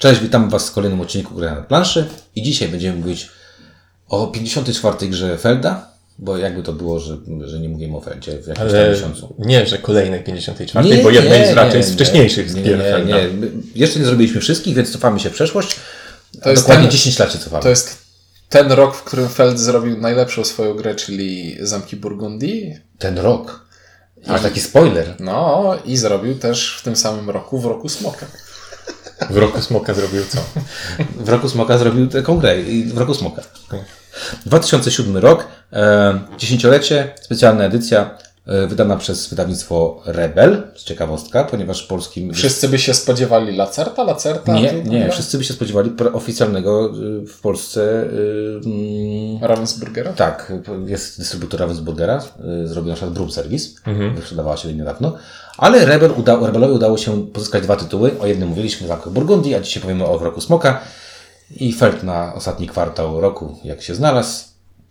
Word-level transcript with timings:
Cześć, 0.00 0.20
witam 0.20 0.50
Was 0.50 0.68
w 0.68 0.72
kolejnym 0.72 1.00
odcinku 1.00 1.34
Gry 1.34 1.46
na 1.50 1.56
planszy 1.56 2.08
i 2.36 2.42
dzisiaj 2.42 2.68
będziemy 2.68 2.98
mówić 2.98 3.28
o 4.08 4.26
54. 4.26 5.08
grze 5.08 5.38
Felda, 5.38 5.88
bo 6.18 6.36
jakby 6.38 6.62
to 6.62 6.72
było, 6.72 7.00
że, 7.00 7.16
że 7.44 7.60
nie 7.60 7.68
mówimy 7.68 7.96
o 7.96 8.00
Feldzie 8.00 8.32
w 8.32 8.46
jakimś 8.46 8.56
tam 8.58 8.68
Ale 8.68 8.90
miesiącu. 8.90 9.34
nie, 9.38 9.66
że 9.66 9.78
kolejnej 9.78 10.24
54, 10.24 11.02
bo 11.02 11.10
jedna 11.10 11.34
jest 11.34 11.52
raczej 11.52 11.82
z 11.82 11.92
wcześniejszych 11.92 12.54
nie, 12.54 12.62
gier 12.62 12.78
nie, 12.78 12.84
Felda. 12.84 13.16
nie, 13.16 13.28
Jeszcze 13.74 13.98
nie 13.98 14.04
zrobiliśmy 14.04 14.40
wszystkich, 14.40 14.74
więc 14.76 14.92
cofamy 14.92 15.20
się 15.20 15.30
w 15.30 15.32
przeszłość. 15.32 15.76
To 16.42 16.50
jest 16.50 16.62
Dokładnie 16.62 16.84
ten- 16.84 16.92
10 16.92 17.18
lat 17.18 17.32
się 17.32 17.38
cofamy. 17.38 17.62
To 17.62 17.68
jest 17.68 17.98
ten 18.48 18.72
rok, 18.72 18.96
w 18.96 19.02
którym 19.02 19.28
Feld 19.28 19.58
zrobił 19.58 19.96
najlepszą 20.00 20.44
swoją 20.44 20.74
grę, 20.74 20.94
czyli 20.94 21.56
Zamki 21.60 21.96
Burgundii. 21.96 22.74
Ten 22.98 23.18
rok. 23.18 23.66
A 24.26 24.38
taki 24.38 24.60
spoiler. 24.60 25.14
No 25.20 25.76
i 25.84 25.96
zrobił 25.96 26.34
też 26.38 26.76
w 26.78 26.82
tym 26.82 26.96
samym 26.96 27.30
roku, 27.30 27.58
w 27.58 27.64
roku 27.64 27.88
Smoka. 27.88 28.26
W 29.30 29.36
roku 29.36 29.62
Smoka 29.62 29.94
zrobił 29.94 30.22
co? 30.28 30.38
W 31.24 31.28
roku 31.28 31.48
Smoka 31.48 31.78
zrobił 31.78 32.06
taką 32.08 32.38
grę. 32.38 32.56
W 32.86 32.98
roku 32.98 33.14
Smoka. 33.14 33.42
2007 34.46 35.16
rok, 35.16 35.46
e, 35.72 36.20
dziesięciolecie, 36.38 37.14
specjalna 37.20 37.64
edycja 37.64 38.18
e, 38.46 38.66
wydana 38.66 38.96
przez 38.96 39.28
wydawnictwo 39.28 40.02
Rebel, 40.06 40.62
z 40.76 40.84
ciekawostka, 40.84 41.44
ponieważ 41.44 41.82
polskim... 41.82 42.34
Wszyscy 42.34 42.68
by 42.68 42.78
się 42.78 42.94
spodziewali 42.94 43.56
Lacerta, 43.56 44.04
Lacerta. 44.04 44.54
Nie, 44.54 44.72
nie, 44.72 45.06
tu- 45.06 45.12
wszyscy 45.12 45.38
by 45.38 45.44
się 45.44 45.54
spodziewali 45.54 45.90
oficjalnego 46.12 46.86
y, 47.22 47.26
w 47.26 47.40
Polsce. 47.40 48.02
mm, 48.02 49.44
Ravensburgera? 49.44 50.12
Tak, 50.12 50.52
jest 50.86 51.18
dystrybutor 51.18 51.60
Ravensburgera, 51.60 52.22
zrobił 52.64 52.88
na 52.90 52.94
przykład 52.94 53.14
Broom 53.14 53.30
Service, 53.30 53.68
wyprzedawała 54.14 54.56
się 54.56 54.74
niedawno. 54.74 55.16
Ale 55.58 55.84
Rebel 55.84 56.12
uda, 56.16 56.46
Rebelowi 56.46 56.74
udało 56.74 56.98
się 56.98 57.26
pozyskać 57.26 57.62
dwa 57.62 57.76
tytuły. 57.76 58.20
O 58.20 58.26
jednym 58.26 58.48
mówiliśmy, 58.48 58.88
Zamkach 58.88 59.12
Burgundii, 59.12 59.54
a 59.54 59.60
dzisiaj 59.60 59.82
powiemy 59.82 60.04
o 60.04 60.18
w 60.18 60.22
roku 60.22 60.40
Smoka. 60.40 60.80
I 61.56 61.72
Feld 61.72 62.02
na 62.02 62.34
ostatni 62.34 62.68
kwartał 62.68 63.20
roku, 63.20 63.58
jak 63.64 63.82
się 63.82 63.94
znalazł. 63.94 64.44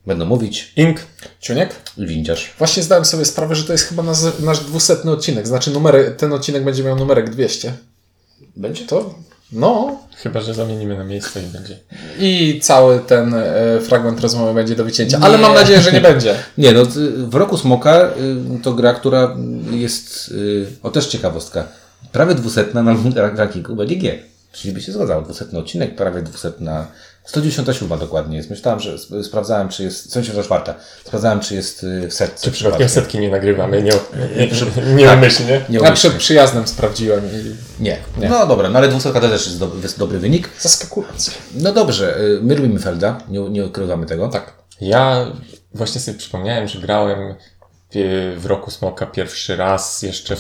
Będą 0.05 0.25
mówić 0.25 0.73
Ink. 0.75 0.99
Ciuniek? 1.39 1.75
windziarz. 1.97 2.53
Właśnie 2.57 2.83
zdałem 2.83 3.05
sobie 3.05 3.25
sprawę, 3.25 3.55
że 3.55 3.63
to 3.63 3.71
jest 3.71 3.85
chyba 3.85 4.03
nasz, 4.03 4.17
nasz 4.39 4.59
dwusetny 4.59 5.11
odcinek. 5.11 5.47
Znaczy 5.47 5.71
numery, 5.71 6.15
ten 6.17 6.33
odcinek 6.33 6.63
będzie 6.63 6.83
miał 6.83 6.95
numerek 6.95 7.29
200. 7.29 7.73
Będzie? 8.55 8.85
To? 8.85 9.15
No. 9.51 9.97
Chyba, 10.15 10.41
że 10.41 10.53
zamienimy 10.53 10.97
na 10.97 11.03
miejsce 11.03 11.43
i 11.43 11.45
będzie. 11.45 11.77
I 12.19 12.59
cały 12.63 12.99
ten 12.99 13.33
e, 13.33 13.79
fragment 13.81 14.19
rozmowy 14.19 14.53
będzie 14.53 14.75
do 14.75 14.83
wycięcia. 14.83 15.19
Ale 15.21 15.37
mam 15.37 15.53
nadzieję, 15.53 15.81
że 15.81 15.91
nie 15.91 16.01
będzie. 16.01 16.35
Nie, 16.57 16.71
no 16.71 16.81
w 17.27 17.35
roku 17.35 17.57
Smoka 17.57 18.01
y, 18.01 18.63
to 18.63 18.73
gra, 18.73 18.93
która 18.93 19.35
jest, 19.71 20.27
y, 20.31 20.67
o 20.83 20.89
też 20.91 21.07
ciekawostka, 21.07 21.67
prawie 22.11 22.35
dwusetna 22.35 22.83
na 22.83 22.95
ra- 23.15 23.35
rankingu 23.37 23.75
BGG. 23.75 24.03
Czyli 24.51 24.73
by 24.73 24.81
się 24.81 24.91
zgadzało, 24.91 25.21
dwusetny 25.21 25.59
odcinek, 25.59 25.95
prawie 25.95 26.21
dwusetna, 26.21 26.87
197 27.29 27.99
dokładnie 27.99 28.37
jest. 28.37 28.49
Myślałem, 28.49 28.79
że 28.79 28.93
sp- 29.03 29.23
sprawdzałem, 29.23 29.69
czy 29.69 29.83
jest, 29.83 30.09
194, 30.09 30.73
sprawdzałem, 31.05 31.39
czy 31.39 31.55
jest 31.55 31.83
y, 31.83 32.07
w 32.09 32.13
setce. 32.13 32.45
Czy 32.45 32.51
przypadkiem 32.51 32.89
setki 32.89 33.19
nie 33.19 33.29
nagrywamy? 33.29 33.81
Nie, 33.83 33.91
nie, 34.37 34.47
przy- 34.47 34.65
nie 34.95 35.05
tak. 35.05 35.17
umyślnie? 35.17 35.51
Nie, 35.69 35.75
Ja 35.75 35.79
umyślnie. 35.79 35.95
przed 35.95 36.13
przyjazdem 36.13 36.67
sprawdziłem 36.67 37.21
i 37.25 37.55
nie. 37.83 37.97
No 38.29 38.47
dobra, 38.47 38.69
no 38.69 38.77
ale 38.79 38.87
dwusetka 38.87 39.19
to 39.21 39.29
też 39.29 39.45
jest 39.45 39.59
dobry, 39.59 39.81
jest 39.81 39.99
dobry 39.99 40.19
wynik. 40.19 40.49
zaskakujące. 40.59 41.31
No 41.53 41.73
dobrze, 41.73 42.19
y, 42.19 42.39
my 42.41 42.55
lubimy 42.55 42.79
Felda, 42.79 43.17
nie, 43.29 43.39
nie 43.49 43.65
ukrywamy 43.65 44.05
tego. 44.05 44.27
Tak. 44.27 44.53
Ja 44.81 45.25
właśnie 45.73 46.01
sobie 46.01 46.17
przypomniałem, 46.17 46.67
że 46.67 46.79
grałem 46.79 47.35
w, 48.37 48.45
roku 48.45 48.71
Smoka 48.71 49.05
pierwszy 49.05 49.55
raz 49.55 50.01
jeszcze 50.01 50.35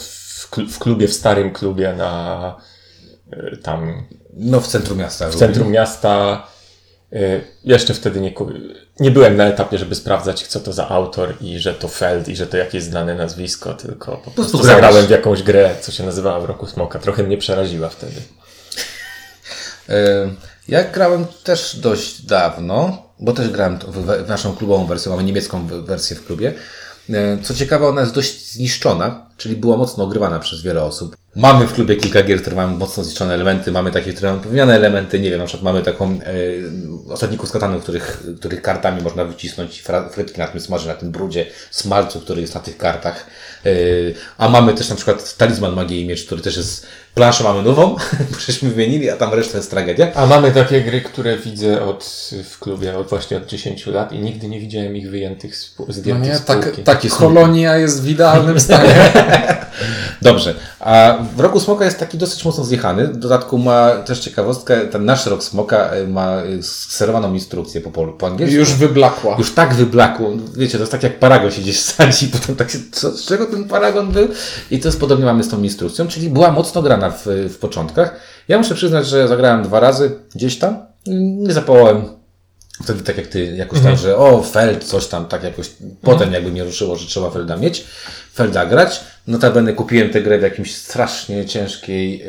w 0.69 0.79
klubie, 0.79 1.07
w 1.07 1.13
starym 1.13 1.53
klubie 1.53 1.93
na 1.93 2.55
y, 3.33 3.57
tam 3.63 4.07
No 4.33 4.59
w 4.61 4.67
centrum 4.67 4.97
miasta. 4.97 5.29
w 5.29 5.35
centrum 5.35 5.71
miasta. 5.71 6.43
Y, 7.13 7.41
Jeszcze 7.63 7.93
wtedy 7.93 8.21
nie, 8.21 8.33
nie 8.99 9.11
byłem 9.11 9.37
na 9.37 9.45
etapie, 9.45 9.77
żeby 9.77 9.95
sprawdzać, 9.95 10.47
co 10.47 10.59
to 10.59 10.73
za 10.73 10.89
autor 10.89 11.33
i 11.41 11.59
że 11.59 11.73
to 11.73 11.87
Feld 11.87 12.27
i 12.27 12.35
że 12.35 12.47
to 12.47 12.57
jakieś 12.57 12.83
znane 12.83 13.15
nazwisko, 13.15 13.73
tylko 13.73 14.17
po 14.17 14.31
prostu 14.31 14.57
grałeś. 14.59 14.75
zagrałem 14.83 15.05
w 15.07 15.09
jakąś 15.09 15.43
grę, 15.43 15.75
co 15.81 15.91
się 15.91 16.03
nazywała 16.03 16.39
w 16.39 16.45
roku 16.45 16.67
Smoka. 16.67 16.99
Trochę 16.99 17.23
mnie 17.23 17.37
przeraziła 17.37 17.89
wtedy. 17.89 18.21
Ja 20.67 20.83
grałem 20.83 21.25
też 21.43 21.75
dość 21.75 22.25
dawno, 22.25 23.03
bo 23.19 23.33
też 23.33 23.49
grałem 23.49 23.79
w, 23.87 24.27
naszą 24.29 24.55
klubową 24.55 24.85
wersję, 24.85 25.11
mamy 25.11 25.23
niemiecką 25.23 25.67
wersję 25.67 26.15
w 26.15 26.25
klubie. 26.25 26.53
E, 27.09 27.37
Co 27.43 27.53
ciekawe, 27.53 27.87
ona 27.87 28.01
jest 28.01 28.13
dość 28.13 28.51
zniszczona, 28.51 29.28
czyli 29.39 29.55
była 29.55 29.77
mocno 29.77 30.03
ogrywana 30.03 30.39
przez 30.39 30.61
wiele 30.61 30.83
osób. 30.83 31.17
Mamy 31.35 31.67
w 31.67 31.73
klubie 31.73 31.95
kilka 31.95 32.23
gier, 32.23 32.41
które 32.41 32.55
mają 32.55 32.67
mocno 32.67 33.03
zniszczone 33.03 33.33
elementy, 33.33 33.71
mamy 33.71 33.91
takie, 33.91 34.13
które 34.13 34.29
mają 34.29 34.41
powieniane 34.41 34.75
elementy, 34.75 35.19
nie 35.19 35.29
wiem, 35.29 35.39
na 35.39 35.45
przykład 35.45 35.63
mamy 35.63 35.81
taką 35.81 36.05
e, 36.05 37.13
osadników 37.13 37.49
z 37.49 37.51
katanu, 37.51 37.79
których, 37.79 38.23
których 38.39 38.61
kartami 38.61 39.01
można 39.01 39.25
wycisnąć 39.25 39.83
frytki 40.11 40.39
na 40.39 40.47
tym 40.47 40.61
smaży, 40.61 40.87
na 40.87 40.93
tym 40.93 41.11
brudzie 41.11 41.45
smalcu, 41.71 42.19
który 42.19 42.41
jest 42.41 42.55
na 42.55 42.61
tych 42.61 42.77
kartach. 42.77 43.25
E, 43.65 43.69
a 44.37 44.49
mamy 44.49 44.73
też 44.73 44.89
na 44.89 44.95
przykład 44.95 45.37
talizman 45.37 45.73
magii 45.73 46.01
i 46.01 46.07
miecz, 46.07 46.25
który 46.25 46.41
też 46.41 46.57
jest, 46.57 46.87
planszę 47.15 47.43
mamy 47.43 47.63
nową, 47.63 47.95
bo 48.31 48.39
żeśmy 48.47 48.69
wymienili, 48.69 49.09
a 49.09 49.17
tam 49.17 49.33
reszta 49.33 49.57
jest 49.57 49.69
tragedia. 49.69 50.11
A 50.15 50.25
mamy 50.25 50.51
takie 50.51 50.81
gry, 50.81 51.01
które 51.01 51.37
widzę 51.37 51.83
od, 51.83 52.29
w 52.49 52.59
klubie 52.59 52.97
od 52.97 53.09
właśnie 53.09 53.37
od 53.37 53.45
10 53.45 53.87
lat 53.87 54.11
i 54.11 54.19
nigdy 54.19 54.47
nie 54.47 54.59
widziałem 54.59 54.97
ich 54.97 55.09
wyjętych 55.09 55.55
z, 55.55 55.75
No 55.79 55.85
zdjętych 55.89 56.31
nie, 56.31 56.37
z 56.37 56.45
tak, 56.45 56.71
tak 56.83 57.01
kolonia 57.09 57.77
jest 57.77 58.03
w 58.03 58.07
idealnym 58.07 58.59
stanie. 58.59 58.95
Dobrze. 60.21 60.55
A 60.79 61.17
w 61.35 61.39
roku 61.39 61.59
Smoka 61.59 61.85
jest 61.85 61.99
taki 61.99 62.17
dosyć 62.17 62.45
mocno 62.45 62.63
zjechany. 62.63 63.07
W 63.07 63.17
dodatku 63.17 63.57
ma 63.57 63.91
też 63.91 64.19
ciekawostkę, 64.19 64.81
ten 64.81 65.05
nasz 65.05 65.25
rok 65.25 65.43
Smoka 65.43 65.95
y, 65.95 66.07
ma 66.07 66.43
y, 66.43 66.63
skserowaną 66.63 67.33
instrukcję 67.33 67.81
po, 67.81 68.07
po 68.07 68.27
angielsku. 68.27 68.55
Już 68.55 68.73
wyblakła. 68.73 69.35
Już 69.37 69.53
tak 69.53 69.73
wyblakło. 69.73 70.29
Wiecie, 70.57 70.77
to 70.77 70.79
jest 70.79 70.91
tak 70.91 71.03
jak 71.03 71.19
paragon 71.19 71.51
się 71.51 71.61
gdzieś 71.61 71.79
sadzi, 71.79 72.27
potem 72.39 72.55
tak 72.55 72.69
się, 72.69 72.79
co, 72.91 73.11
z 73.11 73.25
czego 73.25 73.45
ten 73.45 73.63
paragon 73.63 74.11
był? 74.11 74.27
I 74.71 74.79
to 74.79 74.87
jest 74.87 74.99
podobnie 74.99 75.25
mamy 75.25 75.43
z 75.43 75.49
tą 75.49 75.63
instrukcją, 75.63 76.07
czyli 76.07 76.29
była 76.29 76.51
mocno 76.51 76.81
grana 76.81 77.09
w, 77.09 77.25
w 77.25 77.57
początkach. 77.57 78.15
Ja 78.47 78.57
muszę 78.57 78.75
przyznać, 78.75 79.07
że 79.07 79.27
zagrałem 79.27 79.63
dwa 79.63 79.79
razy 79.79 80.11
gdzieś 80.35 80.59
tam. 80.59 80.77
Nie 81.07 81.53
zapałałem 81.53 82.18
wtedy 82.83 83.03
tak 83.03 83.17
jak 83.17 83.27
ty 83.27 83.55
jakoś 83.55 83.79
tam, 83.79 83.97
że 83.97 84.17
o, 84.17 84.43
Feld, 84.43 84.83
coś 84.83 85.07
tam, 85.07 85.25
tak 85.25 85.43
jakoś, 85.43 85.69
potem 86.01 86.33
jakby 86.33 86.51
mnie 86.51 86.63
ruszyło, 86.63 86.95
że 86.95 87.07
trzeba 87.07 87.29
Felda 87.29 87.57
mieć, 87.57 87.85
Felda 88.33 88.65
grać. 88.65 89.01
Notabene 89.27 89.73
kupiłem 89.73 90.09
tę 90.09 90.21
grę 90.21 90.39
w 90.39 90.41
jakimś 90.41 90.75
strasznie 90.75 91.45
ciężkiej 91.45 92.19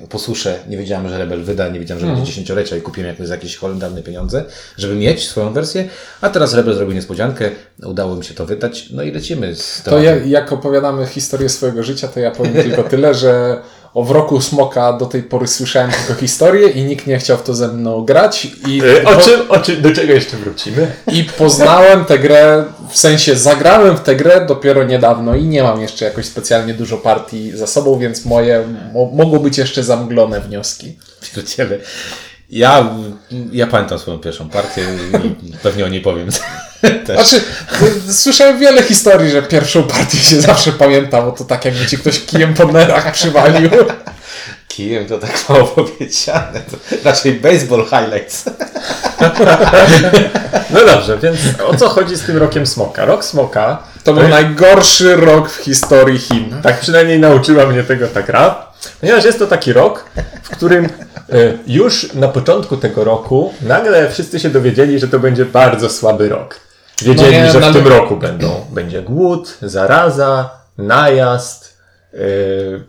yy, 0.00 0.08
posusze. 0.08 0.58
Nie 0.68 0.76
wiedziałem, 0.76 1.08
że 1.08 1.18
Rebel 1.18 1.42
wyda, 1.42 1.68
nie 1.68 1.80
wiedziałem, 1.80 2.00
że 2.00 2.06
będzie 2.06 2.22
dziesięciolecia 2.22 2.76
i 2.76 2.80
kupiłem 2.80 3.08
jakby 3.08 3.26
za 3.26 3.34
jakieś 3.34 3.56
holendarne 3.56 4.02
pieniądze, 4.02 4.44
żeby 4.78 4.94
mieć 4.94 5.28
swoją 5.28 5.52
wersję. 5.52 5.88
A 6.20 6.30
teraz 6.30 6.54
Rebel 6.54 6.74
zrobił 6.74 6.94
niespodziankę, 6.94 7.50
udało 7.84 8.16
mi 8.16 8.24
się 8.24 8.34
to 8.34 8.46
wydać, 8.46 8.90
no 8.90 9.02
i 9.02 9.10
lecimy 9.10 9.54
z 9.56 9.82
To 9.82 9.90
tematem. 9.90 10.04
ja, 10.30 10.40
jak 10.40 10.52
opowiadamy 10.52 11.06
historię 11.06 11.48
swojego 11.48 11.82
życia, 11.82 12.08
to 12.08 12.20
ja 12.20 12.30
powiem 12.30 12.54
tylko 12.54 12.82
tyle, 12.84 13.14
że 13.14 13.60
o 13.94 14.04
wroku 14.04 14.40
Smoka 14.40 14.92
do 14.92 15.06
tej 15.06 15.22
pory 15.22 15.46
słyszałem 15.46 15.90
tylko 15.90 16.20
historię 16.20 16.68
i 16.68 16.84
nikt 16.84 17.06
nie 17.06 17.18
chciał 17.18 17.36
w 17.38 17.42
to 17.42 17.54
ze 17.54 17.68
mną 17.68 18.04
grać 18.04 18.44
i, 18.68 18.82
Y, 18.82 19.04
O 19.06 19.16
czym, 19.16 19.50
o 19.50 19.58
czym, 19.58 19.82
do 19.82 19.90
czego 19.92 20.12
jeszcze 20.12 20.36
wrócimy? 20.36 20.92
i 21.12 21.24
poznałem 21.24 22.04
tę 22.04 22.18
grę, 22.18 22.64
w 22.90 22.96
sensie 22.96 23.36
zagrałem 23.36 23.96
w 23.96 24.00
tę 24.00 24.16
grę 24.16 24.46
dopiero 24.46 24.84
niedawno 24.84 25.34
i 25.34 25.44
nie 25.44 25.62
mam 25.62 25.80
jeszcze 25.80 26.04
jakoś 26.04 26.24
specjalnie 26.26 26.74
dużo 26.74 26.96
partii 26.98 27.56
za 27.56 27.66
sobą, 27.66 27.98
więc 27.98 28.24
moje 28.24 28.64
mo, 28.92 29.06
mogą 29.12 29.38
być 29.38 29.58
jeszcze 29.58 29.82
zamglone 29.82 30.40
wnioski. 30.40 30.98
Pierdziele. 31.34 31.78
Ja, 32.50 32.90
ja 33.52 33.66
pamiętam 33.66 33.98
swoją 33.98 34.18
pierwszą 34.18 34.48
partię 34.48 34.82
i 35.42 35.52
pewnie 35.62 35.84
o 35.84 35.88
niej 35.88 36.00
powiem 36.00 36.28
też. 36.90 37.28
Znaczy, 37.28 37.44
słyszałem 38.12 38.58
wiele 38.58 38.82
historii, 38.82 39.30
że 39.30 39.42
pierwszą 39.42 39.82
partię 39.82 40.18
się 40.18 40.40
zawsze 40.40 40.72
pamięta, 40.72 41.22
bo 41.22 41.32
to 41.32 41.44
tak 41.44 41.64
jakby 41.64 41.86
ci 41.86 41.98
ktoś 41.98 42.24
kijem 42.24 42.54
po 42.54 42.64
nerach 42.64 43.12
przywalił. 43.12 43.70
Kijem 44.68 45.06
to 45.06 45.18
tak 45.18 45.48
mało 45.48 45.64
powiedziane. 45.64 46.60
To 46.70 46.76
raczej 47.04 47.32
baseball 47.32 47.84
highlights. 47.84 48.44
No 50.70 50.80
dobrze, 50.86 51.18
więc 51.18 51.38
o 51.66 51.76
co 51.76 51.88
chodzi 51.88 52.16
z 52.16 52.22
tym 52.22 52.36
rokiem 52.36 52.66
Smoka? 52.66 53.04
Rok 53.04 53.24
Smoka 53.24 53.82
To 54.04 54.14
był 54.14 54.28
najgorszy 54.28 55.16
rok 55.16 55.50
w 55.50 55.56
historii 55.56 56.18
Chin. 56.18 56.54
Tak 56.62 56.80
przynajmniej 56.80 57.18
nauczyła 57.18 57.66
mnie 57.66 57.82
tego 57.82 58.08
ta 58.08 58.22
gra. 58.22 58.66
Ponieważ 59.00 59.24
jest 59.24 59.38
to 59.38 59.46
taki 59.46 59.72
rok, 59.72 60.04
w 60.42 60.50
którym 60.50 60.84
e, 60.84 60.90
już 61.66 62.12
na 62.14 62.28
początku 62.28 62.76
tego 62.76 63.04
roku 63.04 63.54
nagle 63.62 64.10
wszyscy 64.10 64.40
się 64.40 64.50
dowiedzieli, 64.50 64.98
że 64.98 65.08
to 65.08 65.18
będzie 65.18 65.44
bardzo 65.44 65.90
słaby 65.90 66.28
rok. 66.28 66.60
Wiedzieli, 67.02 67.36
No 67.36 67.44
nie, 67.44 67.52
że 67.52 67.60
no 67.60 67.70
w 67.70 67.72
tym 67.72 67.86
ale- 67.86 67.98
roku 67.98 68.16
będą, 68.16 68.64
będzie 68.70 69.02
głód, 69.02 69.58
zaraza, 69.62 70.50
najazd, 70.78 71.76
e, 72.14 72.18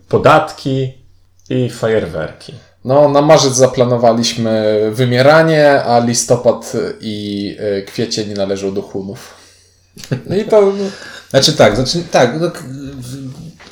podatki 0.09 0.93
i 1.49 1.69
fajerwerki. 1.69 2.53
No, 2.85 3.09
na 3.09 3.21
marzec 3.21 3.53
zaplanowaliśmy 3.53 4.79
wymieranie, 4.93 5.83
a 5.83 5.99
listopad 5.99 6.73
i 7.01 7.55
y, 7.79 7.83
kwiecień 7.83 8.33
należą 8.33 8.73
do 8.73 8.81
Hunów. 8.81 9.33
No 10.25 10.35
I 10.35 10.45
to 10.45 10.71
Znaczy 11.29 11.53
tak, 11.53 11.75
znaczy 11.75 12.03
tak. 12.11 12.39
No, 12.41 12.51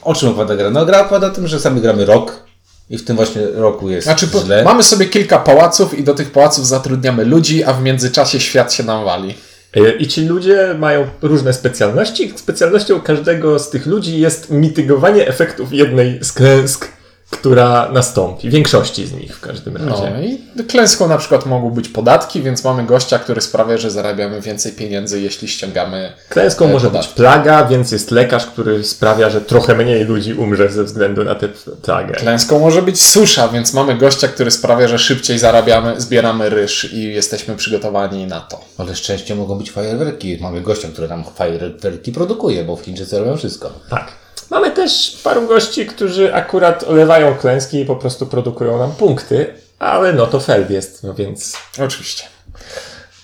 o 0.01 0.13
czym 0.15 0.29
opowiada 0.29 0.55
gra? 0.55 0.69
No 0.69 0.85
gra 0.85 1.01
opowiada 1.01 1.27
o 1.27 1.29
tym, 1.29 1.47
że 1.47 1.59
sami 1.59 1.81
gramy 1.81 2.05
rok 2.05 2.43
I 2.89 2.97
w 2.97 3.05
tym 3.05 3.15
właśnie 3.15 3.41
roku 3.53 3.89
jest 3.89 4.05
Znaczy, 4.07 4.27
źle. 4.45 4.63
mamy 4.63 4.83
sobie 4.83 5.05
kilka 5.05 5.39
pałaców 5.39 5.99
i 5.99 6.03
do 6.03 6.13
tych 6.13 6.31
pałaców 6.31 6.67
zatrudniamy 6.67 7.25
ludzi, 7.25 7.63
a 7.63 7.73
w 7.73 7.81
międzyczasie 7.81 8.39
świat 8.39 8.73
się 8.73 8.83
nam 8.83 9.05
wali. 9.05 9.35
E, 9.75 9.91
I 9.91 10.07
ci 10.07 10.25
ludzie 10.25 10.75
mają 10.79 11.07
różne 11.21 11.53
specjalności. 11.53 12.33
Specjalnością 12.35 13.01
każdego 13.01 13.59
z 13.59 13.69
tych 13.69 13.85
ludzi 13.85 14.19
jest 14.19 14.51
mitygowanie 14.51 15.27
efektów 15.27 15.73
jednej 15.73 16.23
z 16.23 16.33
klęsk, 16.33 16.87
która 17.37 17.89
nastąpi. 17.91 18.49
Większości 18.49 19.07
z 19.07 19.13
nich 19.13 19.35
w 19.35 19.39
każdym 19.39 19.77
razie. 19.77 20.13
No 20.15 20.21
i 20.21 20.63
klęską 20.63 21.07
na 21.07 21.17
przykład 21.17 21.45
mogą 21.45 21.69
być 21.69 21.89
podatki, 21.89 22.41
więc 22.41 22.63
mamy 22.63 22.83
gościa, 22.83 23.19
który 23.19 23.41
sprawia, 23.41 23.77
że 23.77 23.91
zarabiamy 23.91 24.41
więcej 24.41 24.71
pieniędzy, 24.71 25.21
jeśli 25.21 25.47
ściągamy. 25.47 26.13
Klęską 26.29 26.65
e, 26.65 26.71
może 26.71 26.87
podatki. 26.87 27.07
być 27.07 27.15
plaga, 27.15 27.65
więc 27.65 27.91
jest 27.91 28.11
lekarz, 28.11 28.45
który 28.45 28.83
sprawia, 28.83 29.29
że 29.29 29.41
trochę 29.41 29.75
mniej 29.75 30.03
ludzi 30.03 30.33
umrze 30.33 30.69
ze 30.69 30.83
względu 30.83 31.23
na 31.23 31.35
tę 31.35 31.47
plagę. 31.81 32.13
Klęską 32.13 32.59
może 32.59 32.81
być 32.81 33.03
susza, 33.03 33.47
więc 33.47 33.73
mamy 33.73 33.95
gościa, 33.97 34.27
który 34.27 34.51
sprawia, 34.51 34.87
że 34.87 34.99
szybciej 34.99 35.39
zarabiamy, 35.39 36.01
zbieramy 36.01 36.49
ryż 36.49 36.93
i 36.93 37.13
jesteśmy 37.13 37.55
przygotowani 37.55 38.27
na 38.27 38.39
to. 38.39 38.61
Ale 38.77 38.95
szczęście 38.95 39.35
mogą 39.35 39.57
być 39.57 39.71
fajerwerki. 39.71 40.37
Mamy 40.41 40.61
gościa, 40.61 40.87
który 40.87 41.07
nam 41.07 41.23
fajerwerki 41.35 42.11
produkuje, 42.11 42.63
bo 42.63 42.75
w 42.75 42.81
Chińczycy 42.81 43.19
robią 43.19 43.37
wszystko. 43.37 43.73
Tak. 43.89 44.24
Mamy 44.55 44.71
też 44.71 45.17
paru 45.23 45.47
gości, 45.47 45.85
którzy 45.85 46.33
akurat 46.33 46.83
olewają 46.83 47.35
klęski 47.35 47.79
i 47.81 47.85
po 47.85 47.95
prostu 47.95 48.25
produkują 48.25 48.77
nam 48.79 48.91
punkty, 48.91 49.53
ale 49.79 50.13
no 50.13 50.27
to 50.27 50.39
Feld 50.39 50.69
jest, 50.69 51.03
no 51.03 51.13
więc 51.13 51.53
Oczywiście. 51.85 52.23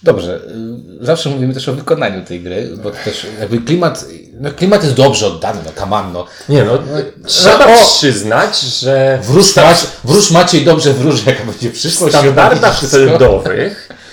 Dobrze, 0.03 0.35
y, 1.01 1.05
zawsze 1.05 1.29
mówimy 1.29 1.53
też 1.53 1.69
o 1.69 1.73
wykonaniu 1.73 2.25
tej 2.25 2.41
gry, 2.41 2.69
bo 2.83 2.91
też 2.91 3.27
jakby 3.39 3.57
klimat, 3.57 4.05
no 4.39 4.51
klimat 4.51 4.83
jest 4.83 4.95
dobrze 4.95 5.27
oddany, 5.27 5.59
no 5.65 5.71
come 5.81 5.95
on, 5.95 6.13
no. 6.13 6.25
nie 6.49 6.63
no, 6.63 6.77
trzeba 7.25 7.65
o- 7.65 7.85
przyznać, 7.97 8.61
że 8.61 9.19
Wróż, 9.23 9.55
Mac- 9.55 9.85
wróż 10.03 10.31
Maciej 10.31 10.65
dobrze 10.65 10.93
wróży, 10.93 11.23
jaka 11.25 11.45
będzie 11.45 11.69
w 11.69 11.73
przyszłość. 11.73 12.15
standardach 12.15 12.77
wszystko. 12.77 13.43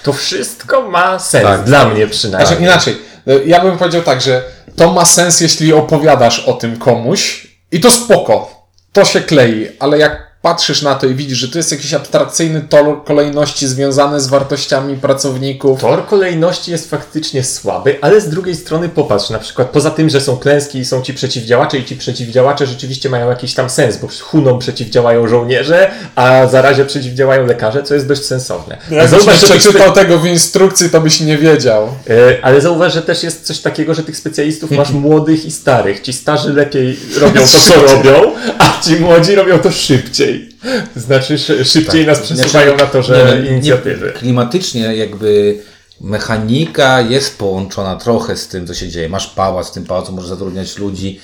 To 0.03 0.13
wszystko 0.13 0.91
ma 0.91 1.19
sens, 1.19 1.45
Tak. 1.45 1.65
dla 1.65 1.89
mnie 1.89 2.07
przynajmniej. 2.07 2.47
Znaczy 2.47 2.63
inaczej, 2.63 2.99
ja 3.47 3.61
bym 3.61 3.79
powiedział 3.79 4.03
tak, 4.03 4.21
że 4.21 4.43
to 4.77 4.93
ma 4.93 5.05
sens, 5.05 5.41
jeśli 5.41 5.73
opowiadasz 5.73 6.41
o 6.41 6.53
tym 6.53 6.77
komuś 6.79 7.47
i 7.73 7.81
to 7.81 7.91
spoko, 7.91 8.51
to 8.93 9.05
się 9.05 9.21
klei, 9.21 9.69
ale 9.79 9.99
jak 9.99 10.28
patrzysz 10.43 10.83
na 10.83 10.95
to 10.95 11.07
i 11.07 11.15
widzisz, 11.15 11.39
że 11.39 11.49
to 11.49 11.59
jest 11.59 11.73
jakiś 11.73 11.95
abstrakcyjny 11.95 12.61
tor 12.69 13.05
kolejności 13.05 13.69
związany 13.69 14.21
z 14.21 14.27
wartościami 14.27 14.97
pracowników, 14.97 15.81
Tor 15.81 16.07
kolejności 16.07 16.71
jest 16.71 16.91
faktycznie 16.91 17.45
słaby, 17.45 17.99
ale 18.01 18.21
z 18.21 18.29
drugiej 18.29 18.57
strony 18.57 18.89
popatrz, 18.89 19.31
na 19.31 19.39
przykład 19.39 19.71
poza 19.71 19.91
tym, 19.91 20.09
że 20.09 20.21
są 20.21 20.37
klęski 20.37 20.79
i 20.79 20.85
są 20.85 21.03
ci 21.03 21.15
przeciwdziałacze 21.15 21.79
i 21.79 21.85
ci 21.85 21.97
przeciwdziałacze 21.97 22.67
rzeczywiście 22.67 23.09
mają 23.09 23.29
jakiś 23.31 23.55
tam 23.55 23.71
sens, 23.71 23.97
bo 23.97 24.09
hunom 24.23 24.59
przeciwdziałają 24.59 25.29
żołnierze, 25.29 25.91
a 26.15 26.47
zarazie 26.47 26.85
przeciwdziałają 26.85 27.47
lekarze, 27.47 27.83
co 27.83 27.95
jest 27.95 28.09
dość 28.09 28.25
sensowne. 28.25 28.79
Jakbyś 28.91 29.27
nie 29.27 29.33
przeczytał 29.33 29.93
tego 29.93 30.19
w 30.19 30.27
instrukcji, 30.27 30.91
to 30.91 31.01
byś 31.01 31.21
nie 31.21 31.39
wiedział. 31.39 31.89
E, 32.11 32.45
Ale 32.45 32.61
zauważ, 32.61 32.95
że 32.95 33.03
też 33.03 33.23
jest 33.23 33.47
coś 33.47 33.59
takiego, 33.59 33.95
że 33.95 34.03
tych 34.03 34.17
specjalistów 34.17 34.71
masz 34.71 34.91
młodych 35.05 35.45
i 35.45 35.51
starych. 35.51 36.01
Ci 36.01 36.13
starzy 36.13 36.53
lepiej 36.53 36.99
robią 37.21 37.41
to, 37.41 37.47
co 37.47 37.95
robią, 37.95 38.33
a 38.59 38.81
ci 38.85 38.97
młodzi 38.97 39.35
robią 39.35 39.59
to 39.59 39.71
szybciej. 39.71 40.28
Znaczy 40.97 41.39
szy- 41.39 41.65
szybciej 41.65 42.07
nas 42.07 42.21
przesuwają 42.21 42.77
na 42.77 42.87
torze 42.87 43.15
Znaczy, 43.23 43.37
Nie, 43.37 43.43
nie, 43.43 43.51
inicjatywy. 43.51 44.13
Klimatycznie 44.13 44.81
jakby 44.97 45.59
mechanika 46.01 47.01
jest 47.01 47.39
połączona 47.39 47.97
trochę 47.97 48.37
z 48.37 48.49
tym, 48.49 48.67
co 48.67 48.75
się 48.75 48.89
dzieje. 48.89 49.09
Masz 49.09 49.27
pałac, 49.27 49.69
w 49.71 49.73
tym 49.73 49.85
pałacu 49.85 50.13
możesz 50.13 50.31
zatrudniać 50.31 50.79
ludzi, 50.79 51.21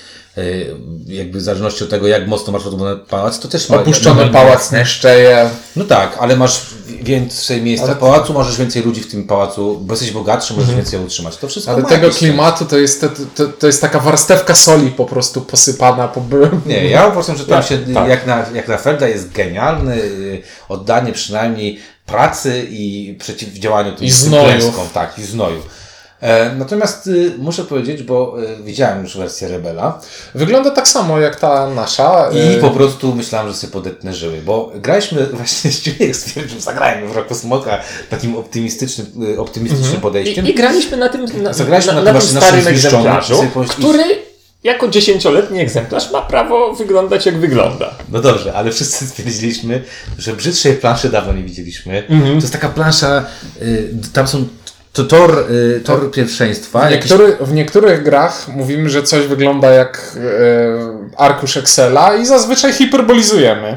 jakby 1.06 1.38
w 1.38 1.42
zależności 1.42 1.84
od 1.84 1.90
tego, 1.90 2.06
jak 2.06 2.26
mocno 2.26 2.52
masz 2.52 2.64
rozbudowany 2.64 3.00
pałac, 3.08 3.38
to 3.38 3.48
też 3.48 3.68
ma... 3.68 3.76
Opuszczony 3.76 4.26
ma- 4.26 4.32
pałac 4.32 4.72
niszczeje. 4.72 5.50
No 5.76 5.84
tak, 5.84 6.16
ale 6.20 6.36
masz 6.36 6.60
więcej 7.02 7.62
miejsca 7.62 7.94
w 7.94 7.98
pałacu, 7.98 8.32
możesz 8.32 8.56
więcej 8.58 8.82
ludzi 8.82 9.00
w 9.00 9.10
tym 9.10 9.24
pałacu, 9.26 9.78
bo 9.80 9.92
jesteś 9.92 10.10
bogatszy, 10.10 10.54
możesz 10.54 10.74
więcej 10.74 11.00
utrzymać. 11.00 11.36
To 11.36 11.48
wszystko 11.48 11.72
Mhm. 11.72 11.86
Ale 11.86 12.00
tego 12.00 12.14
klimatu 12.14 12.64
to 12.64 12.78
jest, 12.78 13.00
to, 13.34 13.46
to, 13.46 13.66
jest 13.66 13.80
taka 13.80 14.00
warstewka 14.00 14.54
soli 14.54 14.90
po 14.90 15.04
prostu 15.04 15.40
posypana 15.40 16.08
po. 16.08 16.22
Nie, 16.66 16.84
ja 16.90 17.06
uważam, 17.06 17.36
że 17.36 17.46
tam 17.46 17.58
Tak, 17.58 17.68
się, 17.68 17.78
tak. 17.78 18.08
jak, 18.08 18.26
na, 18.26 18.46
jak 18.54 18.68
na 18.68 18.78
Felda 18.78 19.08
jest 19.08 19.32
genialny, 19.32 19.96
y, 19.96 20.42
oddanie 20.68 21.12
przynajmniej 21.12 21.78
pracy 22.06 22.66
i 22.70 23.16
przeciwdziałaniu 23.18 23.92
tym 23.96 24.04
I 24.04 24.10
znoju. 24.10 24.72
Tak, 24.94 25.18
i 25.18 25.22
znoju. 25.22 25.62
E, 26.20 26.54
natomiast 26.54 27.06
y, 27.06 27.32
muszę 27.38 27.64
powiedzieć, 27.64 28.02
bo 28.02 28.42
y, 28.42 28.62
widziałem 28.62 29.02
już 29.02 29.16
wersję 29.16 29.48
Rebela 29.48 30.00
Wygląda 30.34 30.70
tak 30.70 30.88
samo 30.88 31.20
jak 31.20 31.40
ta 31.40 31.70
nasza. 31.70 32.30
i 32.32 32.56
e, 32.56 32.58
po 32.60 32.70
prostu 32.70 33.14
myślałem, 33.14 33.48
że 33.48 33.54
sobie 33.54 33.72
podetnę 33.72 34.14
żyły, 34.14 34.42
bo 34.44 34.72
graliśmy 34.74 35.26
właśnie 35.32 35.70
z 35.70 35.82
Ciuniek 35.82 36.16
stwierdził, 36.16 36.60
zagrajmy 36.60 37.08
w 37.08 37.16
Roku 37.16 37.34
Smoka 37.34 37.80
takim 38.10 38.36
optymistycznym, 38.36 39.06
y, 39.22 39.40
optymistycznym 39.40 40.00
podejściem. 40.00 40.46
I, 40.46 40.50
I 40.50 40.54
graliśmy 40.54 40.96
na 40.96 41.08
tym, 41.08 41.42
na, 41.42 41.52
Zagraliśmy 41.52 41.92
na, 41.92 42.02
na 42.02 42.12
na, 42.12 42.20
tym 42.20 42.28
starym 42.28 42.66
egzemplarzu, 42.66 43.46
który 43.68 44.04
jako 44.64 44.88
dziesięcioletni 44.88 45.60
egzemplarz 45.60 46.10
ma 46.10 46.22
prawo 46.22 46.72
wyglądać 46.74 47.26
jak 47.26 47.38
wygląda. 47.38 47.94
No 48.08 48.20
dobrze, 48.20 48.54
ale 48.54 48.72
wszyscy 48.72 49.06
stwierdziliśmy, 49.06 49.84
że 50.18 50.32
brzydszej 50.32 50.74
planszy 50.74 51.08
dawno 51.08 51.32
nie 51.32 51.42
widzieliśmy. 51.42 52.06
Mhm. 52.08 52.34
To 52.34 52.40
jest 52.40 52.52
taka 52.52 52.68
plansza, 52.68 53.26
y, 53.62 53.94
tam 54.12 54.28
są 54.28 54.48
to 54.94 55.04
tor, 55.04 55.46
y, 55.50 55.80
tor 55.84 56.10
pierwszeństwa. 56.10 56.88
W, 56.88 56.90
jakiś- 56.90 57.10
niektóry, 57.10 57.36
w 57.40 57.52
niektórych 57.52 58.02
grach 58.02 58.48
mówimy, 58.48 58.90
że 58.90 59.02
coś 59.02 59.26
wygląda 59.26 59.70
jak 59.70 60.16
e, 60.16 61.16
arkusz 61.16 61.56
Excela 61.56 62.16
i 62.16 62.26
zazwyczaj 62.26 62.72
hiperbolizujemy. 62.72 63.76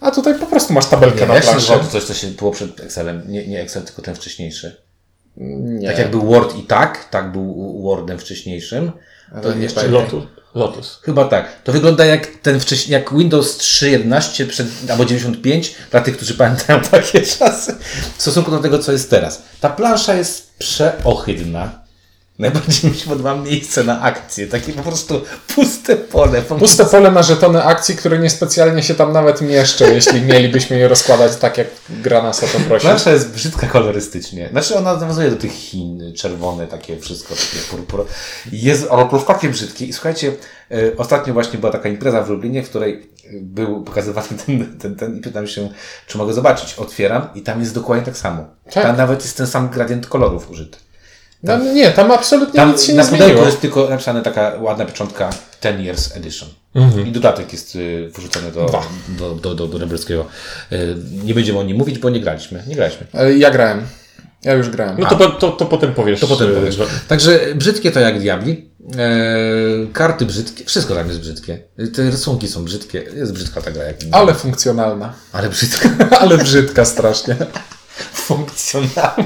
A 0.00 0.10
tutaj 0.10 0.34
po 0.38 0.46
prostu 0.46 0.72
masz 0.72 0.86
tabelkę 0.86 1.20
Nie, 1.20 1.26
na 1.26 1.40
planszy. 1.40 1.72
to 1.72 1.84
coś, 1.84 2.04
co 2.04 2.14
się 2.14 2.26
było 2.26 2.50
przed 2.50 2.80
Excelem. 2.80 3.22
Nie, 3.28 3.46
nie 3.46 3.60
Excel, 3.62 3.82
tylko 3.82 4.02
ten 4.02 4.14
wcześniejszy. 4.14 4.76
Nie, 5.36 5.88
Tak 5.88 5.98
jak 5.98 6.10
był 6.10 6.22
Word 6.26 6.56
i 6.56 6.62
tak, 6.62 7.08
tak 7.10 7.32
był 7.32 7.82
Wordem 7.82 8.18
wcześniejszym. 8.18 8.92
to 9.42 9.52
jeszcze- 9.56 9.80
pamiętam. 9.80 10.26
Lotus. 10.54 11.00
Chyba 11.02 11.24
tak. 11.24 11.62
To 11.62 11.72
wygląda 11.72 12.04
jak 12.04 12.26
ten 12.26 12.60
wcześniej, 12.60 12.92
jak 12.92 13.14
Windows 13.14 13.58
3.11 13.58 14.46
przed, 14.46 14.66
albo 14.90 15.04
95, 15.04 15.74
dla 15.90 16.00
tych, 16.00 16.16
którzy 16.16 16.34
pamiętają 16.34 16.80
takie 16.90 17.20
czasy, 17.20 17.76
w 18.16 18.22
stosunku 18.22 18.50
do 18.50 18.58
tego, 18.58 18.78
co 18.78 18.92
jest 18.92 19.10
teraz. 19.10 19.42
Ta 19.60 19.70
plansza 19.70 20.14
jest 20.14 20.58
przeohydna. 20.58 21.83
Najbardziej 22.38 22.90
mi 22.90 22.96
się 22.96 23.08
podoba 23.08 23.34
miejsce 23.34 23.84
na 23.84 24.00
akcję. 24.00 24.46
Takie 24.46 24.72
po 24.72 24.82
prostu 24.82 25.22
puste 25.54 25.96
pole. 25.96 26.42
Puste 26.42 26.84
pole 26.84 27.10
na 27.10 27.22
żetony 27.22 27.64
akcji, 27.64 27.96
które 27.96 28.18
niespecjalnie 28.18 28.82
się 28.82 28.94
tam 28.94 29.12
nawet 29.12 29.40
mieszczą, 29.40 29.84
jeśli 29.84 30.22
mielibyśmy 30.22 30.78
je 30.78 30.88
rozkładać 30.88 31.36
tak, 31.36 31.58
jak 31.58 31.66
gra 31.90 32.22
nas 32.22 32.44
o 32.44 32.46
to 32.46 32.58
prosi. 32.68 32.86
Plansza 32.86 33.10
jest 33.10 33.30
brzydka 33.30 33.66
kolorystycznie. 33.66 34.48
Znaczy 34.50 34.76
ona 34.76 34.96
nawiązuje 34.96 35.30
do 35.30 35.36
tych 35.36 35.52
Chin, 35.52 36.12
czerwone, 36.16 36.66
takie 36.66 37.00
wszystko, 37.00 37.34
takie 37.34 37.66
purpur. 37.70 38.06
Jest, 38.52 38.86
jest 39.12 39.26
takie 39.26 39.48
brzydkie. 39.48 39.86
I 39.86 39.92
słuchajcie, 39.92 40.32
e, 40.70 40.96
ostatnio 40.96 41.34
właśnie 41.34 41.58
była 41.58 41.72
taka 41.72 41.88
impreza 41.88 42.22
w 42.22 42.30
Lublinie, 42.30 42.62
w 42.62 42.68
której 42.68 43.10
był 43.32 43.84
pokazywany 43.84 44.28
ten, 44.46 44.78
ten, 44.78 44.96
ten 44.96 45.16
i 45.16 45.20
pytam 45.20 45.46
się, 45.46 45.68
czy 46.06 46.18
mogę 46.18 46.32
zobaczyć. 46.32 46.74
Otwieram 46.74 47.28
i 47.34 47.42
tam 47.42 47.60
jest 47.60 47.74
dokładnie 47.74 48.04
tak 48.04 48.16
samo. 48.16 48.44
Tak. 48.64 48.82
Tam 48.82 48.96
nawet 48.96 49.22
jest 49.22 49.36
ten 49.36 49.46
sam 49.46 49.68
gradient 49.68 50.06
kolorów 50.06 50.50
użyty. 50.50 50.83
No, 51.44 51.58
nie, 51.58 51.90
tam 51.90 52.10
absolutnie 52.10 52.54
Tam 52.60 52.72
nic 52.72 52.82
się 52.84 52.94
na 52.94 53.02
nie 53.02 53.08
pudełku 53.08 53.24
zmieniło. 53.26 53.46
jest 53.46 53.60
tylko 53.60 53.88
napisana 53.88 54.20
taka 54.20 54.52
ładna 54.60 54.84
pieczątka 54.86 55.30
10 55.62 55.86
Years 55.86 56.16
Edition. 56.16 56.48
I 57.06 57.12
dodatek 57.12 57.52
jest 57.52 57.76
y, 57.76 58.10
wrzucony 58.16 58.52
do, 58.52 58.66
Dwa. 58.66 58.82
do, 59.08 59.34
do, 59.34 59.54
do, 59.54 59.66
do 59.68 59.78
Rebelskiego. 59.78 60.26
Y, 60.72 60.96
nie 61.24 61.34
będziemy 61.34 61.58
o 61.58 61.62
nim 61.62 61.76
mówić, 61.76 61.98
bo 61.98 62.10
nie 62.10 62.20
graliśmy. 62.20 62.62
Nie 62.66 62.74
graliśmy. 62.76 63.06
Ja 63.36 63.50
grałem. 63.50 63.86
Ja 64.42 64.52
już 64.54 64.68
grałem. 64.70 64.96
No 64.98 65.06
to, 65.08 65.16
po- 65.16 65.26
to, 65.30 65.50
to 65.50 65.66
potem 65.66 65.94
powiesz. 65.94 66.20
To 66.20 66.26
potem 66.26 66.54
powiesz. 66.54 66.74
że- 66.76 66.86
Także 67.08 67.40
brzydkie 67.54 67.90
to 67.90 68.00
jak 68.00 68.18
diabli. 68.20 68.70
Eee, 68.98 69.88
karty 69.92 70.26
brzydkie. 70.26 70.64
Wszystko 70.64 70.94
tam 70.94 71.08
jest 71.08 71.20
brzydkie. 71.20 71.58
Te 71.94 72.10
rysunki 72.10 72.48
są 72.48 72.64
brzydkie. 72.64 72.98
Jest 73.16 73.32
brzydka 73.32 73.62
ta 73.62 73.70
gra 73.70 73.84
jak. 73.84 73.96
Ale 74.12 74.34
funkcjonalna. 74.34 75.12
Ale 75.32 75.48
brzydka. 75.48 75.88
Ale 76.20 76.38
brzydka 76.38 76.84
strasznie. 76.84 77.36
Funkcjonalna. 78.26 79.24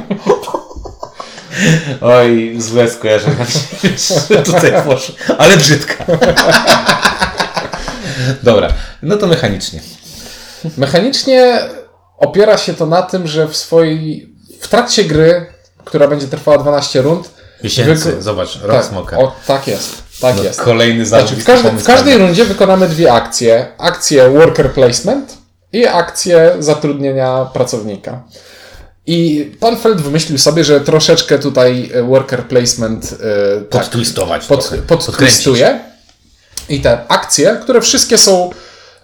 Oj, 2.00 2.54
złe 2.58 2.90
skojarzenia. 2.90 3.46
Tutaj 4.44 4.72
poszło. 4.84 5.14
Ale 5.38 5.56
brzydka. 5.56 6.04
Dobra, 8.42 8.68
no 9.02 9.16
to 9.16 9.26
mechanicznie. 9.26 9.80
Mechanicznie 10.76 11.60
opiera 12.18 12.58
się 12.58 12.74
to 12.74 12.86
na 12.86 13.02
tym, 13.02 13.26
że 13.26 13.48
w 13.48 13.56
swojej. 13.56 14.34
w 14.60 14.68
trakcie 14.68 15.04
gry, 15.04 15.46
która 15.84 16.08
będzie 16.08 16.26
trwała 16.26 16.58
12 16.58 17.02
rund. 17.02 17.30
Miesięcy, 17.64 18.12
wyko- 18.12 18.22
zobacz, 18.22 18.58
rok 18.62 18.76
tak, 18.76 18.84
smoka. 18.84 19.18
O, 19.18 19.36
tak 19.46 19.66
jest. 19.66 20.02
Tak 20.20 20.36
no, 20.36 20.42
jest. 20.42 20.60
Kolejny 20.60 21.06
Znaczy, 21.06 21.36
w, 21.36 21.44
każdy, 21.44 21.70
w 21.70 21.84
każdej 21.84 22.18
rundzie 22.18 22.44
wykonamy 22.44 22.88
dwie 22.88 23.12
akcje. 23.12 23.66
Akcję 23.78 24.30
worker 24.30 24.72
placement 24.72 25.38
i 25.72 25.86
akcję 25.86 26.56
zatrudnienia 26.58 27.44
pracownika. 27.52 28.22
I 29.10 29.50
pan 29.60 29.76
Feld 29.76 30.00
wymyślił 30.00 30.38
sobie, 30.38 30.64
że 30.64 30.80
troszeczkę 30.80 31.38
tutaj 31.38 31.90
e, 31.94 32.02
worker 32.02 32.44
placement 32.44 33.10
tak, 33.70 33.82
Podtwistować 33.82 34.46
pod, 34.46 34.68
trochę. 34.68 34.82
podtwistuje. 34.82 35.80
I 36.68 36.80
te 36.80 36.98
akcje, 37.08 37.58
które 37.62 37.80
wszystkie 37.80 38.18
są 38.18 38.50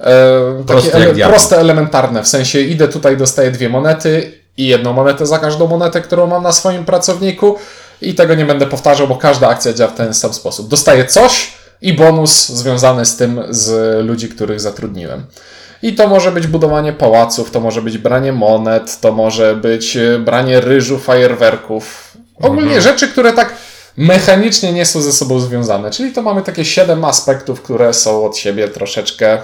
e, 0.00 0.64
Proste 0.66 0.90
takie 0.90 1.04
ele- 1.12 1.28
proste, 1.28 1.58
elementarne. 1.58 2.22
W 2.22 2.28
sensie 2.28 2.60
idę 2.60 2.88
tutaj, 2.88 3.16
dostaję 3.16 3.50
dwie 3.50 3.68
monety 3.68 4.32
i 4.56 4.66
jedną 4.66 4.92
monetę 4.92 5.26
za 5.26 5.38
każdą 5.38 5.66
monetę, 5.66 6.00
którą 6.00 6.26
mam 6.26 6.42
na 6.42 6.52
swoim 6.52 6.84
pracowniku 6.84 7.56
i 8.02 8.14
tego 8.14 8.34
nie 8.34 8.44
będę 8.46 8.66
powtarzał, 8.66 9.08
bo 9.08 9.16
każda 9.16 9.48
akcja 9.48 9.72
działa 9.72 9.90
w 9.90 9.94
ten 9.96 10.14
sam 10.14 10.34
sposób. 10.34 10.68
Dostaję 10.68 11.04
coś 11.04 11.52
i 11.82 11.92
bonus 11.92 12.48
związany 12.48 13.04
z 13.04 13.16
tym 13.16 13.42
z 13.50 13.98
ludzi, 14.06 14.28
których 14.28 14.60
zatrudniłem. 14.60 15.26
I 15.84 15.94
to 15.94 16.08
może 16.08 16.32
być 16.32 16.46
budowanie 16.46 16.92
pałaców, 16.92 17.50
to 17.50 17.60
może 17.60 17.82
być 17.82 17.98
branie 17.98 18.32
monet, 18.32 19.00
to 19.00 19.12
może 19.12 19.56
być 19.56 19.96
e, 19.96 20.18
branie 20.18 20.60
ryżu, 20.60 20.98
fajerwerków. 20.98 22.14
Ogólnie 22.42 22.80
rzeczy, 22.80 23.08
które 23.08 23.32
tak 23.32 23.54
mechanicznie 23.96 24.72
nie 24.72 24.86
są 24.86 25.00
ze 25.00 25.12
sobą 25.12 25.40
związane. 25.40 25.90
Czyli 25.90 26.12
to 26.12 26.22
mamy 26.22 26.42
takie 26.42 26.64
siedem 26.64 27.04
aspektów, 27.04 27.62
które 27.62 27.94
są 27.94 28.26
od 28.26 28.36
siebie 28.36 28.68
troszeczkę. 28.68 29.38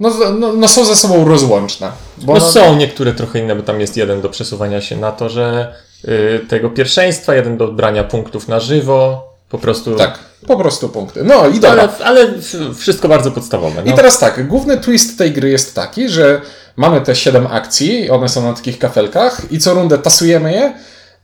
No, 0.00 0.10
no, 0.38 0.52
no 0.52 0.68
są 0.68 0.84
ze 0.84 0.96
sobą 0.96 1.24
rozłączne. 1.24 1.90
Bo 2.18 2.32
No 2.32 2.38
no, 2.38 2.46
są 2.46 2.76
niektóre 2.76 3.12
trochę 3.12 3.38
inne, 3.38 3.56
bo 3.56 3.62
tam 3.62 3.80
jest 3.80 3.96
jeden 3.96 4.20
do 4.20 4.28
przesuwania 4.28 4.80
się 4.80 4.96
na 4.96 5.12
to, 5.12 5.28
że 5.28 5.74
y, 6.04 6.40
tego 6.48 6.70
pierwszeństwa, 6.70 7.34
jeden 7.34 7.56
do 7.56 7.68
brania 7.68 8.04
punktów 8.04 8.48
na 8.48 8.60
żywo, 8.60 9.28
po 9.56 9.62
prostu. 9.62 9.94
Tak, 9.94 10.18
po 10.46 10.56
prostu 10.56 10.88
punkty. 10.88 11.24
No 11.24 11.48
i 11.48 11.60
dobra. 11.60 11.88
Ale, 11.98 12.04
ale 12.04 12.34
wszystko 12.78 13.08
bardzo 13.08 13.30
podstawowe. 13.30 13.82
No. 13.84 13.92
I 13.92 13.94
teraz 13.94 14.18
tak, 14.18 14.48
główny 14.48 14.76
twist 14.76 15.18
tej 15.18 15.32
gry 15.32 15.50
jest 15.50 15.74
taki, 15.74 16.08
że 16.08 16.40
mamy 16.76 17.00
te 17.00 17.16
7 17.16 17.46
akcji, 17.46 18.10
one 18.10 18.28
są 18.28 18.42
na 18.42 18.52
takich 18.52 18.78
kafelkach 18.78 19.42
i 19.50 19.58
co 19.58 19.74
rundę 19.74 19.98
tasujemy 19.98 20.52
je 20.52 20.72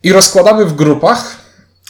i 0.02 0.12
rozkładamy 0.12 0.64
w 0.64 0.74
grupach 0.74 1.36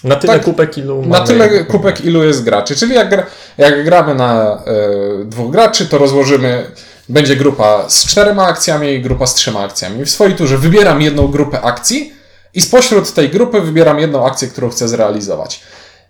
na 0.05 0.17
tyle 0.17 0.33
tak, 0.33 0.45
kupek, 0.45 0.79
ilu 0.79 1.07
na 1.07 1.21
tyle 1.21 1.65
kupek, 1.65 2.05
ilu 2.05 2.25
jest 2.25 2.45
graczy. 2.45 2.77
Czyli 2.77 2.95
jak, 2.95 3.09
gra, 3.11 3.27
jak 3.59 3.85
gramy 3.85 4.15
na 4.15 4.63
e, 4.67 5.25
dwóch 5.25 5.51
graczy, 5.51 5.87
to 5.87 5.99
rozłożymy, 5.99 6.67
będzie 7.09 7.37
grupa 7.37 7.85
z 7.89 8.07
czterema 8.07 8.47
akcjami 8.47 8.89
i 8.89 9.03
grupa 9.03 9.27
z 9.27 9.35
trzema 9.35 9.61
akcjami. 9.61 10.05
W 10.05 10.11
swojej 10.11 10.35
turze 10.35 10.59
wybieram 10.59 11.03
jedną 11.03 11.29
grupę 11.29 11.61
akcji 11.61 12.13
i 12.55 12.61
spośród 12.61 13.15
tej 13.15 13.31
grupy 13.31 13.61
wybieram 13.61 13.99
jedną 13.99 14.27
akcję, 14.27 14.49
którą 14.49 14.71
chcę 14.71 14.89
zrealizować. 14.89 15.61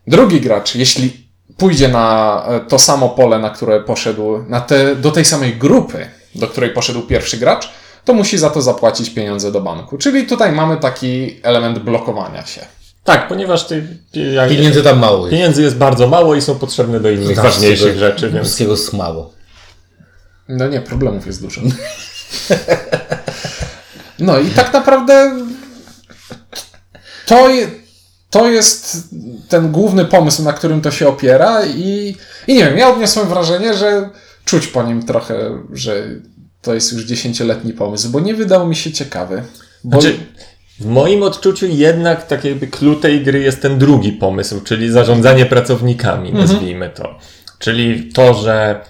Drugi 0.06 0.40
gracz, 0.40 0.74
jeśli 0.74 1.26
pójdzie 1.56 1.88
na 1.88 2.44
e, 2.48 2.60
to 2.60 2.78
samo 2.78 3.08
pole, 3.08 3.38
na 3.38 3.50
które 3.50 3.80
poszedł, 3.80 4.44
na 4.48 4.60
te, 4.60 4.96
do 4.96 5.10
tej 5.10 5.24
samej 5.24 5.56
grupy, 5.56 6.08
do 6.34 6.48
której 6.48 6.70
poszedł 6.70 7.02
pierwszy 7.02 7.36
gracz, 7.36 7.72
to 8.04 8.14
musi 8.14 8.38
za 8.38 8.50
to 8.50 8.62
zapłacić 8.62 9.10
pieniądze 9.10 9.52
do 9.52 9.60
banku. 9.60 9.98
Czyli 9.98 10.26
tutaj 10.26 10.52
mamy 10.52 10.76
taki 10.76 11.40
element 11.42 11.78
blokowania 11.78 12.46
się. 12.46 12.60
Tak, 13.04 13.28
ponieważ 13.28 13.66
ty, 13.66 13.86
jak, 14.34 14.48
Pieniędzy 14.48 14.82
tam 14.82 14.98
mało 14.98 15.18
jest. 15.18 15.30
pieniędzy 15.30 15.62
jest 15.62 15.76
bardzo 15.76 16.08
mało 16.08 16.34
i 16.34 16.42
są 16.42 16.58
potrzebne 16.58 17.00
do 17.00 17.10
innych 17.10 17.34
Znasz 17.34 17.44
ważniejszych 17.44 17.98
rzeczy, 17.98 18.30
więc. 18.30 18.46
Wszystkiego 18.46 18.76
smało. 18.76 19.32
No 20.48 20.68
nie, 20.68 20.80
problemów 20.80 21.26
jest 21.26 21.42
dużo. 21.42 21.60
No 24.18 24.38
i 24.38 24.50
tak 24.50 24.72
naprawdę 24.72 25.36
to, 27.26 27.48
to 28.32 28.50
jest 28.50 29.08
ten 29.48 29.72
główny 29.72 30.04
pomysł, 30.04 30.42
na 30.42 30.52
którym 30.52 30.80
to 30.80 30.90
się 30.90 31.08
opiera 31.08 31.64
i, 31.66 32.16
i 32.46 32.54
nie 32.54 32.64
wiem, 32.64 32.78
ja 32.78 32.88
odniosłem 32.88 33.28
wrażenie, 33.28 33.74
że 33.74 34.10
czuć 34.44 34.66
po 34.66 34.82
nim 34.82 35.02
trochę, 35.06 35.58
że 35.72 36.04
to 36.62 36.74
jest 36.74 36.92
już 36.92 37.04
dziesięcioletni 37.04 37.72
pomysł, 37.72 38.08
bo 38.10 38.20
nie 38.20 38.34
wydał 38.34 38.66
mi 38.68 38.76
się 38.76 38.92
ciekawy. 38.92 39.42
Bo 39.84 40.00
Znaczy, 40.00 40.16
w 40.80 40.86
moim 40.86 41.22
odczuciu 41.22 41.66
jednak 41.66 42.26
tak 42.26 42.44
jakby 42.44 42.66
clue 42.66 42.94
tej 42.96 43.20
gry 43.24 43.40
jest 43.40 43.62
ten 43.62 43.78
drugi 43.78 44.12
pomysł, 44.12 44.60
czyli 44.60 44.90
zarządzanie 44.92 45.46
pracownikami, 45.46 46.28
Mhm. 46.30 46.48
nazwijmy 46.48 46.90
to. 46.90 47.18
Czyli 47.58 48.12
to, 48.12 48.34
że 48.34 48.80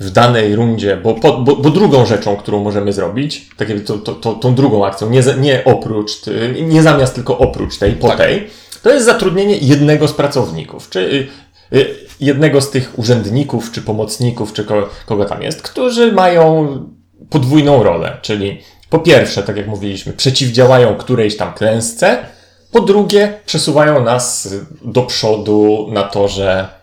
w 0.00 0.10
danej 0.10 0.56
rundzie, 0.56 0.96
bo, 0.96 1.14
bo, 1.14 1.38
bo 1.56 1.70
drugą 1.70 2.06
rzeczą, 2.06 2.36
którą 2.36 2.64
możemy 2.64 2.92
zrobić, 2.92 3.50
tak 3.56 3.68
jakby 3.68 3.84
to, 3.84 3.98
to, 3.98 4.12
to, 4.14 4.34
tą 4.34 4.54
drugą 4.54 4.86
akcją, 4.86 5.10
nie, 5.10 5.22
nie 5.40 5.64
oprócz, 5.64 6.20
ty- 6.20 6.54
nie 6.62 6.82
zamiast 6.82 7.14
tylko 7.14 7.38
oprócz 7.38 7.78
tej, 7.78 7.92
po 7.92 8.08
Tak. 8.08 8.16
tej, 8.18 8.50
to 8.82 8.90
jest 8.90 9.06
zatrudnienie 9.06 9.56
jednego 9.56 10.08
z 10.08 10.12
pracowników, 10.12 10.90
czy 10.90 11.00
y, 11.00 11.76
y, 11.78 11.96
jednego 12.20 12.60
z 12.60 12.70
tych 12.70 12.98
urzędników, 12.98 13.72
czy 13.72 13.82
pomocników, 13.82 14.52
czy 14.52 14.64
ko, 14.64 14.88
kogo 15.06 15.24
tam 15.24 15.42
jest, 15.42 15.62
którzy 15.62 16.12
mają 16.12 16.68
podwójną 17.30 17.82
rolę, 17.82 18.18
czyli 18.22 18.60
po 18.90 18.98
pierwsze, 18.98 19.42
tak 19.42 19.56
jak 19.56 19.66
mówiliśmy, 19.66 20.12
przeciwdziałają 20.12 20.96
którejś 20.96 21.36
tam 21.36 21.54
klęsce, 21.54 22.18
po 22.72 22.80
drugie, 22.80 23.40
przesuwają 23.46 24.04
nas 24.04 24.54
do 24.84 25.02
przodu 25.02 25.88
na 25.92 26.02
torze 26.02 26.68
y, 26.68 26.79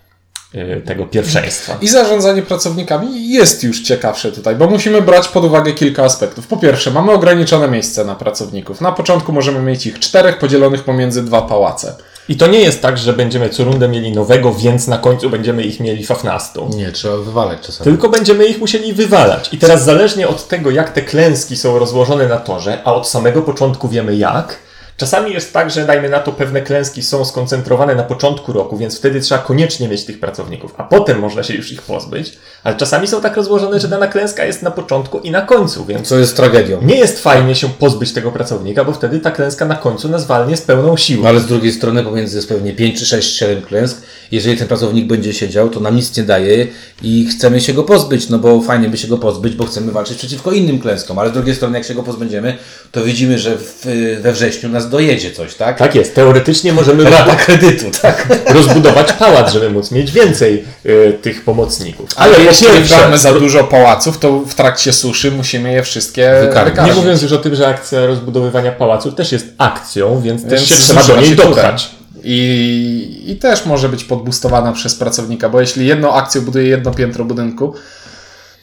tego 0.85 1.05
pierwszeństwa. 1.05 1.77
I 1.81 1.87
zarządzanie 1.87 2.41
pracownikami 2.41 3.29
jest 3.29 3.63
już 3.63 3.83
ciekawsze 3.83 4.31
tutaj, 4.31 4.55
bo 4.55 4.67
musimy 4.67 5.01
brać 5.01 5.27
pod 5.27 5.43
uwagę 5.43 5.73
kilka 5.73 6.03
aspektów. 6.03 6.47
Po 6.47 6.57
pierwsze, 6.57 6.91
mamy 6.91 7.11
ograniczone 7.11 7.67
miejsce 7.67 8.05
na 8.05 8.15
pracowników. 8.15 8.81
Na 8.81 8.91
początku 8.91 9.33
możemy 9.33 9.59
mieć 9.59 9.85
ich 9.85 9.99
czterech 9.99 10.39
podzielonych 10.39 10.83
pomiędzy 10.83 11.23
dwa 11.23 11.41
pałace. 11.41 11.95
I 12.29 12.35
to 12.35 12.47
nie 12.47 12.59
jest 12.59 12.81
tak, 12.81 12.97
że 12.97 13.13
będziemy 13.13 13.49
co 13.49 13.63
rundę 13.63 13.87
mieli 13.87 14.11
nowego, 14.11 14.53
więc 14.53 14.87
na 14.87 14.97
końcu 14.97 15.29
będziemy 15.29 15.63
ich 15.63 15.79
mieli 15.79 16.05
fafnastu. 16.05 16.69
Nie, 16.75 16.91
trzeba 16.91 17.17
wywalać 17.17 17.59
czasami. 17.61 17.83
Tylko 17.83 18.09
będziemy 18.09 18.45
ich 18.45 18.59
musieli 18.59 18.93
wywalać. 18.93 19.53
I 19.53 19.57
teraz 19.57 19.83
zależnie 19.83 20.27
od 20.27 20.47
tego, 20.47 20.71
jak 20.71 20.91
te 20.91 21.01
klęski 21.01 21.57
są 21.57 21.79
rozłożone 21.79 22.27
na 22.27 22.37
torze, 22.37 22.81
a 22.85 22.93
od 22.93 23.07
samego 23.07 23.41
początku 23.41 23.89
wiemy 23.89 24.15
jak, 24.15 24.59
czasami 24.97 25.33
jest 25.33 25.53
tak, 25.53 25.71
że 25.71 25.85
dajmy 25.85 26.09
na 26.09 26.19
to 26.19 26.31
pewne 26.31 26.61
klęski 26.61 27.03
są 27.03 27.25
skoncentrowane 27.25 27.95
na 27.95 28.03
początku 28.03 28.53
roku, 28.53 28.77
więc 28.77 28.97
wtedy 28.97 29.21
trzeba 29.21 29.41
koniecznie 29.41 29.87
mieć 29.87 30.05
tych 30.05 30.19
pracowników, 30.19 30.73
a 30.77 30.83
potem 30.83 31.19
można 31.19 31.43
się 31.43 31.53
już 31.53 31.71
ich 31.71 31.81
pozbyć. 31.81 32.37
Ale 32.63 32.75
czasami 32.75 33.07
są 33.07 33.21
tak 33.21 33.37
rozłożone, 33.37 33.79
że 33.79 33.87
dana 33.87 34.07
klęska 34.07 34.45
jest 34.45 34.61
na 34.63 34.71
początku 34.71 35.19
i 35.19 35.31
na 35.31 35.41
końcu, 35.41 35.85
więc 35.85 36.07
Co 36.07 36.17
jest 36.17 36.35
tragedią. 36.35 36.79
nie 36.81 36.95
jest 36.95 37.19
fajnie 37.19 37.55
się 37.55 37.69
pozbyć 37.69 38.13
tego 38.13 38.31
pracownika, 38.31 38.85
bo 38.85 38.93
wtedy 38.93 39.19
ta 39.19 39.31
klęska 39.31 39.65
na 39.65 39.75
końcu 39.75 40.09
nas 40.09 40.25
walnie 40.25 40.57
z 40.57 40.61
pełną 40.61 40.97
siłą. 40.97 41.23
No 41.23 41.29
ale 41.29 41.39
z 41.39 41.45
drugiej 41.45 41.71
strony 41.71 42.03
pomiędzy 42.03 42.35
jest 42.37 42.49
pewnie 42.49 42.73
5 42.73 42.99
czy 42.99 43.05
6, 43.05 43.37
7 43.37 43.61
klęsk. 43.61 44.01
Jeżeli 44.31 44.57
ten 44.57 44.67
pracownik 44.67 45.07
będzie 45.07 45.33
siedział, 45.33 45.69
to 45.69 45.79
nam 45.79 45.95
nic 45.95 46.17
nie 46.17 46.23
daje 46.23 46.67
i 47.01 47.25
chcemy 47.25 47.61
się 47.61 47.73
go 47.73 47.83
pozbyć, 47.83 48.29
no 48.29 48.39
bo 48.39 48.61
fajnie 48.61 48.89
by 48.89 48.97
się 48.97 49.07
go 49.07 49.17
pozbyć, 49.17 49.55
bo 49.55 49.65
chcemy 49.65 49.91
walczyć 49.91 50.17
przeciwko 50.17 50.51
innym 50.51 50.79
klęskom. 50.79 51.19
Ale 51.19 51.29
z 51.29 51.33
drugiej 51.33 51.55
strony, 51.55 51.77
jak 51.77 51.87
się 51.87 51.93
go 51.95 52.03
pozbędziemy, 52.03 52.57
to 52.91 53.03
widzimy, 53.03 53.39
że 53.39 53.57
w, 53.57 53.85
we 54.21 54.31
wrześniu 54.33 54.69
nas 54.69 54.87
dojedzie 54.89 55.32
coś, 55.32 55.56
tak? 55.56 55.77
Tak 55.77 55.96
jest, 55.96 56.15
teoretycznie 56.15 56.74
możemy 56.74 57.03
Rata 57.10 57.36
kredytu, 57.36 57.86
tak? 58.01 58.27
rozbudować 58.53 59.13
pałac, 59.13 59.53
żeby 59.53 59.70
móc 59.70 59.91
mieć 59.91 60.12
więcej 60.12 60.63
y, 60.86 61.17
tych 61.22 61.44
pomocników. 61.44 62.10
Ale 62.15 62.36
po 62.36 62.41
jeśli 62.41 62.67
pierwsze- 62.67 62.98
mamy 63.01 63.17
za 63.17 63.34
dużo 63.34 63.63
pałaców, 63.63 64.17
to 64.17 64.39
w 64.39 64.53
trakcie 64.56 64.94
suszy 64.94 65.32
musimy 65.32 65.74
je 65.74 65.84
wszystkie 65.84 66.32
Wykarmić. 66.41 66.86
Nie 66.86 66.94
mówiąc 66.94 67.22
już 67.22 67.32
o 67.32 67.38
tym, 67.38 67.56
że 67.56 67.67
akcja 67.67 68.06
rozbudowywania 68.06 68.72
pałacu 68.72 69.12
też 69.12 69.32
jest 69.32 69.48
akcją, 69.58 70.22
więc, 70.22 70.41
też 70.41 70.51
Więc 70.51 70.65
się 70.67 70.75
trzeba 70.75 71.03
do 71.03 71.22
niej 71.22 71.36
dopchać. 71.36 71.89
I, 72.24 73.24
I 73.27 73.36
też 73.36 73.65
może 73.65 73.89
być 73.89 74.03
podbustowana 74.03 74.72
przez 74.72 74.96
pracownika, 74.96 75.50
bo 75.50 75.62
jeśli 75.62 75.88
jedną 75.88 76.13
akcją 76.13 76.41
buduje 76.41 76.67
jedno 76.67 76.91
piętro 76.94 77.25
budynku, 77.25 77.74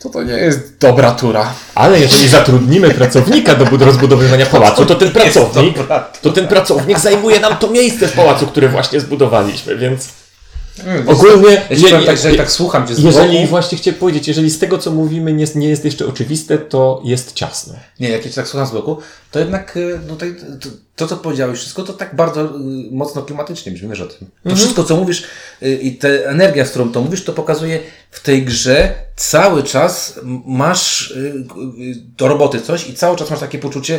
to 0.05 0.11
to 0.11 0.23
nie 0.23 0.33
jest 0.33 0.79
dobra 0.79 1.11
tura. 1.13 1.53
Ale 1.75 2.01
jeżeli 2.01 2.29
zatrudnimy 2.29 2.91
pracownika 2.91 3.55
do 3.55 3.65
bud- 3.65 3.83
rozbudowywania 3.83 4.47
pałacu, 4.47 4.87
to 4.87 4.95
ten 4.95 5.11
pracownik, 5.11 5.77
to 6.23 6.31
ten 6.33 6.47
pracownik 6.49 6.99
zajmuje 6.99 7.41
nam 7.41 7.57
to 7.57 7.71
miejsce 7.71 8.09
w 8.09 8.13
pałacu, 8.13 8.47
które 8.47 8.69
właśnie 8.69 9.01
zbudowaliśmy, 9.01 9.77
więc 9.77 10.09
ogólnie, 11.07 11.63
Ja 11.71 11.77
ci 11.77 11.83
powiem 11.83 12.05
tak, 12.05 12.17
że 12.17 12.35
tak 12.35 12.51
słucham 12.51 12.89
cię 12.89 12.95
z 12.95 12.99
jeżeli 12.99 13.37
boku, 13.39 13.51
właśnie 13.51 13.79
chciałem 13.79 14.01
powiedzieć, 14.01 14.29
jeżeli 14.29 14.51
z 14.51 14.59
tego 14.59 14.79
co 14.79 14.91
mówimy 14.91 15.33
nie, 15.33 15.47
nie 15.55 15.69
jest 15.69 15.85
jeszcze 15.85 16.07
oczywiste, 16.07 16.59
to 16.59 17.03
jest 17.05 17.33
ciasno. 17.33 17.75
Nie, 18.01 18.09
jak 18.09 18.25
ja 18.25 18.31
cię 18.31 18.35
tak 18.35 18.49
słucham 18.49 18.67
z 18.67 18.71
boku, 18.71 18.99
to 19.31 19.39
jednak 19.39 19.77
y, 19.77 20.01
no 20.09 20.17
to, 20.17 20.27
to, 20.61 20.69
to, 20.97 21.07
co 21.07 21.17
powiedziałeś 21.17 21.59
wszystko, 21.59 21.83
to 21.83 21.93
tak 21.93 22.17
bardzo 22.17 22.45
y, 22.45 22.49
mocno 22.91 23.23
klimatycznie 23.23 23.73
brzmi, 23.73 23.89
wiesz 23.89 24.01
o 24.01 24.07
tym. 24.07 24.29
To 24.49 24.57
wszystko, 24.57 24.85
co 24.85 24.97
mówisz 24.97 25.25
y, 25.63 25.75
i 25.75 25.97
ta 25.97 26.09
energia, 26.09 26.65
z 26.65 26.71
którą 26.71 26.93
to 26.93 27.01
mówisz, 27.01 27.25
to 27.25 27.33
pokazuje 27.33 27.81
w 28.11 28.21
tej 28.21 28.45
grze 28.45 28.95
cały 29.17 29.63
czas 29.63 30.21
masz 30.47 31.11
y, 31.11 31.47
do 32.19 32.29
roboty 32.29 32.61
coś 32.61 32.89
i 32.89 32.95
cały 32.95 33.17
czas 33.17 33.31
masz 33.31 33.41
takie 33.41 33.59
poczucie 33.59 33.99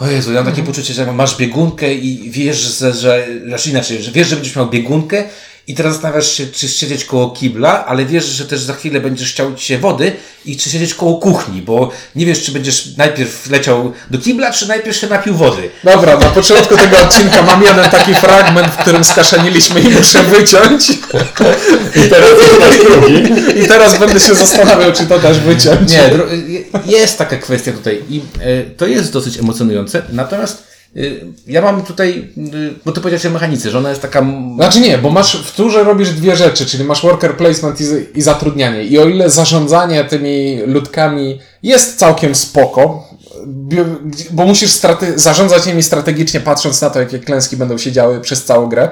o 0.00 0.06
Jezu, 0.06 0.32
ja 0.32 0.42
mam 0.42 0.52
takie 0.52 0.62
poczucie, 0.62 0.94
że 0.94 1.12
masz 1.12 1.36
biegunkę 1.36 1.94
i 1.94 2.30
wiesz, 2.30 2.56
że, 2.56 2.92
że 2.92 3.26
znaczy 3.46 3.70
inaczej, 3.70 4.02
że 4.02 4.12
wiesz, 4.12 4.28
że 4.28 4.36
będziesz 4.36 4.56
miał 4.56 4.70
biegunkę 4.70 5.24
i 5.68 5.74
teraz 5.74 5.92
zastanawiasz 5.92 6.32
się, 6.32 6.46
czy 6.46 6.68
siedzieć 6.68 7.04
koło 7.04 7.30
kibla, 7.30 7.86
ale 7.86 8.04
wiesz, 8.04 8.24
że 8.24 8.44
też 8.44 8.60
za 8.60 8.74
chwilę 8.74 9.00
będziesz 9.00 9.32
chciał 9.32 9.54
ci 9.54 9.66
się 9.66 9.78
wody 9.78 10.12
i 10.44 10.56
czy 10.56 10.70
siedzieć 10.70 10.94
koło 10.94 11.18
kuchni, 11.18 11.62
bo 11.62 11.90
nie 12.16 12.26
wiesz, 12.26 12.42
czy 12.42 12.52
będziesz 12.52 12.96
najpierw 12.96 13.50
leciał 13.50 13.92
do 14.10 14.18
kibla, 14.18 14.52
czy 14.52 14.68
najpierw 14.68 14.96
się 14.96 15.06
napił 15.06 15.34
wody. 15.34 15.70
Dobra, 15.84 16.18
na 16.18 16.26
początku 16.26 16.76
tego 16.76 16.98
odcinka 16.98 17.42
mam 17.42 17.62
jeden 17.62 17.90
taki 17.90 18.14
fragment, 18.14 18.68
w 18.68 18.76
którym 18.76 19.04
skaszaniliśmy 19.04 19.80
i 19.80 19.88
muszę 19.88 20.22
wyciąć. 20.22 20.90
I 21.96 22.08
teraz 22.10 22.30
drugi. 22.84 23.22
I 23.64 23.68
teraz 23.68 23.98
będę 23.98 24.20
się 24.20 24.34
zastanawiał, 24.34 24.92
czy 24.92 25.06
to 25.06 25.18
też 25.18 25.38
wyciąć. 25.38 25.92
Nie, 25.92 26.98
jest 26.98 27.18
taka 27.18 27.36
kwestia 27.36 27.72
tutaj 27.72 28.02
i 28.10 28.20
e, 28.40 28.62
to 28.76 28.86
jest 28.86 29.12
dosyć 29.12 29.38
emocjonujące, 29.38 30.02
natomiast 30.12 30.67
ja 31.46 31.62
mam 31.62 31.82
tutaj, 31.82 32.30
y, 32.54 32.74
bo 32.84 32.92
ty 32.92 33.00
powiedziałeś 33.00 33.26
o 33.26 33.30
mechanice, 33.30 33.70
że 33.70 33.78
ona 33.78 33.88
jest 33.88 34.02
taka... 34.02 34.26
Znaczy 34.54 34.80
nie, 34.80 34.98
bo 34.98 35.10
masz 35.10 35.36
w 35.36 35.52
turze 35.52 35.84
robisz 35.84 36.10
dwie 36.10 36.36
rzeczy, 36.36 36.66
czyli 36.66 36.84
masz 36.84 37.02
worker 37.02 37.36
placement 37.36 37.80
i, 37.80 37.84
i 38.14 38.22
zatrudnianie. 38.22 38.84
I 38.84 38.98
o 38.98 39.08
ile 39.08 39.30
zarządzanie 39.30 40.04
tymi 40.04 40.60
ludkami 40.66 41.40
jest 41.62 41.98
całkiem 41.98 42.34
spoko, 42.34 43.08
bo 44.30 44.44
musisz 44.46 44.70
strate- 44.70 45.18
zarządzać 45.18 45.66
nimi 45.66 45.82
strategicznie, 45.82 46.40
patrząc 46.40 46.80
na 46.80 46.90
to, 46.90 47.00
jakie 47.00 47.18
klęski 47.18 47.56
będą 47.56 47.78
się 47.78 47.92
działy 47.92 48.20
przez 48.20 48.44
całą 48.44 48.66
grę. 48.68 48.88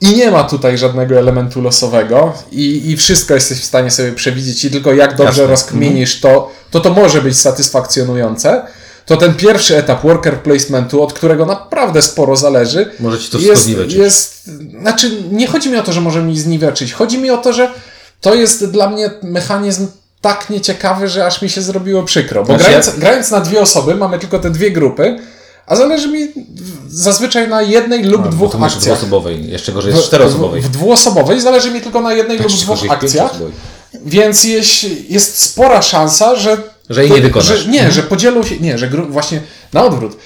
I 0.00 0.16
nie 0.16 0.30
ma 0.30 0.44
tutaj 0.44 0.78
żadnego 0.78 1.18
elementu 1.18 1.60
losowego 1.60 2.32
i, 2.52 2.90
i 2.90 2.96
wszystko 2.96 3.34
jesteś 3.34 3.58
w 3.58 3.64
stanie 3.64 3.90
sobie 3.90 4.12
przewidzieć 4.12 4.64
i 4.64 4.70
tylko 4.70 4.92
jak 4.92 5.10
dobrze 5.10 5.24
Jasne. 5.42 5.46
rozkminisz 5.46 6.20
to, 6.20 6.52
to 6.70 6.80
to 6.80 6.90
może 6.90 7.22
być 7.22 7.40
satysfakcjonujące. 7.40 8.62
To 9.06 9.16
ten 9.16 9.34
pierwszy 9.34 9.76
etap 9.76 10.02
worker 10.02 10.42
placementu, 10.42 11.02
od 11.02 11.12
którego 11.12 11.46
naprawdę 11.46 12.02
sporo 12.02 12.36
zależy, 12.36 12.90
Może 13.00 13.18
ci 13.18 13.30
to 13.30 13.38
jest, 13.38 13.62
zniweczyć. 13.64 13.94
jest, 13.94 14.50
znaczy 14.80 15.10
nie 15.30 15.46
chodzi 15.46 15.70
mi 15.70 15.76
o 15.76 15.82
to, 15.82 15.92
że 15.92 16.00
może 16.00 16.22
mi 16.22 16.38
zniweczyć. 16.38 16.92
Chodzi 16.92 17.18
mi 17.18 17.30
o 17.30 17.38
to, 17.38 17.52
że 17.52 17.70
to 18.20 18.34
jest 18.34 18.70
dla 18.70 18.90
mnie 18.90 19.10
mechanizm 19.22 19.86
tak 20.20 20.50
nieciekawy, 20.50 21.08
że 21.08 21.26
aż 21.26 21.42
mi 21.42 21.50
się 21.50 21.62
zrobiło 21.62 22.02
przykro. 22.02 22.40
Bo 22.40 22.46
Znaczy 22.46 22.64
grając, 22.64 22.86
ja- 22.86 22.92
grając 22.92 23.30
na 23.30 23.40
dwie 23.40 23.60
osoby, 23.60 23.94
mamy 23.94 24.18
tylko 24.18 24.38
te 24.38 24.50
dwie 24.50 24.70
grupy, 24.70 25.18
a 25.66 25.76
zależy 25.76 26.08
mi 26.08 26.28
zazwyczaj 26.88 27.48
na 27.48 27.62
jednej 27.62 28.04
lub 28.04 28.22
bo 28.22 28.28
dwóch 28.28 28.54
akcjach. 28.54 28.80
dwuosobowej, 28.82 29.50
jeszcze 29.50 29.72
gorzej 29.72 29.92
jest 29.94 30.06
czteroosobowej. 30.06 30.60
W, 30.62 30.64
w 30.66 30.70
dwuosobowej 30.70 31.40
zależy 31.40 31.70
mi 31.70 31.80
tylko 31.80 32.00
na 32.00 32.12
jednej 32.12 32.38
lub 32.38 32.50
Jeszcze 32.50 32.64
dwóch 32.64 32.78
w 32.78 32.90
akcjach, 32.90 33.32
więc 34.04 34.44
jest, 34.44 34.70
jest 35.08 35.40
spora 35.40 35.82
szansa, 35.82 36.36
że. 36.36 36.71
Że 36.90 37.02
jej 37.02 37.12
nie 37.12 37.20
wykonasz. 37.20 37.46
Że, 37.46 37.70
nie, 37.70 37.90
że 37.90 38.02
podzielą 38.02 38.42
się. 38.42 38.58
Nie, 38.60 38.78
że 38.78 38.88
właśnie 38.88 39.40
na 39.72 39.84
odwrót. 39.84 40.16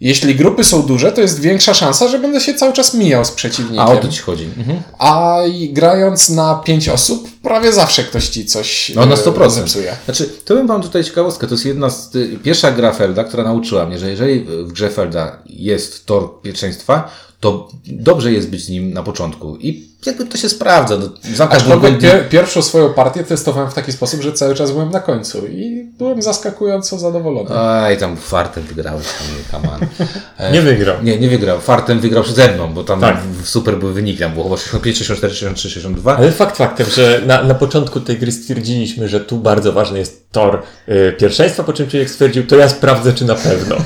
Jeśli 0.00 0.34
grupy 0.34 0.64
są 0.64 0.82
duże, 0.82 1.12
to 1.12 1.20
jest 1.20 1.40
większa 1.40 1.74
szansa, 1.74 2.08
że 2.08 2.18
będę 2.18 2.40
się 2.40 2.54
cały 2.54 2.72
czas 2.72 2.94
mijał 2.94 3.24
z 3.24 3.30
przeciwnikiem. 3.30 3.80
A 3.80 3.86
o 3.92 3.96
to 3.96 4.08
ci 4.08 4.20
chodzi. 4.20 4.44
Mhm. 4.58 4.82
A 4.98 5.38
grając 5.70 6.28
na 6.28 6.54
pięć 6.54 6.88
osób, 6.88 7.28
prawie 7.42 7.72
zawsze 7.72 8.04
ktoś 8.04 8.28
ci 8.28 8.46
coś 8.46 8.92
No 8.94 9.06
na 9.06 9.14
e, 9.14 9.18
100%. 9.18 9.50
zepsuje. 9.50 9.96
Znaczy, 10.04 10.30
to 10.44 10.54
bym 10.54 10.66
wam 10.66 10.82
tutaj 10.82 11.04
ciekawostkę. 11.04 11.46
To 11.46 11.54
jest 11.54 11.64
jedna 11.66 11.90
z 11.90 12.14
y, 12.14 12.38
pierwsza 12.42 12.72
gra 12.72 12.92
Felda, 12.92 13.24
która 13.24 13.44
nauczyła 13.44 13.86
mnie, 13.86 13.98
że 13.98 14.10
jeżeli 14.10 14.40
w 14.40 14.72
grze 14.72 14.90
Felda 14.90 15.38
jest 15.46 16.06
tor 16.06 16.42
pierwszeństwa, 16.42 17.10
to 17.40 17.68
dobrze 17.86 18.32
jest 18.32 18.50
być 18.50 18.64
z 18.64 18.68
nim 18.68 18.92
na 18.92 19.02
początku. 19.02 19.56
I 19.56 19.88
jakby 20.06 20.26
to 20.26 20.38
się 20.38 20.48
sprawdza. 20.48 20.96
No, 20.96 21.08
zamkasz 21.34 21.62
Aczkolwiek 21.62 21.98
pier, 21.98 22.28
pierwszą 22.28 22.62
swoją 22.62 22.92
partię 22.92 23.24
testowałem 23.24 23.70
w 23.70 23.74
taki 23.74 23.92
sposób, 23.92 24.22
że 24.22 24.32
cały 24.32 24.54
czas 24.54 24.70
byłem 24.70 24.90
na 24.90 25.00
końcu 25.00 25.46
i 25.46 25.90
byłem 25.98 26.22
zaskakująco 26.22 26.98
zadowolony. 26.98 27.58
Aj, 27.58 27.98
tam 27.98 28.16
fartem 28.16 28.62
wygrałeś, 28.62 29.06
tam, 29.52 29.62
on. 29.68 29.86
Nie 30.52 30.62
wygrał. 30.62 30.96
Nie, 31.02 31.18
nie 31.18 31.28
wygrał. 31.28 31.60
Fartem 31.60 32.00
wygrał 32.00 32.22
przede 32.22 32.54
mną, 32.54 32.74
bo 32.74 32.84
tam 32.84 33.00
Tak. 33.00 33.16
super 33.44 33.78
był 33.78 33.92
wynik. 33.92 34.18
Tam 34.18 34.32
było 34.32 34.44
chyba 34.44 34.56
65, 34.56 34.98
64, 34.98 35.34
63, 35.34 35.70
62. 35.70 36.16
Ale 36.16 36.32
fakt 36.32 36.56
faktem, 36.56 36.86
że 36.90 37.22
na, 37.26 37.42
na 37.42 37.54
początku 37.54 38.00
tej 38.00 38.18
gry 38.18 38.32
stwierdziliśmy, 38.32 39.08
że 39.08 39.20
tu 39.20 39.36
bardzo 39.36 39.72
ważny 39.72 39.98
jest 39.98 40.24
tor 40.32 40.62
y, 40.88 41.14
pierwszeństwa, 41.18 41.64
po 41.64 41.72
czym 41.72 41.90
człowiek 41.90 42.10
stwierdził, 42.10 42.46
to 42.46 42.56
ja 42.56 42.68
sprawdzę, 42.68 43.12
czy 43.12 43.24
na 43.24 43.34
pewno. 43.34 43.76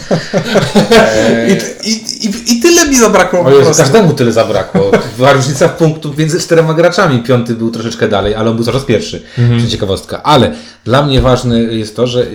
I, 1.49 1.53
i, 1.91 2.27
i, 2.27 2.53
I 2.57 2.61
tyle 2.61 2.89
mi 2.89 2.99
zabrakło 2.99 3.51
Jezu, 3.51 3.71
każdemu 3.77 4.15
tyle 4.15 4.33
zabrakło. 4.33 4.91
Była 5.17 5.33
różnica 5.33 5.69
w 5.69 5.77
punktów 6.09 6.19
między 6.19 6.41
czterema 6.41 6.75
graczami. 6.75 7.23
Piąty 7.23 7.55
był 7.55 7.71
troszeczkę 7.71 8.09
dalej, 8.09 8.35
ale 8.35 8.51
on 8.51 8.57
był 8.57 8.65
coraz 8.65 8.85
pierwszy. 8.85 9.23
Mhm. 9.39 9.69
Ciekawostka. 9.69 10.23
Ale 10.23 10.55
dla 10.85 11.03
mnie 11.07 11.21
ważne 11.21 11.61
jest 11.61 11.97
to, 11.97 12.07
że 12.07 12.27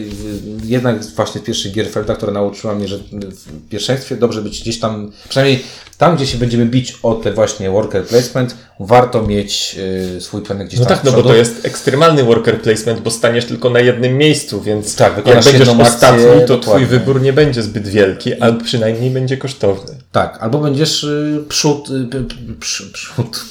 jednak 0.63 1.03
właśnie 1.06 1.42
z 1.42 1.44
pierwszych 1.44 1.72
gier 1.74 1.89
Felda, 1.89 2.15
która 2.15 2.32
nauczyła 2.32 2.75
mnie, 2.75 2.88
że 2.88 2.98
w 2.98 3.70
pierwszeństwie 3.70 4.15
dobrze 4.15 4.42
być 4.42 4.62
gdzieś 4.62 4.80
tam, 4.80 5.12
przynajmniej 5.30 5.63
tam, 5.98 6.15
gdzie 6.15 6.27
się 6.27 6.38
będziemy 6.38 6.65
bić 6.65 6.98
o 7.03 7.13
te 7.15 7.34
właśnie 7.34 7.70
worker 7.70 8.06
placement, 8.06 8.56
warto 8.80 9.22
mieć 9.22 9.75
y, 10.18 10.22
swój 10.22 10.42
planek 10.42 10.68
gdzieś 10.68 10.80
No 10.80 10.86
tam 10.86 10.98
tak, 10.98 11.03
z 11.08 11.12
no 11.12 11.12
bo 11.22 11.24
to 11.30 11.36
jest 11.36 11.65
ekstremalny 11.65 12.24
worker 12.24 12.62
placement, 12.62 13.00
bo 13.01 13.12
staniesz 13.12 13.46
tylko 13.46 13.70
na 13.70 13.80
jednym 13.80 14.18
miejscu, 14.18 14.62
więc 14.62 14.96
Tak, 14.96 15.27
jak 15.27 15.44
będziesz 15.44 15.68
ostatni, 15.70 16.24
to 16.24 16.38
twój 16.46 16.48
dokładnie. 16.48 16.88
wybór 16.88 17.22
nie 17.22 17.34
będzie 17.34 17.63
zbyt 17.63 17.88
wielki, 17.88 18.34
ale 18.34 18.53
przynajmniej 18.53 19.10
będzie 19.12 19.38
kosztowny. 19.38 19.96
Tak, 20.12 20.38
albo 20.42 20.59
będziesz 20.59 21.03
y, 21.03 21.44
przód, 21.50 21.90
y, 21.90 22.05
p- 22.12 22.18
p- 22.24 22.36
przy- 22.59 22.92
przód. 22.92 23.46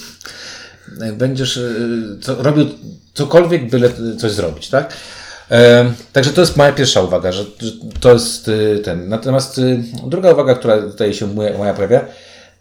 Będziesz 1.12 1.56
y, 1.56 2.18
co, 2.20 2.42
robił 2.42 2.66
cokolwiek, 3.14 3.70
byle 3.70 3.88
coś 4.18 4.32
zrobić, 4.32 4.68
tak? 4.68 4.96
Także 6.12 6.30
to 6.30 6.40
jest 6.40 6.56
moja 6.56 6.72
pierwsza 6.72 7.02
uwaga, 7.02 7.32
że, 7.32 7.44
to 8.00 8.12
jest 8.12 8.48
y, 8.48 8.80
ten. 8.84 9.08
Natomiast 9.08 9.58
y, 9.58 9.84
druga 10.06 10.32
uwaga, 10.32 10.54
która 10.54 10.82
tutaj 10.82 11.14
się 11.14 11.26
moja, 11.26 11.74
pojawia, 11.74 12.06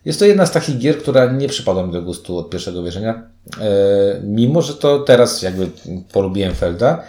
jest 0.05 0.19
to 0.19 0.25
jedna 0.25 0.45
z 0.45 0.51
takich 0.51 0.77
gier, 0.77 0.97
która 0.97 1.31
nie 1.31 1.47
przypadła 1.47 1.87
mi 1.87 1.93
do 1.93 2.01
gustu 2.01 2.37
od 2.37 2.49
pierwszego 2.49 2.83
wierzenia. 2.83 3.23
E, 3.61 4.21
mimo, 4.23 4.61
że 4.61 4.73
to 4.73 4.99
teraz 4.99 5.41
jakby 5.41 5.67
polubiłem 6.11 6.55
Felda. 6.55 7.03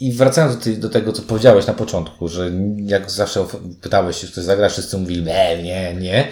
I 0.00 0.12
wracając 0.12 0.78
do, 0.78 0.88
tego, 0.88 1.12
co 1.12 1.22
powiedziałeś 1.22 1.66
na 1.66 1.72
początku, 1.72 2.28
że 2.28 2.50
jak 2.76 3.10
zawsze 3.10 3.44
pytałeś 3.80 4.16
się, 4.16 4.26
czy 4.26 4.32
ktoś 4.32 4.44
zagra, 4.44 4.68
wszyscy 4.68 4.98
mówili, 4.98 5.22
nie, 5.22 5.62
nie, 5.62 5.94
nie. 5.94 6.28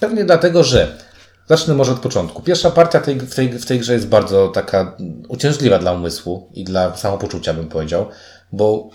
Pewnie 0.00 0.24
dlatego, 0.24 0.64
że 0.64 0.98
zacznę 1.48 1.74
może 1.74 1.92
od 1.92 1.98
początku. 1.98 2.42
Pierwsza 2.42 2.70
partia 2.70 3.00
tej, 3.00 3.20
w, 3.20 3.34
tej, 3.34 3.48
w 3.48 3.66
tej 3.66 3.78
grze 3.78 3.92
jest 3.92 4.08
bardzo 4.08 4.48
taka 4.48 4.96
uciążliwa 5.28 5.78
dla 5.78 5.92
umysłu 5.92 6.50
i 6.54 6.64
dla 6.64 6.96
samopoczucia, 6.96 7.54
bym 7.54 7.68
powiedział, 7.68 8.08
bo 8.52 8.90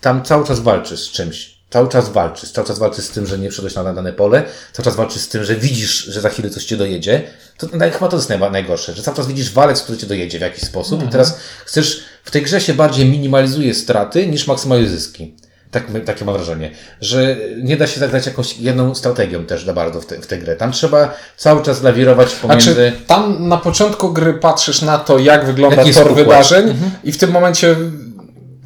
tam 0.00 0.22
cały 0.22 0.46
czas 0.46 0.60
walczysz 0.60 1.00
z 1.00 1.10
czymś. 1.10 1.56
Cały 1.70 1.88
czas 1.88 2.08
walczysz. 2.08 2.50
Cały 2.50 2.66
czas 2.66 2.78
walczysz 2.78 3.04
z 3.04 3.10
tym, 3.10 3.26
że 3.26 3.38
nie 3.38 3.50
wszedłeś 3.50 3.74
na 3.74 3.94
dane 3.94 4.12
pole. 4.12 4.44
Cały 4.72 4.84
czas 4.84 4.96
walczysz 4.96 5.22
z 5.22 5.28
tym, 5.28 5.44
że 5.44 5.54
widzisz, 5.54 6.04
że 6.04 6.20
za 6.20 6.28
chwilę 6.28 6.50
coś 6.50 6.64
cię 6.64 6.76
dojedzie. 6.76 7.22
To 7.58 7.66
chyba 7.68 8.08
to 8.08 8.16
jest 8.16 8.28
najgorsze, 8.28 8.94
że 8.94 9.02
cały 9.02 9.16
czas 9.16 9.26
widzisz 9.26 9.52
walec, 9.52 9.82
który 9.82 9.98
cię 9.98 10.06
dojedzie 10.06 10.38
w 10.38 10.40
jakiś 10.40 10.64
sposób 10.64 11.04
i 11.04 11.08
teraz 11.08 11.38
chcesz, 11.64 12.04
w 12.24 12.30
tej 12.30 12.42
grze 12.42 12.60
się 12.60 12.74
bardziej 12.74 13.06
minimalizuje 13.06 13.74
straty 13.74 14.26
niż 14.26 14.46
maksymalizuje 14.46 14.90
zyski. 14.90 15.36
Tak, 15.76 15.84
takie 16.04 16.24
mam 16.24 16.34
wrażenie, 16.34 16.70
że 17.00 17.36
nie 17.62 17.76
da 17.76 17.86
się 17.86 18.00
zagrać 18.00 18.26
jakąś 18.26 18.58
jedną 18.58 18.94
strategią 18.94 19.46
też 19.46 19.64
za 19.64 19.72
bardzo 19.72 20.00
w, 20.00 20.06
te, 20.06 20.18
w 20.18 20.26
tę 20.26 20.38
grę. 20.38 20.56
Tam 20.56 20.72
trzeba 20.72 21.14
cały 21.36 21.62
czas 21.62 21.82
lawirować 21.82 22.34
pomiędzy... 22.34 22.74
Znaczy, 22.74 22.92
tam 23.06 23.48
na 23.48 23.56
początku 23.56 24.12
gry 24.12 24.34
patrzysz 24.34 24.82
na 24.82 24.98
to, 24.98 25.18
jak 25.18 25.46
wygląda 25.46 25.76
Jaki 25.76 25.94
tor 25.94 26.02
układ. 26.12 26.26
wydarzeń 26.26 26.74
i 27.04 27.12
w 27.12 27.18
tym 27.18 27.30
momencie 27.30 27.76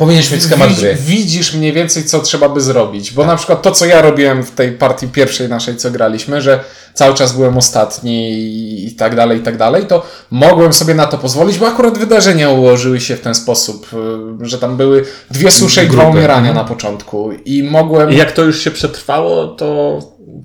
Powinieneś 0.01 0.31
mieć 0.31 0.43
schemat 0.43 0.73
gry. 0.75 0.97
widzisz 1.01 1.55
mniej 1.55 1.73
więcej, 1.73 2.05
co 2.05 2.21
trzeba 2.21 2.49
by 2.49 2.61
zrobić. 2.61 3.13
Bo 3.13 3.27
na 3.27 3.37
przykład 3.37 3.63
to, 3.63 3.71
co 3.71 3.87
ja 3.87 4.03
robiłem 4.03 4.43
w 4.45 4.51
tej 4.51 4.73
partii 4.73 5.09
pierwszej 5.09 5.49
naszej, 5.49 5.77
co 5.77 5.91
graliśmy, 5.91 6.43
że 6.43 6.61
cały 6.95 7.15
czas 7.15 7.33
byłem 7.33 7.57
ostatni 7.59 8.31
i- 8.87 8.95
tak 8.95 9.17
dalej, 9.17 9.39
i 9.39 9.43
tak 9.43 9.57
dalej, 9.57 9.87
to 9.87 10.07
mogłem 10.31 10.73
sobie 10.73 10.95
na 10.95 11.07
to 11.07 11.19
pozwolić, 11.19 11.59
bo 11.59 11.67
akurat 11.69 11.99
wydarzenia 11.99 12.51
ułożyły 12.51 13.01
się 13.01 13.17
w 13.17 13.21
ten 13.21 13.35
sposób, 13.35 13.87
y, 14.43 14.47
że 14.49 14.59
tam 14.59 14.77
były 14.77 15.05
dwie 15.31 15.51
susze 15.51 15.85
i 15.85 15.89
dwa 15.89 16.03
Grupy. 16.03 16.19
umierania 16.19 16.53
na 16.53 16.65
początku 16.65 17.33
i 17.45 17.63
mogłem... 17.63 18.11
I 18.13 18.17
jak 18.17 18.33
to 18.33 18.43
już 18.45 18.61
się 18.65 18.71
przetrwało, 18.71 19.47
to 19.49 19.99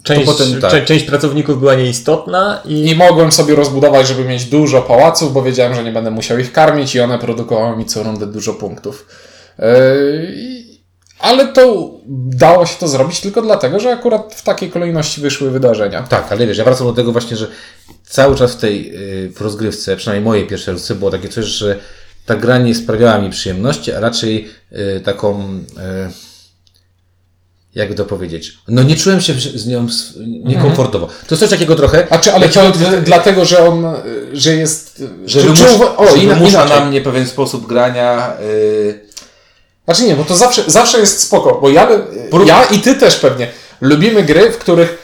część, 0.03 0.25
potem 0.25 0.61
tak. 0.61 0.85
część 0.85 1.05
pracowników 1.05 1.59
była 1.59 1.75
nieistotna 1.75 2.61
i 2.65 2.89
I 2.89 2.95
mogłem 2.95 3.31
sobie 3.31 3.55
rozbudować, 3.55 4.07
żeby 4.07 4.23
mieć 4.23 4.45
dużo 4.45 4.81
pałaców, 4.81 5.33
bo 5.33 5.41
wiedziałem, 5.41 5.75
że 5.75 5.83
nie 5.83 5.91
będę 5.91 6.11
musiał 6.11 6.37
ich 6.39 6.51
karmić 6.51 6.95
i 6.95 6.99
one 6.99 7.19
produkowały 7.19 7.77
mi 7.77 7.85
co 7.85 8.03
rundę 8.03 8.27
dużo 8.27 8.53
punktów. 8.53 9.05
I- 10.35 10.65
Ale 11.19 11.47
to 11.47 11.91
dało 12.15 12.65
się 12.65 12.75
to 12.79 12.87
zrobić 12.87 13.19
tylko 13.21 13.41
dlatego, 13.41 13.79
że 13.79 13.91
akurat 13.91 14.33
w 14.35 14.43
takiej 14.43 14.71
kolejności 14.71 15.21
wyszły 15.21 15.51
wydarzenia. 15.51 16.03
Tak, 16.03 16.31
ale 16.31 16.47
wiesz, 16.47 16.57
ja 16.57 16.63
wracam 16.63 16.87
do 16.87 16.93
tego 16.93 17.11
właśnie, 17.11 17.37
że 17.37 17.47
cały 18.03 18.35
czas 18.35 18.51
w 18.53 18.57
tej 18.57 18.95
y, 19.25 19.29
w 19.29 19.41
rozgrywce, 19.41 19.95
przynajmniej 19.95 20.25
mojej 20.25 20.47
pierwszej 20.47 20.71
rozgrywce 20.71 20.95
było 20.99 21.11
takie 21.11 21.29
coś, 21.29 21.45
że 21.45 21.79
ta 22.25 22.35
gra 22.35 22.57
nie 22.57 22.75
sprawiała 22.75 23.17
mi 23.17 23.29
przyjemności, 23.29 23.91
a 23.93 23.99
raczej 23.99 24.47
y, 24.71 25.01
taką 25.05 25.43
y, 25.43 25.61
jakby 27.75 27.95
to 27.95 28.05
powiedzieć, 28.05 28.57
no 28.67 28.83
nie 28.83 28.95
czułem 28.95 29.21
się 29.21 29.33
z 29.33 29.67
nią 29.67 29.87
niekomfortowo. 30.43 31.07
To 31.07 31.13
jest 31.35 31.39
coś 31.39 31.49
takiego 31.49 31.75
trochę, 31.75 32.07
A 32.09 32.17
czy, 32.19 32.33
ale 32.33 32.49
to 32.49 32.71
d- 32.71 33.01
dlatego, 33.01 33.45
że 33.45 33.67
on, 33.67 33.85
y, 33.85 33.91
że 34.33 34.55
jest... 34.55 35.03
że 35.25 35.39
czy- 35.41 35.45
wymusza, 35.45 35.97
o, 35.97 36.07
że 36.07 36.27
wymusza 36.27 36.65
na 36.65 36.85
mnie 36.85 37.01
pewien 37.01 37.27
sposób 37.27 37.67
grania. 37.67 38.37
y, 38.41 39.05
Znaczy 39.85 40.03
nie, 40.03 40.15
bo 40.15 40.23
to 40.23 40.35
zawsze, 40.35 40.63
zawsze 40.67 40.99
jest 40.99 41.21
spoko, 41.21 41.57
bo 41.61 41.69
ja, 41.69 41.87
ja 42.45 42.63
i 42.65 42.79
ty 42.79 42.95
też 42.95 43.15
pewnie 43.15 43.51
lubimy 43.81 44.23
gry, 44.23 44.51
w 44.51 44.57
których 44.57 44.97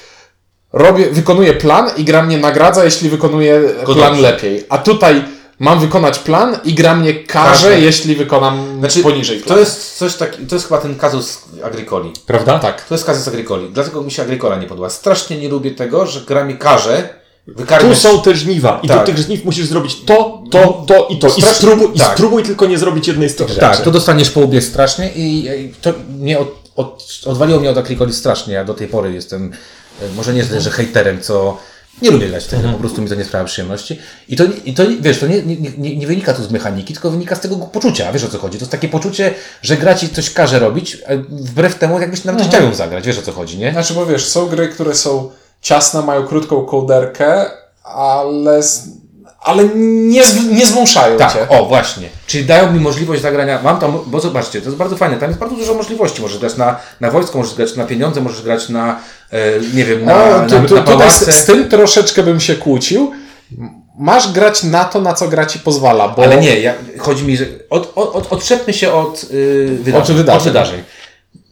robię, 0.73 1.09
wykonuję 1.09 1.53
plan 1.53 1.89
i 1.97 2.03
gra 2.03 2.23
mnie 2.23 2.37
nagradza, 2.37 2.83
jeśli 2.85 3.09
wykonuję 3.09 3.61
Tylko 3.77 3.93
plan 3.93 4.07
dobrze. 4.13 4.21
lepiej. 4.21 4.65
A 4.69 4.77
tutaj 4.77 5.23
mam 5.59 5.79
wykonać 5.79 6.19
plan 6.19 6.59
i 6.63 6.73
gra 6.73 6.95
mnie 6.95 7.13
karze, 7.13 7.49
Karze. 7.69 7.79
jeśli 7.81 8.15
wykonam 8.15 8.79
Znaczy, 8.79 9.03
poniżej 9.03 9.39
to 9.39 9.45
planu. 9.45 9.59
jest 9.59 9.97
coś 9.97 10.15
takiego, 10.15 10.49
to 10.49 10.55
jest 10.55 10.67
chyba 10.67 10.81
ten 10.81 10.95
kazus 10.95 11.41
Agricoli. 11.63 12.13
prawda? 12.25 12.59
Tak. 12.59 12.85
To 12.85 12.93
jest 12.95 13.05
kazus 13.05 13.27
Agricoli. 13.27 13.69
Dlatego 13.69 14.01
mi 14.01 14.11
się 14.11 14.21
Agricola 14.21 14.55
nie 14.55 14.67
podoba. 14.67 14.89
Strasznie 14.89 15.37
nie 15.37 15.49
lubię 15.49 15.71
tego, 15.71 16.05
że 16.07 16.21
gra 16.21 16.43
mi 16.43 16.57
tu 17.79 17.95
są 17.95 18.21
te 18.21 18.35
żniwa 18.35 18.79
i 18.83 18.87
Tak. 18.87 18.99
do 18.99 19.05
tych 19.05 19.17
żniw 19.17 19.45
musisz 19.45 19.65
zrobić 19.65 19.97
to, 20.05 20.43
to, 20.51 20.83
to 20.87 21.07
i 21.09 21.19
to. 21.19 21.27
I 21.27 21.31
Strasznie- 21.31 21.53
spróbuj, 21.53 21.95
i 21.95 21.99
tak. 21.99 22.13
spróbuj 22.13 22.43
tylko 22.43 22.65
nie 22.65 22.77
zrobić 22.77 23.07
jednej 23.07 23.29
z 23.29 23.35
tych 23.35 23.47
rzeczy. 23.47 23.59
Tak, 23.59 23.81
to 23.81 23.91
dostaniesz 23.91 24.29
po 24.31 24.39
łbie 24.39 24.61
strasznie 24.61 25.11
i 25.15 25.45
i 25.65 25.73
to 25.81 25.93
mnie 26.19 26.39
od, 26.39 26.47
od, 26.75 27.03
odwaliło 27.25 27.59
mnie 27.59 27.69
od 27.69 27.77
Agricoli 27.77 28.13
strasznie. 28.13 28.53
Ja 28.53 28.65
do 28.65 28.73
tej 28.73 28.87
pory 28.87 29.13
jestem, 29.13 29.51
e, 30.01 30.09
może 30.15 30.33
nie 30.33 30.43
tyle, 30.45 30.61
że 30.61 30.71
hejterem, 30.71 31.21
co 31.21 31.57
nie 32.01 32.11
lubię 32.11 32.27
grać 32.29 32.43
w 32.45 32.49
grę, 32.49 32.71
po 32.73 32.79
prostu 32.79 33.01
mi 33.01 33.09
to 33.09 33.15
nie 33.15 33.25
sprawia 33.25 33.45
przyjemności. 33.45 33.99
I 34.29 34.35
to, 34.35 34.43
i 34.65 34.73
to 34.73 34.83
wiesz, 35.01 35.19
to 35.19 35.27
nie, 35.27 35.43
nie, 35.43 35.55
nie, 35.77 35.97
nie 35.97 36.07
wynika 36.07 36.33
tu 36.33 36.43
z 36.43 36.51
mechaniki, 36.51 36.93
tylko 36.93 37.11
wynika 37.11 37.35
z 37.35 37.39
tego 37.39 37.55
poczucia, 37.55 38.11
wiesz 38.11 38.23
o 38.23 38.27
co 38.27 38.37
chodzi. 38.37 38.57
To 38.57 38.61
jest 38.63 38.71
takie 38.71 38.87
poczucie, 38.87 39.33
że 39.61 39.77
gra 39.77 39.95
ci 39.95 40.09
coś 40.09 40.29
każe 40.29 40.59
robić, 40.59 40.97
a 41.07 41.11
wbrew 41.29 41.75
temu 41.75 41.99
jakbyś 41.99 42.23
nawet 42.23 42.47
chciał 42.47 42.63
ją 42.63 42.73
zagrać, 42.75 43.05
wiesz 43.07 43.17
o 43.17 43.21
co 43.21 43.31
chodzi, 43.31 43.57
nie? 43.57 43.71
Znaczy, 43.71 43.93
bo 43.93 44.05
wiesz, 44.05 44.27
są 44.27 44.47
gry, 44.47 44.67
które 44.67 44.95
są 44.95 45.31
ciasne, 45.61 46.01
mają 46.01 46.27
krótką 46.27 46.65
kołderkę, 46.65 47.45
ale, 47.83 48.59
ale 49.39 49.63
nie, 49.75 50.23
z- 50.25 50.45
nie 50.51 50.65
zmąszają 50.65 51.17
Tak, 51.17 51.33
cię. 51.33 51.49
o 51.49 51.65
właśnie. 51.65 52.09
Czyli 52.27 52.45
dają 52.45 52.71
mi 52.73 52.79
możliwość 52.79 53.21
zagrania. 53.21 53.59
Mam 53.63 53.79
tam, 53.79 53.99
bo 54.05 54.19
zobaczcie, 54.19 54.59
to 54.61 54.65
jest 54.65 54.77
bardzo 54.77 54.97
fajne. 54.97 55.17
Tam 55.17 55.29
jest 55.29 55.39
bardzo 55.39 55.55
dużo 55.55 55.73
możliwości. 55.73 56.21
Możesz 56.21 56.37
grać 56.39 56.57
na, 56.57 56.79
na 57.01 57.11
wojsko, 57.11 57.37
możesz 57.37 57.55
grać 57.55 57.75
na 57.75 57.83
pieniądze, 57.85 58.21
możesz 58.21 58.41
grać 58.41 58.69
na, 58.69 58.99
e, 59.31 59.39
nie 59.73 59.85
wiem, 59.85 60.05
na, 60.05 60.25
No, 60.25 60.37
na, 60.37 60.47
tu, 60.49 60.67
tu, 60.67 60.75
na 60.75 60.81
tutaj 60.81 61.11
z, 61.11 61.29
z 61.35 61.45
tym 61.45 61.69
troszeczkę 61.69 62.23
bym 62.23 62.39
się 62.39 62.55
kłócił. 62.55 63.11
Masz 63.99 64.31
grać 64.31 64.63
na 64.63 64.85
to, 64.85 65.01
na 65.01 65.13
co 65.13 65.27
gra 65.27 65.45
ci 65.45 65.59
pozwala, 65.59 66.07
bo... 66.09 66.23
Ale 66.23 66.37
nie, 66.37 66.59
ja, 66.59 66.73
chodzi 66.99 67.23
mi, 67.23 67.37
że 67.37 67.45
od, 67.69 67.91
od, 67.95 68.15
od, 68.15 68.33
odszczepmy 68.33 68.73
się 68.73 68.93
od, 68.93 69.31
yy, 69.31 69.77
wydarzeń, 69.83 70.15
Od 70.15 70.17
wydarzeń. 70.17 70.37
od 70.37 70.43
wydarzeń. 70.43 70.83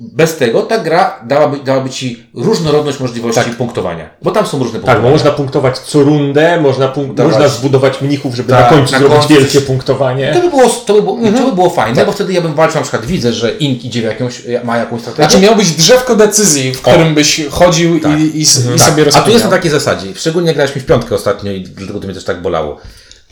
Bez 0.01 0.37
tego 0.37 0.61
ta 0.61 0.77
gra 0.77 1.19
dałaby, 1.27 1.57
dałaby 1.65 1.89
ci 1.89 2.23
różnorodność 2.33 2.99
możliwości 2.99 3.49
punktowania. 3.57 4.09
Bo 4.21 4.31
tam 4.31 4.47
są 4.47 4.59
różne 4.59 4.71
Tak, 4.73 4.81
bo 4.81 4.85
punktowania. 4.85 5.11
można 5.11 5.31
punktować 5.31 5.79
co 5.79 5.99
rundę, 6.03 6.61
można, 6.61 6.87
punk- 6.87 7.13
Dawać- 7.13 7.33
można 7.33 7.47
zbudować 7.49 8.01
mnichów, 8.01 8.35
żeby 8.35 8.49
Tak, 8.49 8.63
na 8.63 8.69
końcu 8.77 8.91
na 8.93 8.99
zrobić 8.99 9.17
końcu 9.17 9.33
wielkie 9.33 9.61
punktowanie. 9.61 10.31
To 10.33 10.41
by 10.41 10.49
było, 10.49 10.69
to 10.69 10.93
by 10.93 11.01
było, 11.01 11.17
to 11.37 11.45
by 11.49 11.51
było 11.55 11.69
fajne, 11.69 12.05
bo 12.05 12.11
wtedy 12.11 12.33
ja 12.33 12.41
bym 12.41 12.53
walczył, 12.53 12.75
na 12.75 12.81
przykład 12.81 13.05
widzę, 13.05 13.33
że 13.33 13.51
Ink 13.51 13.85
idzie 13.85 14.01
w 14.01 14.03
jakąś, 14.03 14.41
ma 14.63 14.77
jakąś 14.77 15.01
strategię. 15.01 15.29
Znaczy 15.29 15.43
miałbyś 15.45 15.71
drzewko 15.71 16.15
decyzji, 16.15 16.73
w 16.73 16.81
którym 16.81 17.13
byś 17.15 17.41
chodził 17.49 17.99
Tak. 17.99 18.19
i, 18.19 18.39
i, 18.39 18.43
s- 18.43 18.65
i 18.75 18.79
Tak, 18.79 18.89
sobie 18.89 19.05
a 19.15 19.21
tu 19.21 19.31
jest 19.31 19.43
na 19.43 19.49
takiej 19.51 19.71
zasadzie. 19.71 20.07
Szczególnie 20.15 20.53
graliśmy 20.53 20.81
w 20.81 20.85
piątkę 20.85 21.15
ostatnio 21.15 21.51
i 21.51 21.61
dlatego 21.61 21.99
to 21.99 22.05
mnie 22.05 22.15
też 22.15 22.23
tak 22.25 22.41
bolało. 22.41 22.77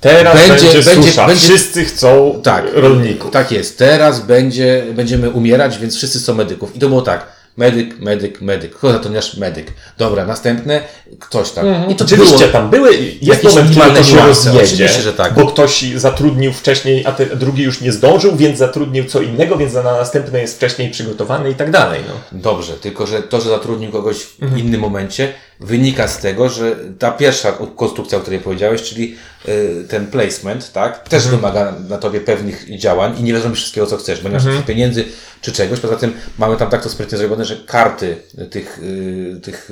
Teraz 0.01 0.47
Będzie- 0.47 0.81
będzie, 0.83 0.83
susza. 0.83 1.27
będzie- 1.27 1.47
Wszyscy 1.47 1.85
chcą 1.85 2.39
Tak, 2.43 2.65
rolników. 2.73 3.31
Tak 3.31 3.51
jest. 3.51 3.77
Teraz 3.77 4.19
będzie, 4.19 4.83
będziemy 4.93 5.29
umierać, 5.29 5.77
więc 5.77 5.95
wszyscy 5.95 6.19
są 6.19 6.33
medyków. 6.33 6.75
I 6.75 6.79
to 6.79 6.89
było 6.89 7.01
tak. 7.01 7.37
Medyk, 7.57 7.99
medyk, 7.99 8.41
medyk. 8.41 8.75
Kogo 8.75 8.93
zatrudniasz? 8.93 9.37
Medyk. 9.37 9.73
Dobra, 9.97 10.25
następne 10.25 10.81
ktoś 11.19 11.51
tam. 11.51 11.89
I 11.89 11.95
to 11.95 12.05
Oczywiście 12.05 12.37
było, 12.37 12.49
tam 12.49 12.69
były, 12.69 12.93
jest 12.97 13.23
jakieś 13.43 13.55
moment, 13.55 13.75
kiedy 13.75 13.89
to 13.95 14.03
się 14.03 14.17
rozjedzie, 14.27 14.87
że 14.87 15.13
tak. 15.13 15.33
bo 15.33 15.45
ktoś 15.47 15.81
zatrudnił 15.95 16.53
wcześniej, 16.53 17.05
a 17.05 17.11
ten 17.11 17.29
drugi 17.35 17.63
już 17.63 17.81
nie 17.81 17.91
zdążył, 17.91 18.35
więc 18.35 18.57
zatrudnił 18.57 19.05
co 19.05 19.21
innego, 19.21 19.57
więc 19.57 19.73
na 19.73 19.83
następne 19.83 20.41
jest 20.41 20.55
wcześniej 20.55 20.91
przygotowany 20.91 21.51
i 21.51 21.55
tak 21.55 21.71
dalej. 21.71 22.01
No. 22.07 22.13
Dobrze, 22.31 22.73
tylko 22.73 23.07
że 23.07 23.23
to, 23.23 23.41
że 23.41 23.49
zatrudnił 23.49 23.91
kogoś 23.91 24.17
w 24.41 24.57
innym 24.57 24.81
momencie, 24.81 25.33
wynika 25.59 26.07
z 26.07 26.17
tego, 26.17 26.49
że 26.49 26.75
ta 26.99 27.11
pierwsza 27.11 27.51
konstrukcja, 27.75 28.17
o 28.17 28.21
której 28.21 28.39
powiedziałeś, 28.39 28.83
czyli 28.83 29.15
y, 29.47 29.85
ten 29.89 30.07
placement, 30.07 30.71
tak, 30.71 31.09
też 31.09 31.27
wymaga 31.27 31.73
na 31.89 31.97
tobie 31.97 32.21
pewnych 32.21 32.77
działań 32.79 33.19
i 33.19 33.23
nie 33.23 33.33
wiadomo 33.33 33.55
wszystkiego, 33.55 33.87
co 33.87 33.97
chcesz, 33.97 34.21
bo 34.21 34.29
nie 34.29 34.35
masz 34.35 34.45
mhm. 34.45 34.63
pieniędzy 34.63 35.05
czy 35.41 35.51
czegoś. 35.51 35.79
Poza 35.79 35.95
tym 35.95 36.13
mamy 36.37 36.57
tam 36.57 36.69
tak 36.69 36.83
to 36.83 36.89
sprytnie 36.89 37.17
zrobione, 37.17 37.45
że 37.45 37.55
karty 37.55 38.17
tych, 38.49 38.79
y, 38.83 39.39
tych 39.43 39.71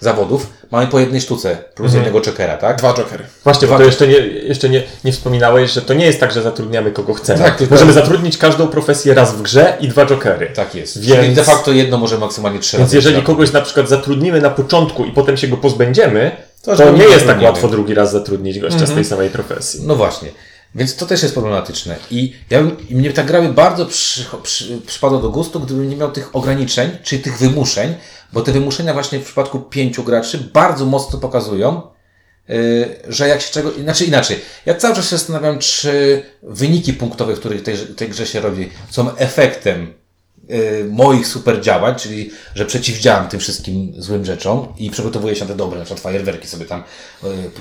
zawodów 0.00 0.46
mamy 0.70 0.86
po 0.86 1.00
jednej 1.00 1.20
sztuce 1.20 1.58
plus 1.74 1.94
jednego 1.94 2.20
czekera, 2.20 2.56
tak? 2.56 2.78
Dwa 2.78 2.94
jokery. 2.94 3.24
Właśnie, 3.44 3.68
bo 3.68 3.78
to 3.78 3.84
jeszcze, 3.84 4.08
nie, 4.08 4.18
jeszcze 4.18 4.68
nie, 4.68 4.82
nie 5.04 5.12
wspominałeś, 5.12 5.70
że 5.70 5.82
to 5.82 5.94
nie 5.94 6.06
jest 6.06 6.20
tak, 6.20 6.32
że 6.32 6.42
zatrudniamy 6.42 6.92
kogo 6.92 7.14
chcemy. 7.14 7.38
Tak, 7.38 7.56
tylko- 7.56 7.74
Możemy 7.74 7.92
zatrudnić 7.92 8.38
każdą 8.38 8.68
profesję 8.68 9.14
raz 9.14 9.36
w 9.36 9.42
grze 9.42 9.76
i 9.80 9.88
dwa 9.88 10.06
jokery. 10.06 10.46
Tak 10.54 10.74
jest. 10.74 11.00
Więc- 11.00 11.20
Czyli 11.20 11.34
de 11.34 11.44
facto 11.44 11.72
jedno 11.72 11.98
może 11.98 12.18
maksymalnie 12.18 12.58
trzy 12.58 12.76
Więc 12.76 12.88
razy. 12.88 12.96
jeżeli 12.96 13.16
Tak. 13.16 13.24
kogoś 13.24 13.52
na 13.52 13.60
przykład 13.60 13.88
zatrudnimy 13.88 14.40
na 14.40 14.50
początku 14.50 14.95
i 15.04 15.12
potem 15.12 15.36
się 15.36 15.48
go 15.48 15.56
pozbędziemy, 15.56 16.36
To 16.62 16.76
to, 16.76 16.92
nie 16.92 17.04
jest 17.04 17.26
tak 17.26 17.42
łatwo 17.42 17.68
drugi 17.68 17.94
raz 17.94 18.12
zatrudnić 18.12 18.58
gościa 18.58 18.86
z 18.86 18.94
tej 18.94 19.04
samej 19.04 19.30
profesji. 19.30 19.80
No 19.84 19.96
właśnie. 19.96 20.28
Więc 20.74 20.96
to 20.96 21.06
też 21.06 21.22
jest 21.22 21.34
problematyczne. 21.34 21.96
I 22.10 22.32
ja 22.50 22.62
bym, 22.62 22.76
mnie 22.90 23.12
ta 23.12 23.22
gra 23.22 23.42
by 23.42 23.48
bardzo 23.48 23.86
przy, 23.86 24.24
przy, 24.42 24.80
przypadła 24.86 25.20
do 25.20 25.30
gustu, 25.30 25.60
gdybym 25.60 25.90
nie 25.90 25.96
miał 25.96 26.12
tych 26.12 26.36
ograniczeń, 26.36 26.90
czyli 27.02 27.22
tych 27.22 27.38
wymuszeń, 27.38 27.94
bo 28.32 28.42
te 28.42 28.52
wymuszenia 28.52 28.92
właśnie 28.92 29.18
w 29.18 29.24
przypadku 29.24 29.60
pięciu 29.60 30.04
graczy 30.04 30.38
bardzo 30.52 30.84
mocno 30.84 31.18
pokazują, 31.18 31.82
yy, 32.48 32.56
że 33.08 33.28
jak 33.28 33.40
się 33.40 33.52
czego, 33.52 33.70
znaczy 33.72 34.04
inaczej. 34.04 34.40
Ja 34.66 34.74
cały 34.74 34.94
czas 34.94 35.04
się 35.04 35.16
zastanawiam, 35.16 35.58
czy 35.58 36.22
wyniki 36.42 36.92
punktowe, 36.92 37.36
w 37.36 37.40
których 37.40 37.62
tej, 37.62 37.78
tej 37.78 38.08
grze 38.08 38.26
się 38.26 38.40
robi, 38.40 38.70
są 38.90 39.16
efektem 39.16 39.94
moich 40.90 41.26
super 41.26 41.60
działań, 41.60 41.94
czyli 41.94 42.30
że 42.54 42.66
przeciwdziałam 42.66 43.28
tym 43.28 43.40
wszystkim 43.40 43.92
złym 43.98 44.24
rzeczom 44.24 44.68
i 44.78 44.90
przygotowuję 44.90 45.34
się 45.36 45.40
na 45.44 45.48
te 45.50 45.56
dobre, 45.56 45.78
na 45.78 45.84
przykład 45.84 46.02
fajerwerki 46.02 46.48
sobie 46.48 46.64
tam 46.64 46.82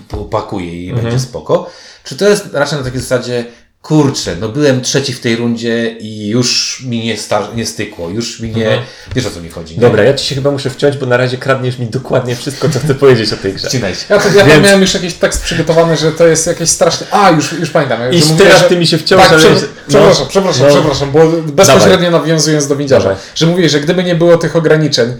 p- 0.07 0.27
pakuję 0.31 0.85
i 0.85 0.93
będzie 0.93 1.19
spoko. 1.19 1.69
Czy 2.03 2.15
to 2.17 2.29
jest 2.29 2.53
raczej 2.53 2.77
na 2.79 2.83
takiej 2.85 2.99
zasadzie, 2.99 3.45
kurczę, 3.85 4.35
no 4.39 4.49
byłem 4.49 4.81
trzeci 4.81 5.13
w 5.13 5.19
tej 5.19 5.35
rundzie 5.35 5.95
i 5.99 6.27
już 6.27 6.81
mi 6.87 7.03
nie, 7.05 7.17
star- 7.17 7.55
nie 7.55 7.65
stykło, 7.65 8.09
już 8.09 8.39
mi 8.39 8.49
nie, 8.51 8.81
wiesz 9.15 9.25
o 9.25 9.29
co 9.31 9.41
mi 9.41 9.49
chodzi, 9.49 9.75
nie? 9.75 9.81
Dobra, 9.81 10.03
ja 10.03 10.13
ci 10.13 10.25
się 10.25 10.35
chyba 10.35 10.51
muszę 10.51 10.69
wciąć, 10.69 10.97
bo 10.97 11.05
na 11.05 11.17
razie 11.17 11.37
kradniesz 11.37 11.79
mi 11.79 11.85
dokładnie 11.87 12.35
wszystko, 12.35 12.69
co 12.69 12.79
chcę 12.79 12.95
powiedzieć 12.95 13.33
o 13.33 13.37
tej 13.37 13.53
grze. 13.53 13.67
Wcinaj 13.67 13.95
się. 13.95 14.05
Ja, 14.09 14.19
to, 14.19 14.29
ja 14.37 14.45
Więc- 14.45 14.63
miałem 14.63 14.81
już 14.81 14.93
jakiś 14.93 15.13
tekst 15.13 15.43
przygotowany, 15.43 15.97
że 15.97 16.11
to 16.11 16.27
jest 16.27 16.47
jakieś 16.47 16.69
straszne... 16.69 17.07
A, 17.11 17.31
już, 17.31 17.51
już 17.51 17.69
pamiętam. 17.69 18.13
I 18.13 18.19
że 18.19 18.25
mówię, 18.25 18.45
teraz 18.45 18.61
że... 18.61 18.69
ty 18.69 18.77
mi 18.77 18.87
się 18.87 18.97
wciąż, 18.97 19.21
Tak, 19.21 19.31
ale... 19.31 19.39
prze, 19.39 19.49
no, 19.49 19.57
przepraszam, 19.87 20.27
przepraszam, 20.27 20.67
no. 20.67 20.73
przepraszam, 20.73 21.11
bo 21.11 21.31
bezpośrednio 21.41 22.11
nawiązując 22.11 22.67
do 22.67 22.75
windziarza, 22.75 23.09
Dawaj. 23.09 23.23
że 23.35 23.45
mówię, 23.45 23.69
że 23.69 23.79
gdyby 23.79 24.03
nie 24.03 24.15
było 24.15 24.37
tych 24.37 24.55
ograniczeń 24.55 25.13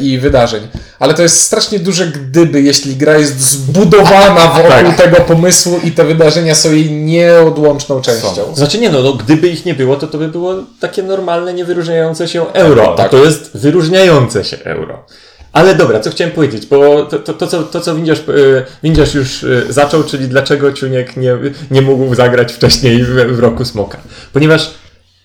i 0.00 0.18
wydarzeń, 0.18 0.68
ale 0.98 1.14
to 1.14 1.22
jest 1.22 1.42
strasznie 1.42 1.78
duże 1.78 2.06
gdyby, 2.06 2.62
jeśli 2.62 2.96
gra 2.96 3.18
jest 3.18 3.40
zbudowana 3.40 4.46
wokół 4.46 4.70
Tak. 4.70 4.96
tego 4.96 5.16
pomysłu 5.16 5.80
i 5.84 5.92
te 5.92 6.04
wydarzenia 6.04 6.54
są 6.54 6.72
jej 6.72 6.90
nieodłączną 6.90 8.00
częścią. 8.00 8.54
Znaczy 8.54 8.78
nie 8.78 8.90
no, 8.90 9.02
no, 9.02 9.12
gdyby 9.12 9.48
ich 9.48 9.64
nie 9.64 9.74
było, 9.74 9.96
to 9.96 10.06
to 10.06 10.18
by 10.18 10.28
było 10.28 10.54
takie 10.80 11.02
normalne, 11.02 11.54
niewyróżniające 11.54 12.28
się 12.28 12.52
euro. 12.52 12.94
Tak. 12.96 13.10
To 13.10 13.24
jest 13.24 13.50
wyróżniające 13.56 14.44
się 14.44 14.56
euro. 14.64 15.04
Ale 15.52 15.74
dobra, 15.74 16.00
co 16.00 16.10
chciałem 16.10 16.32
powiedzieć, 16.32 16.66
bo 16.66 17.04
to, 17.04 17.18
to, 17.18 17.34
to, 17.34 17.46
co, 17.46 17.62
to 17.62 17.80
co 17.80 17.94
Windziarz, 17.94 18.22
yy, 18.28 18.64
Windziarz 18.82 19.14
już 19.14 19.42
yy, 19.42 19.72
zaczął, 19.72 20.04
czyli 20.04 20.28
dlaczego 20.28 20.72
Ciuniek 20.72 21.16
nie, 21.16 21.36
nie 21.70 21.82
mógł 21.82 22.14
zagrać 22.14 22.52
wcześniej 22.52 23.04
w, 23.04 23.08
w 23.08 23.38
Roku 23.38 23.64
Smoka. 23.64 23.98
Ponieważ 24.32 24.70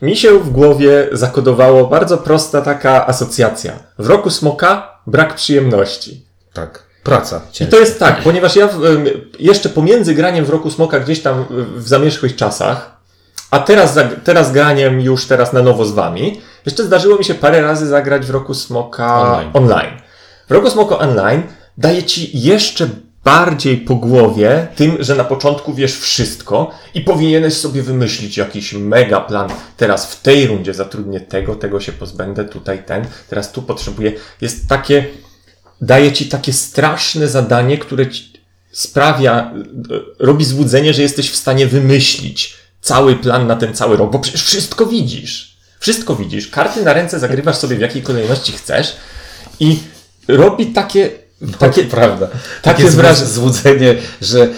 mi 0.04 0.16
się 0.16 0.40
w 0.40 0.50
głowie 0.50 1.08
zakodowało 1.12 1.88
bardzo 1.88 2.18
prosta 2.18 2.62
taka 2.62 3.08
asocjacja. 3.08 3.74
W 4.00 4.08
Roku 4.08 4.30
Smoka 4.30 5.00
brak 5.08 5.36
przyjemności. 5.36 6.26
Tak. 6.54 6.84
Praca. 7.04 7.42
I 7.60 7.68
to 7.68 7.80
jest 7.80 8.00
tak, 8.00 8.22
ponieważ 8.22 8.56
ja 8.56 8.68
w, 8.68 8.80
jeszcze 9.40 9.70
pomiędzy 9.70 10.14
graniem 10.14 10.46
w 10.46 10.50
roku 10.50 10.72
smoka 10.72 11.00
gdzieś 11.00 11.22
tam 11.22 11.46
w 11.76 11.88
zamierzchłych 11.88 12.36
czasach, 12.36 12.98
a 13.52 13.60
teraz, 13.60 14.00
teraz 14.24 14.52
graniem 14.52 15.02
już 15.02 15.26
teraz 15.26 15.54
na 15.54 15.62
nowo 15.62 15.86
z 15.86 15.92
wami, 15.92 16.42
jeszcze 16.66 16.84
zdarzyło 16.84 17.18
mi 17.18 17.26
się 17.26 17.36
parę 17.36 17.62
razy 17.62 17.88
zagrać 17.88 18.26
w 18.26 18.30
roku 18.30 18.54
smoka 18.54 19.22
Online. 19.22 19.50
online. 19.54 20.02
W 20.48 20.52
roku 20.52 20.70
smoka 20.70 20.98
online 20.98 21.44
daje 21.78 22.04
ci 22.04 22.40
jeszcze 22.40 22.90
bardziej 23.24 23.78
po 23.78 23.96
głowie 23.96 24.68
tym, 24.76 24.98
że 25.00 25.16
na 25.16 25.24
początku 25.24 25.74
wiesz 25.74 25.98
wszystko 26.00 26.72
i 26.94 27.02
powinieneś 27.02 27.54
sobie 27.54 27.84
wymyślić 27.84 28.38
jakiś 28.38 28.74
mega 28.74 29.22
plan. 29.22 29.50
Teraz 29.78 30.14
w 30.14 30.22
tej 30.22 30.48
rundzie 30.48 30.74
zatrudnię 30.74 31.20
tego, 31.20 31.56
tego 31.56 31.80
się 31.80 31.92
pozbędę, 31.92 32.46
tutaj 32.46 32.84
ten, 32.86 33.06
teraz 33.30 33.52
tu 33.52 33.62
potrzebuję. 33.62 34.12
Jest 34.42 34.68
takie, 34.68 35.06
daje 35.82 36.12
ci 36.12 36.26
takie 36.26 36.54
straszne 36.54 37.28
zadanie, 37.28 37.78
które 37.78 38.06
sprawia, 38.72 39.54
e, 39.54 39.54
robi 40.20 40.46
złudzenie, 40.46 40.94
że 40.94 41.02
jesteś 41.02 41.32
w 41.32 41.36
stanie 41.36 41.68
wymyślić 41.68 42.58
cały 42.82 43.16
plan 43.16 43.48
na 43.48 43.56
ten 43.56 43.74
cały 43.74 43.98
rok, 43.98 44.12
bo 44.12 44.20
przecież 44.20 44.44
wszystko 44.44 44.86
widzisz. 44.86 45.58
Wszystko 45.80 46.16
widzisz. 46.16 46.48
Karty 46.48 46.84
na 46.84 46.94
ręce 46.94 47.20
zagrywasz 47.20 47.56
sobie 47.56 47.76
w 47.76 47.80
jakiej 47.80 48.02
kolejności 48.02 48.52
chcesz 48.52 48.96
i 49.60 49.80
robi 50.28 50.66
takie, 50.66 51.12
takie, 51.52 51.58
Takie, 51.60 51.84
prawda. 51.84 52.28
takie 52.28 52.40
Takie 52.62 52.84
jest 52.84 52.96
wrażenie. 52.96 53.28
złudzenie, 53.32 53.96
że 54.22 54.38
y, 54.44 54.50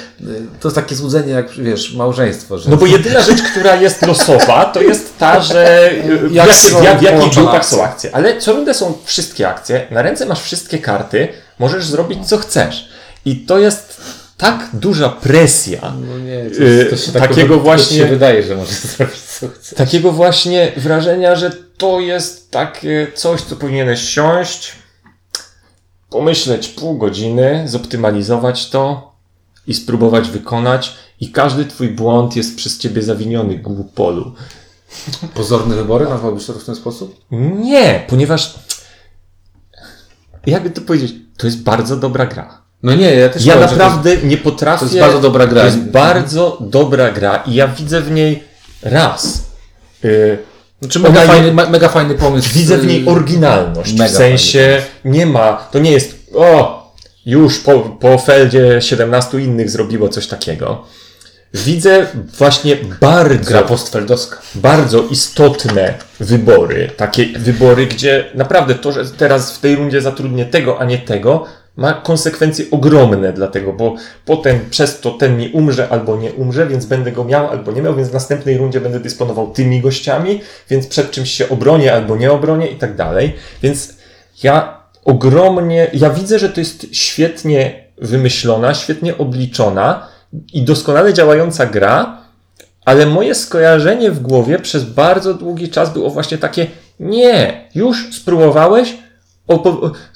to 0.60 0.68
jest 0.68 0.76
takie 0.76 0.96
złudzenie 0.96 1.34
jak, 1.34 1.52
wiesz, 1.52 1.94
małżeństwo, 1.94 2.58
że 2.58 2.70
No 2.70 2.78
bo 2.78 2.86
jedyna 2.86 3.22
rzecz, 3.22 3.42
która 3.42 3.76
jest 3.76 4.02
losowa, 4.02 4.66
to 4.66 4.82
jest 4.82 5.18
ta, 5.18 5.42
że 5.42 5.92
w, 6.22 6.34
Jak 6.34 6.48
jak, 6.48 6.56
są 6.58 6.84
jak, 6.84 7.00
w 7.00 7.02
jakich 7.02 7.34
grupach 7.34 7.56
akcje. 7.56 7.78
są 7.78 7.84
akcje. 7.84 8.16
Ale 8.16 8.38
co 8.42 8.54
rundę 8.54 8.74
są 8.74 8.98
wszystkie 9.06 9.50
akcje, 9.50 9.88
na 9.92 10.02
ręce 10.02 10.26
masz 10.26 10.42
wszystkie 10.42 10.78
karty, 10.80 11.28
możesz 11.60 11.86
zrobić 11.86 12.28
co 12.28 12.38
chcesz. 12.38 12.90
I 13.26 13.36
to 13.36 13.60
jest 13.60 14.02
tak 14.38 14.68
duża 14.74 15.10
presja, 15.10 15.94
no 16.08 16.18
nie, 16.20 16.32
Yy, 16.34 16.90
takiego 17.20 17.56
to 17.56 17.62
właśnie- 17.62 17.98
się 17.98 18.06
wydaje, 18.06 18.44
że 18.44 18.56
może 18.56 18.72
zrobić 18.98 19.16
co 19.40 19.48
chce. 19.48 19.76
takiego 19.76 20.12
właśnie 20.12 20.72
wrażenia, 20.78 21.36
że 21.36 21.52
to 21.78 22.00
jest 22.00 22.52
takie 22.52 23.08
coś, 23.16 23.42
co 23.42 23.56
powinieneś 23.56 24.02
siąść, 24.10 24.72
pomyśleć 26.16 26.68
pół 26.68 26.98
godziny, 26.98 27.64
zoptymalizować 27.66 28.70
to 28.70 29.12
i 29.68 29.74
spróbować 29.74 30.30
wykonać 30.30 30.94
i 31.20 31.32
każdy 31.32 31.66
twój 31.66 31.90
błąd 31.90 32.36
jest 32.36 32.56
przez 32.58 32.78
ciebie 32.78 33.02
zawiniony 33.02 33.60
ku 33.60 33.84
polu. 33.96 34.34
Pozorne 35.34 35.76
wybory, 35.76 36.06
nazwałbyś 36.06 36.46
to 36.46 36.54
w 36.54 36.64
ten 36.64 36.76
sposób? 36.76 37.26
Nie, 37.64 38.04
ponieważ 38.08 38.56
jakby 40.46 40.70
to 40.70 40.82
powiedzieć, 40.82 41.14
to 41.38 41.48
jest 41.48 41.64
bardzo 41.64 41.96
dobra 41.98 42.26
gra. 42.26 42.62
No 42.84 42.96
nie, 42.96 43.14
ja 43.16 43.30
też 43.30 43.46
Ja 43.46 43.54
że 43.54 43.60
naprawdę 43.76 44.18
nie 44.18 44.38
potrafię. 44.38 44.80
to 44.80 44.86
jest 44.86 45.00
bardzo 45.00 45.20
dobra 45.22 45.48
gra. 45.48 45.62
To 45.62 45.66
jest 45.68 45.80
bardzo 45.80 46.58
dobra 46.62 47.12
gra 47.12 47.38
i 47.38 47.54
ja 47.54 47.68
widzę 47.68 48.02
w 48.02 48.12
niej 48.12 48.44
raz. 48.82 49.44
Yy, 50.04 50.38
znaczy 50.82 51.00
mega, 51.00 51.22
ona 51.24 51.34
fajny, 51.34 51.54
me- 51.54 51.70
mega 51.70 51.90
fajny 51.90 52.16
pomysł. 52.16 52.50
widzę 52.54 52.78
w 52.78 52.88
niej 52.88 53.06
Yy, 53.06 53.12
oryginalność. 53.12 53.94
mega 53.94 54.06
w 54.14 54.16
sensie 54.18 54.82
nie 55.06 55.26
ma, 55.26 55.54
to 55.72 55.80
nie 55.80 55.92
jest 55.92 56.16
o, 56.36 56.86
już 57.26 57.60
po, 57.60 57.80
po 57.80 58.18
Feldzie 58.18 58.82
17 58.82 59.40
innych 59.40 59.70
zrobiło 59.70 60.10
coś 60.10 60.28
takiego. 60.28 60.84
Widzę 61.54 62.08
właśnie 62.38 62.78
bardzo 63.02 63.50
Gra 63.50 63.62
postfeldowska. 63.62 64.38
bardzo 64.56 65.04
istotne 65.04 65.94
wybory. 66.20 66.92
Takie 66.98 67.26
wybory, 67.40 67.86
gdzie 67.88 68.26
naprawdę 68.36 68.76
to, 68.76 68.92
że 68.92 69.06
teraz 69.06 69.52
w 69.58 69.60
tej 69.60 69.76
rundzie 69.76 70.02
zatrudnię 70.02 70.46
tego, 70.46 70.80
a 70.80 70.86
nie 70.86 70.98
tego, 70.98 71.46
ma 71.78 71.94
konsekwencje 71.94 72.66
ogromne 72.72 73.34
dlatego, 73.34 73.74
bo 73.74 73.96
potem 74.26 74.60
przez 74.70 75.00
to 75.00 75.12
ten 75.12 75.38
mi 75.38 75.50
umrze 75.50 75.90
albo 75.90 76.18
nie 76.18 76.34
umrze, 76.34 76.68
więc 76.68 76.86
będę 76.86 77.12
go 77.12 77.24
miał 77.24 77.48
albo 77.48 77.72
nie 77.72 77.82
miał, 77.82 77.96
więc 77.96 78.10
w 78.10 78.14
następnej 78.14 78.58
rundzie 78.58 78.82
będę 78.82 79.00
dysponował 79.00 79.52
tymi 79.52 79.82
gościami, 79.82 80.42
więc 80.70 80.88
przed 80.88 81.12
czymś 81.12 81.32
się 81.32 81.50
obronię 81.50 81.94
albo 81.94 82.16
nie 82.16 82.32
obronię 82.32 82.68
i 82.68 82.76
tak 82.76 82.96
dalej. 82.96 83.34
Więc 83.64 83.94
ja 84.44 84.78
ogromnie, 85.06 85.88
ja 85.94 86.10
widzę, 86.10 86.40
że 86.40 86.50
to 86.50 86.60
jest 86.60 86.88
świetnie 86.92 87.86
wymyślona, 87.98 88.74
świetnie 88.74 89.18
obliczona 89.18 90.08
i 90.54 90.62
doskonale 90.62 91.14
działająca 91.14 91.66
gra, 91.66 92.18
ale 92.86 93.06
moje 93.06 93.36
skojarzenie 93.36 94.12
w 94.12 94.20
głowie 94.20 94.60
przez 94.60 94.84
bardzo 94.84 95.34
długi 95.34 95.70
czas 95.70 95.94
było 95.94 96.10
właśnie 96.10 96.38
takie: 96.38 96.68
Nie, 97.00 97.68
już 97.76 98.16
spróbowałeś? 98.16 98.98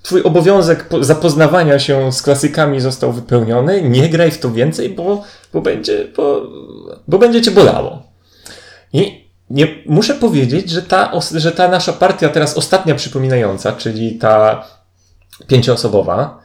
Twój 0.03 0.23
obowiązek 0.23 0.87
po- 0.87 1.03
zapoznawania 1.03 1.79
się 1.79 2.11
z 2.11 2.21
klasykami 2.21 2.79
został 2.79 3.11
wypełniony. 3.11 3.81
Nie 3.81 4.09
graj 4.09 4.31
w 4.31 4.39
to 4.39 4.51
więcej, 4.51 4.89
bo, 4.89 5.23
bo, 5.53 5.61
będzie, 5.61 6.07
bo, 6.17 6.41
bo 7.07 7.17
będzie 7.17 7.41
cię 7.41 7.51
bolało. 7.51 8.03
I 8.93 9.29
nie, 9.49 9.67
muszę 9.85 10.13
powiedzieć, 10.15 10.69
że 10.69 10.81
ta, 10.81 11.11
że 11.35 11.51
ta 11.51 11.67
nasza 11.67 11.93
partia 11.93 12.29
teraz 12.29 12.57
ostatnia 12.57 12.95
przypominająca, 12.95 13.71
czyli 13.71 14.17
ta 14.17 14.65
pięcioosobowa, 15.47 16.39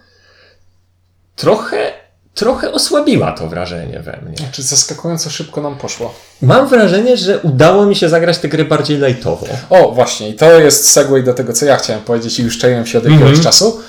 trochę, 1.36 1.92
trochę 2.34 2.72
osłabiła 2.72 3.32
to 3.32 3.48
wrażenie 3.48 4.00
we 4.00 4.18
mnie. 4.26 4.36
Znaczy 4.36 4.62
zaskakująco 4.62 5.30
szybko 5.30 5.60
nam 5.60 5.76
poszło. 5.78 6.14
Mam 6.42 6.68
wrażenie, 6.68 7.16
że 7.16 7.38
udało 7.38 7.86
mi 7.86 7.96
się 7.96 8.08
zagrać 8.08 8.38
tę 8.38 8.48
grę 8.48 8.64
bardziej 8.64 8.98
lightowo. 8.98 9.46
O, 9.70 9.92
właśnie, 9.92 10.28
i 10.28 10.34
to 10.34 10.60
jest 10.60 10.90
segue 10.90 11.22
do 11.22 11.34
tego, 11.34 11.52
co 11.52 11.66
ja 11.66 11.76
chciałem 11.76 12.02
powiedzieć 12.02 12.38
i 12.38 12.42
już 12.42 12.58
czaiłem 12.58 12.86
się 12.86 12.98
od 12.98 13.04
jakiegoś 13.04 13.26
Mhm. 13.28 13.42
czasu. 13.44 13.80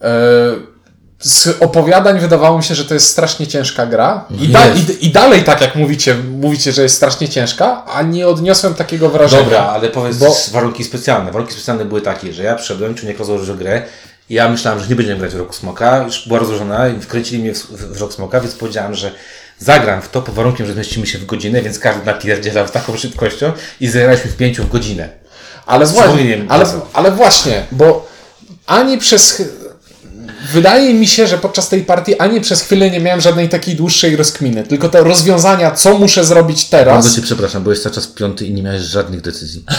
E, 0.00 0.74
Z 1.20 1.56
opowiadań 1.60 2.18
wydawało 2.18 2.58
mi 2.58 2.64
się, 2.64 2.74
że 2.74 2.84
to 2.84 2.94
jest 2.94 3.08
strasznie 3.08 3.46
ciężka 3.46 3.86
gra. 3.86 4.24
I, 4.40 4.48
da, 4.48 4.60
i, 4.68 5.06
I 5.06 5.10
dalej, 5.10 5.44
tak 5.44 5.60
jak 5.60 5.74
mówicie, 5.76 6.14
mówicie, 6.14 6.72
że 6.72 6.82
jest 6.82 6.96
strasznie 6.96 7.28
ciężka, 7.28 7.84
a 7.86 8.02
nie 8.02 8.28
odniosłem 8.28 8.74
takiego 8.74 9.08
wrażenia. 9.08 9.42
Dobra, 9.44 9.60
ale 9.62 9.88
powiedz 9.88 10.16
Bo- 10.18 10.36
warunki 10.52 10.84
specjalne. 10.84 11.32
Warunki 11.32 11.52
specjalne 11.54 11.84
były 11.84 12.00
takie, 12.00 12.32
że 12.32 12.42
ja 12.42 12.54
przyszedłem, 12.54 12.94
człowiek 12.94 13.18
rozłożył 13.18 13.56
grę 13.56 13.82
ja 14.30 14.48
myślałem, 14.48 14.80
że 14.80 14.88
nie 14.88 14.96
będziemy 14.96 15.18
grać 15.18 15.34
w 15.34 15.38
Roku 15.38 15.52
Smoka, 15.52 15.98
już 15.98 16.28
była 16.28 16.38
rozłożona 16.38 16.88
i 16.88 17.00
wkręcili 17.00 17.42
mnie 17.42 17.54
w, 17.54 17.58
w, 17.58 17.96
w 17.96 18.00
Rok 18.00 18.12
Smoka, 18.14 18.40
więc 18.40 18.54
powiedziałem, 18.54 18.94
że 18.94 19.10
zagram 19.58 20.02
w 20.02 20.08
to 20.08 20.22
pod 20.22 20.34
warunkiem, 20.34 20.66
że 20.66 20.72
zmieścimy 20.72 21.06
się 21.06 21.18
w 21.18 21.26
godzinę, 21.26 21.62
więc 21.62 21.78
każdy 21.78 22.06
napierdzielał 22.06 22.68
z 22.68 22.70
taką 22.70 22.96
szybkością 22.96 23.52
i 23.80 23.88
zagraliśmy 23.88 24.30
w 24.30 24.36
pięciu 24.36 24.64
w 24.64 24.70
godzinę. 24.70 25.08
Ale, 25.66 25.86
właśnie, 25.86 26.44
ale, 26.48 26.66
ale 26.92 27.10
właśnie, 27.10 27.66
bo 27.72 28.08
ani 28.66 28.98
przez. 28.98 29.42
Wydaje 30.52 30.94
mi 30.94 31.06
się, 31.06 31.26
że 31.26 31.38
podczas 31.38 31.68
tej 31.68 31.80
partii 31.84 32.18
ani 32.18 32.40
przez 32.40 32.62
chwilę 32.62 32.90
nie 32.90 33.00
miałem 33.00 33.20
żadnej 33.20 33.48
takiej 33.48 33.74
dłuższej 33.74 34.16
rozkminy. 34.16 34.62
Tylko 34.64 34.88
te 34.88 35.00
rozwiązania, 35.04 35.70
co 35.70 35.98
muszę 35.98 36.24
zrobić 36.24 36.64
teraz. 36.64 36.94
Bardzo 36.94 37.16
Cię 37.16 37.22
przepraszam, 37.22 37.62
byłeś 37.62 37.80
cały 37.80 37.94
czas 37.94 38.06
piąty 38.06 38.46
i 38.46 38.52
nie 38.52 38.62
miałeś 38.62 38.82
żadnych 38.82 39.20
decyzji. 39.20 39.64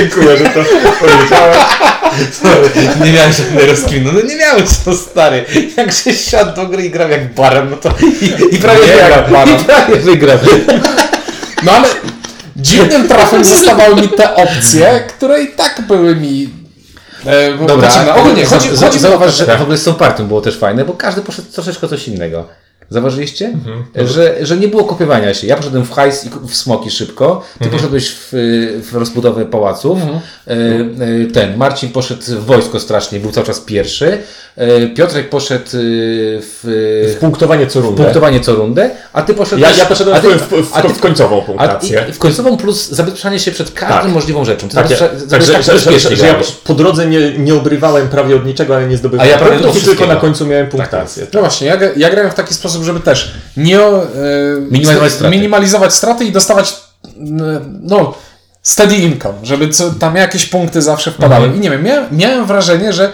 Dziękuję, 0.00 0.36
że 0.36 0.44
to 0.44 0.60
powiedziałem. 1.00 1.58
nie 3.04 3.12
miałeś 3.12 3.36
żadnej 3.36 3.66
rozkminy. 3.66 4.12
No 4.12 4.20
nie 4.20 4.36
miałeś 4.36 4.64
to 4.84 4.96
stary. 4.96 5.44
Jak 5.76 5.92
się 5.92 6.14
siadł 6.14 6.56
do 6.56 6.66
gry 6.68 6.84
i 6.86 6.90
grał 6.90 7.10
jak 7.10 7.34
baran, 7.34 7.70
no 7.70 7.76
to 7.76 7.94
i, 8.50 8.54
i 8.54 8.58
prawie 8.58 8.80
Nie 8.80 8.86
wygrał. 8.92 9.10
jak 9.10 9.30
baran. 9.30 9.60
I 9.60 9.64
prawie 9.64 9.96
wygrał. 9.96 10.38
No 11.62 11.72
ale 11.72 11.88
dziwnym 12.56 13.08
trafem 13.08 13.44
zostawały 13.54 13.94
mi 13.94 14.08
te 14.08 14.34
opcje, 14.34 15.04
które 15.08 15.42
i 15.42 15.46
tak 15.48 15.82
były 15.88 16.16
mi. 16.16 16.63
E, 17.26 17.66
Dobra, 17.66 17.90
ogólnie 18.16 18.46
za- 18.46 18.56
chodzi, 18.56 18.76
za- 18.76 18.86
chodzi 18.86 18.98
zauważ, 18.98 19.34
że 19.34 19.46
tak. 19.46 19.58
w 19.58 19.62
ogóle 19.62 19.78
z 19.78 19.84
tą 19.84 19.94
partią 19.94 20.26
było 20.28 20.40
też 20.40 20.58
fajne, 20.58 20.84
bo 20.84 20.92
każdy 20.92 21.22
poszedł 21.22 21.48
troszeczkę 21.52 21.88
coś 21.88 22.08
innego. 22.08 22.48
Zauważyliście? 22.90 23.46
Mhm. 23.46 24.08
Że, 24.08 24.34
że 24.46 24.56
nie 24.56 24.68
było 24.68 24.84
kopiowania 24.84 25.34
się. 25.34 25.46
Ja 25.46 25.56
poszedłem 25.56 25.84
w 25.84 25.92
hajs 25.92 26.26
i 26.26 26.30
w 26.48 26.56
smoki 26.56 26.90
szybko, 26.90 27.42
ty 27.58 27.64
Mhm. 27.64 27.78
poszedłeś 27.78 28.10
w, 28.10 28.28
w 28.90 28.94
rozbudowę 28.94 29.44
pałaców, 29.46 29.98
E, 30.46 30.50
e, 30.52 31.26
ten, 31.32 31.56
Marcin 31.56 31.90
poszedł 31.92 32.22
w 32.22 32.44
wojsko 32.44 32.80
strasznie, 32.80 33.20
był 33.20 33.30
cały 33.32 33.46
czas 33.46 33.60
pierwszy, 33.60 34.18
E, 34.56 34.86
Piotrek 34.88 35.28
poszedł 35.30 35.64
e, 35.66 35.70
w, 36.40 37.16
Punktowanie 37.20 37.66
co 37.66 37.80
w 37.80 37.84
rundę. 37.84 38.02
punktowanie 38.02 38.40
co 38.40 38.54
rundę, 38.54 38.90
a 39.12 39.22
ty 39.22 39.34
poszedłeś... 39.34 39.70
Ja, 39.70 39.76
ja 39.76 39.86
poszedłem 39.86 40.20
ty, 40.22 40.28
w, 40.28 40.42
w, 40.42 40.70
w, 40.70 40.82
ty, 40.82 40.88
w 40.88 41.00
końcową 41.00 41.42
punktację. 41.42 42.04
w 42.12 42.18
końcową 42.18 42.56
plus 42.56 42.88
zabezpieczanie 42.90 43.38
się 43.38 43.50
przed 43.50 43.70
każdą 43.70 44.02
Tak. 44.02 44.12
możliwą 44.12 44.44
rzeczą. 44.44 44.68
Ty 44.68 44.74
Tak, 44.74 44.86
zabezpiecza- 44.86 45.08
tak, 45.30 45.42
że, 45.42 45.46
zabezpieczasz 45.46 46.02
że, 46.02 46.10
że, 46.10 46.16
że 46.16 46.26
ja 46.26 46.34
po 46.64 46.74
drodze 46.74 47.06
nie, 47.06 47.38
nie 47.38 47.54
obrywałem 47.54 48.08
prawie 48.08 48.36
od 48.36 48.46
niczego, 48.46 48.76
ale 48.76 48.86
nie 48.88 48.96
zdobywałem 48.96 49.30
A 49.32 49.32
ja 49.32 49.46
prawie 49.46 49.72
tylko 49.84 50.06
na 50.06 50.16
końcu 50.16 50.46
miałem 50.46 50.66
punktację. 50.66 51.26
No 51.34 51.40
właśnie, 51.40 51.66
ja, 51.66 51.78
ja 51.96 52.10
grałem 52.10 52.30
w 52.30 52.34
taki 52.34 52.54
sposób, 52.54 52.73
żeby 52.82 53.00
też 53.00 53.34
nie 53.56 53.80
e, 53.80 54.06
Minimalizować 54.70 55.08
st- 55.10 55.16
straty. 55.16 55.36
minimalizować 55.36 55.94
straty 55.94 56.24
i 56.24 56.32
dostawać 56.32 56.76
no, 57.80 58.14
steady 58.62 58.96
income, 58.96 59.34
żeby 59.42 59.68
co, 59.68 59.90
tam 59.90 60.16
jakieś 60.16 60.46
punkty 60.46 60.82
zawsze 60.82 61.10
wpadały. 61.10 61.44
Mhm. 61.44 61.56
I 61.56 61.62
nie 61.64 61.70
wiem, 61.70 61.82
miałem, 61.82 62.06
miałem 62.16 62.46
wrażenie, 62.46 62.92
że 62.92 63.12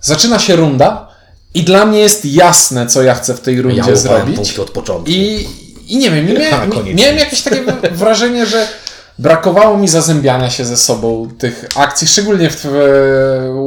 zaczyna 0.00 0.38
się 0.38 0.56
runda 0.56 1.08
i 1.54 1.62
dla 1.62 1.84
mnie 1.86 1.98
jest 1.98 2.24
jasne, 2.24 2.86
co 2.86 3.02
ja 3.02 3.14
chcę 3.14 3.34
w 3.34 3.40
tej 3.40 3.62
rundzie 3.62 3.82
Ja 3.90 3.96
zrobić. 3.96 4.36
punkty 4.36 4.62
od 4.62 4.70
początku. 4.70 5.10
I, 5.10 5.46
I 5.88 5.96
nie 5.96 6.10
wiem, 6.10 6.26
miałem, 6.26 6.70
miałem 6.94 7.16
jakieś 7.18 7.42
takie 7.42 7.62
wrażenie, 7.92 8.46
że 8.46 8.68
brakowało 9.18 9.78
mi 9.78 9.88
zazębiania 9.88 10.50
się 10.50 10.64
ze 10.64 10.76
sobą 10.76 11.28
tych 11.38 11.64
akcji, 11.74 12.06
szczególnie 12.08 12.50
w, 12.50 12.64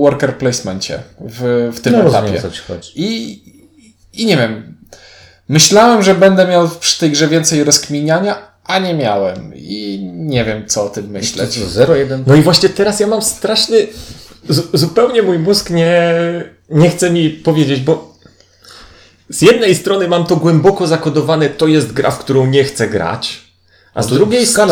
worker 0.02 0.38
placemencie, 0.38 1.00
w, 1.20 1.72
w 1.76 1.82
tym 1.82 1.94
no, 1.94 2.00
etapie. 2.00 2.18
rozumiem, 2.18 2.38
o 2.40 2.42
co 2.42 2.52
ci 2.52 2.62
chodzi. 2.68 2.92
I, 2.96 3.42
I 4.14 4.26
nie 4.26 4.38
wiem. 4.38 4.77
Myślałem, 5.50 6.04
że 6.04 6.16
będę 6.16 6.48
miał 6.48 6.70
przy 6.80 7.00
tej 7.00 7.12
grze 7.12 7.28
więcej 7.28 7.64
rozkminiania, 7.64 8.52
a 8.64 8.80
nie 8.80 8.94
miałem. 8.94 9.54
I 9.56 10.00
nie 10.14 10.46
wiem, 10.46 10.68
co 10.68 10.84
o 10.86 10.90
tym 10.90 11.08
myśleć. 11.10 11.50
0-1. 11.60 12.24
No 12.28 12.36
i 12.36 12.42
właśnie 12.42 12.70
teraz 12.70 13.00
ja 13.00 13.08
mam 13.08 13.22
straszny. 13.22 13.88
Z, 14.50 14.70
zupełnie 14.80 15.22
mój 15.24 15.40
mózg 15.40 15.70
nie, 15.70 16.14
nie 16.70 16.90
chce 16.90 17.10
mi 17.10 17.30
powiedzieć, 17.30 17.80
bo 17.80 18.18
z 19.30 19.42
jednej 19.42 19.76
strony 19.76 20.08
mam 20.08 20.26
to 20.26 20.36
głęboko 20.36 20.88
zakodowane, 20.88 21.50
to 21.50 21.68
jest 21.68 21.94
gra, 21.94 22.12
w 22.12 22.20
którą 22.20 22.46
nie 22.46 22.64
chcę 22.64 22.88
grać, 22.90 23.42
a 23.94 24.04
z 24.04 24.08
drugiej 24.08 24.46
strony 24.46 24.72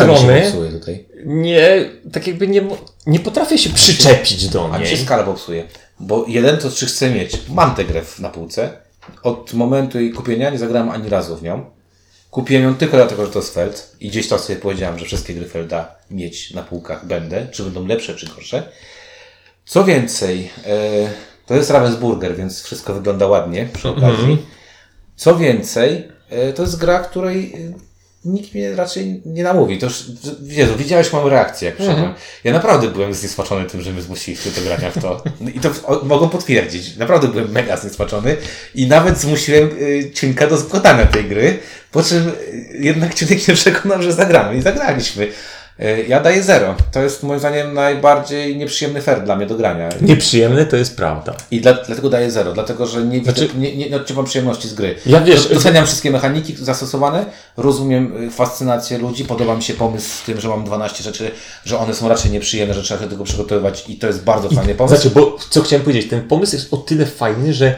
nie, 1.24 1.90
tak 2.12 2.26
jakby 2.26 2.48
nie, 2.48 2.62
nie 3.06 3.20
potrafię 3.20 3.58
się 3.58 3.70
przyczepić 3.70 4.48
do 4.48 4.70
A 4.74 4.78
mi 4.78 4.86
się 4.86 4.94
niej. 4.94 5.04
skala 5.04 5.22
popsuje. 5.24 5.64
Bo 6.00 6.24
jeden 6.28 6.58
to 6.58 6.70
czy 6.70 6.86
chcę 6.86 7.10
mieć. 7.10 7.32
Mam 7.48 7.74
tę 7.74 7.84
grę 7.84 8.02
w- 8.02 8.18
na 8.18 8.28
półce. 8.28 8.70
Od 9.22 9.54
momentu 9.54 10.00
jej 10.00 10.12
kupienia 10.12 10.50
nie 10.50 10.58
zagrałem 10.58 10.90
ani 10.90 11.08
razu 11.08 11.36
w 11.36 11.42
nią. 11.42 11.64
Kupiłem 12.30 12.64
ją 12.64 12.74
tylko 12.74 12.96
dlatego, 12.96 13.26
że 13.26 13.32
to 13.32 13.38
jest 13.38 13.54
Feld. 13.54 13.96
I 14.00 14.08
gdzieś 14.08 14.28
tam 14.28 14.38
sobie 14.38 14.58
powiedziałem, 14.58 14.98
że 14.98 15.04
wszystkie 15.04 15.34
gry 15.34 15.44
Felda 15.48 15.94
mieć 16.10 16.54
na 16.54 16.62
półkach 16.62 17.06
będę. 17.06 17.46
Czy 17.50 17.62
będą 17.62 17.86
lepsze, 17.86 18.14
czy 18.14 18.26
gorsze. 18.26 18.68
Co 19.64 19.84
więcej, 19.84 20.50
e, 20.66 20.70
to 21.46 21.54
jest 21.54 21.70
Ravensburger, 21.70 22.36
więc 22.36 22.62
wszystko 22.62 22.94
wygląda 22.94 23.26
ładnie 23.26 23.68
przy 23.72 23.88
okazji. 23.88 24.46
Co 25.16 25.36
więcej, 25.36 26.08
e, 26.30 26.52
to 26.52 26.62
jest 26.62 26.78
gra, 26.78 26.98
której 26.98 27.54
nikt 28.26 28.54
mnie 28.54 28.76
raczej 28.76 29.22
nie 29.26 29.42
namówi. 29.42 29.78
To 29.78 29.86
już, 29.86 30.04
Jezu, 30.42 30.76
widziałeś 30.76 31.12
moją 31.12 31.28
reakcję, 31.28 31.66
jak 31.66 31.76
przyszedłem. 31.76 32.14
Ja 32.44 32.52
naprawdę 32.52 32.88
byłem 32.88 33.14
zniesmaczony 33.14 33.64
tym, 33.64 33.82
że 33.82 33.92
mnie 33.92 34.02
zmusiliście 34.02 34.50
do 34.50 34.60
grania 34.60 34.90
w 34.90 35.02
to. 35.02 35.22
I 35.56 35.60
to 35.60 35.70
o, 35.84 36.04
mogą 36.04 36.28
potwierdzić. 36.28 36.96
Naprawdę 36.96 37.28
byłem 37.28 37.50
mega 37.50 37.76
zniesmaczony 37.76 38.36
i 38.74 38.86
nawet 38.86 39.18
zmusiłem 39.18 39.70
y, 39.80 40.10
Cienka 40.14 40.46
do 40.46 40.58
składania 40.58 41.06
tej 41.06 41.24
gry, 41.24 41.58
po 41.92 42.02
czym 42.02 42.28
y, 42.28 42.78
jednak 42.80 43.14
Cienek 43.14 43.40
się 43.40 43.54
przekonał, 43.54 44.02
że 44.02 44.12
zagramy 44.12 44.56
i 44.56 44.62
zagraliśmy. 44.62 45.28
E, 45.80 46.02
Ja 46.02 46.20
daję 46.20 46.42
zero. 46.42 46.74
To 46.92 47.02
jest 47.02 47.22
moim 47.22 47.38
zdaniem 47.40 47.74
najbardziej 47.74 48.56
nieprzyjemny 48.56 49.02
fair 49.02 49.24
dla 49.24 49.36
mnie 49.36 49.46
do 49.46 49.54
grania. 49.54 49.88
Nieprzyjemne 50.00 50.66
to 50.66 50.76
jest 50.76 50.96
prawda. 50.96 51.34
I 51.50 51.60
dla, 51.60 51.72
dlatego 51.72 52.10
daję 52.10 52.30
zero, 52.30 52.52
dlatego 52.52 52.86
że 52.86 53.02
nie, 53.04 53.24
Znaczy- 53.24 53.48
nie, 53.58 53.76
nie, 53.76 53.90
nie 53.90 53.96
odczuwam 53.96 54.24
przyjemności 54.24 54.68
z 54.68 54.74
gry. 54.74 54.94
Ja 55.06 55.20
wiesz- 55.20 55.48
Do- 55.48 55.54
Doceniam 55.54 55.86
wszystkie 55.86 56.10
mechaniki 56.10 56.56
zastosowane, 56.56 57.26
rozumiem 57.56 58.24
y, 58.24 58.30
fascynację 58.30 58.98
ludzi, 58.98 59.24
podoba 59.24 59.56
mi 59.56 59.62
się 59.62 59.74
pomysł 59.74 60.08
z 60.08 60.22
tym, 60.22 60.40
że 60.40 60.48
mam 60.48 60.64
12 60.64 61.02
rzeczy, 61.04 61.30
że 61.64 61.78
one 61.78 61.94
są 61.94 62.08
raczej 62.08 62.30
nieprzyjemne, 62.30 62.74
że 62.74 62.82
trzeba 62.82 63.00
się 63.00 63.04
do 63.06 63.10
tego 63.12 63.24
przygotowywać 63.24 63.84
i 63.88 63.96
to 63.96 64.06
jest 64.06 64.24
bardzo 64.24 64.48
fajny 64.50 64.74
pomysł. 64.74 64.94
Znaczy, 64.96 65.10
bo 65.14 65.36
co 65.50 65.62
chciałem 65.62 65.84
powiedzieć, 65.84 66.10
ten 66.10 66.28
pomysł 66.28 66.56
jest 66.56 66.74
o 66.74 66.76
tyle 66.76 67.06
fajny, 67.06 67.54
że 67.54 67.74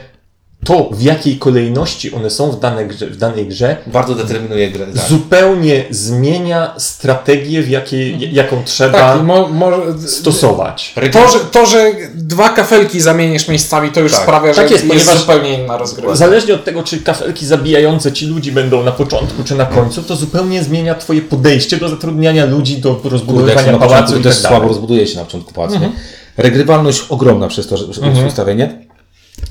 to, 0.64 0.88
w 0.92 1.02
jakiej 1.02 1.36
kolejności 1.38 2.14
one 2.14 2.30
są 2.30 2.50
w, 2.50 2.60
danej 2.60 2.86
grze, 2.88 3.06
w 3.06 3.16
danej 3.16 3.46
grze, 3.46 3.76
Bardzo 3.86 4.14
determinuje 4.14 4.70
grę. 4.70 4.86
Tak. 4.86 5.08
zupełnie 5.08 5.84
zmienia 5.90 6.74
strategię, 6.78 7.62
w 7.62 7.68
jakiej, 7.68 8.34
jaką 8.34 8.62
trzeba 8.64 8.98
Tak, 8.98 9.22
mo, 9.22 9.48
może, 9.48 9.76
stosować. 10.08 10.94
to, 11.12 11.28
że, 11.30 11.38
to, 11.52 11.66
że 11.66 11.92
dwa 12.14 12.48
kafelki 12.48 13.00
zamienisz 13.00 13.48
miejscami, 13.48 13.90
to 13.92 14.00
już 14.00 14.12
Tak, 14.12 14.22
sprawia, 14.22 14.52
że 14.54 14.62
tak 14.62 14.70
jest, 14.70 14.84
jest, 14.84 14.94
ponieważ- 15.06 15.20
zupełnie 15.20 15.62
inna 15.62 15.76
rozgrywka. 15.78 16.16
Zależnie 16.16 16.54
od 16.54 16.64
tego, 16.64 16.82
czy 16.82 17.00
kafelki 17.02 17.46
zabijające 17.46 18.12
ci 18.12 18.26
ludzi 18.26 18.52
będą 18.52 18.82
na 18.84 18.92
początku, 18.92 19.44
czy 19.44 19.54
na 19.54 19.66
końcu, 19.66 20.02
to 20.02 20.16
zupełnie 20.16 20.62
zmienia 20.64 20.94
twoje 20.94 21.22
podejście 21.22 21.76
do 21.76 21.88
zatrudniania 21.88 22.44
ludzi, 22.44 22.78
do 22.78 23.00
rozbudowywania 23.04 23.72
na 23.72 23.78
pałacu 23.78 24.18
i 24.18 24.22
też 24.22 24.42
tak 24.42 24.50
słabo 24.50 24.68
rozbuduje 24.68 25.06
się 25.06 25.16
na 25.18 25.24
początku 25.24 25.52
pałacu. 25.54 25.78
nie? 25.78 25.92
Regrywalność 26.36 27.04
ogromna 27.08 27.48
przez 27.48 27.66
to, 27.66 27.76
że 27.76 27.84
przez 27.88 28.04
ustawienie. 28.28 28.87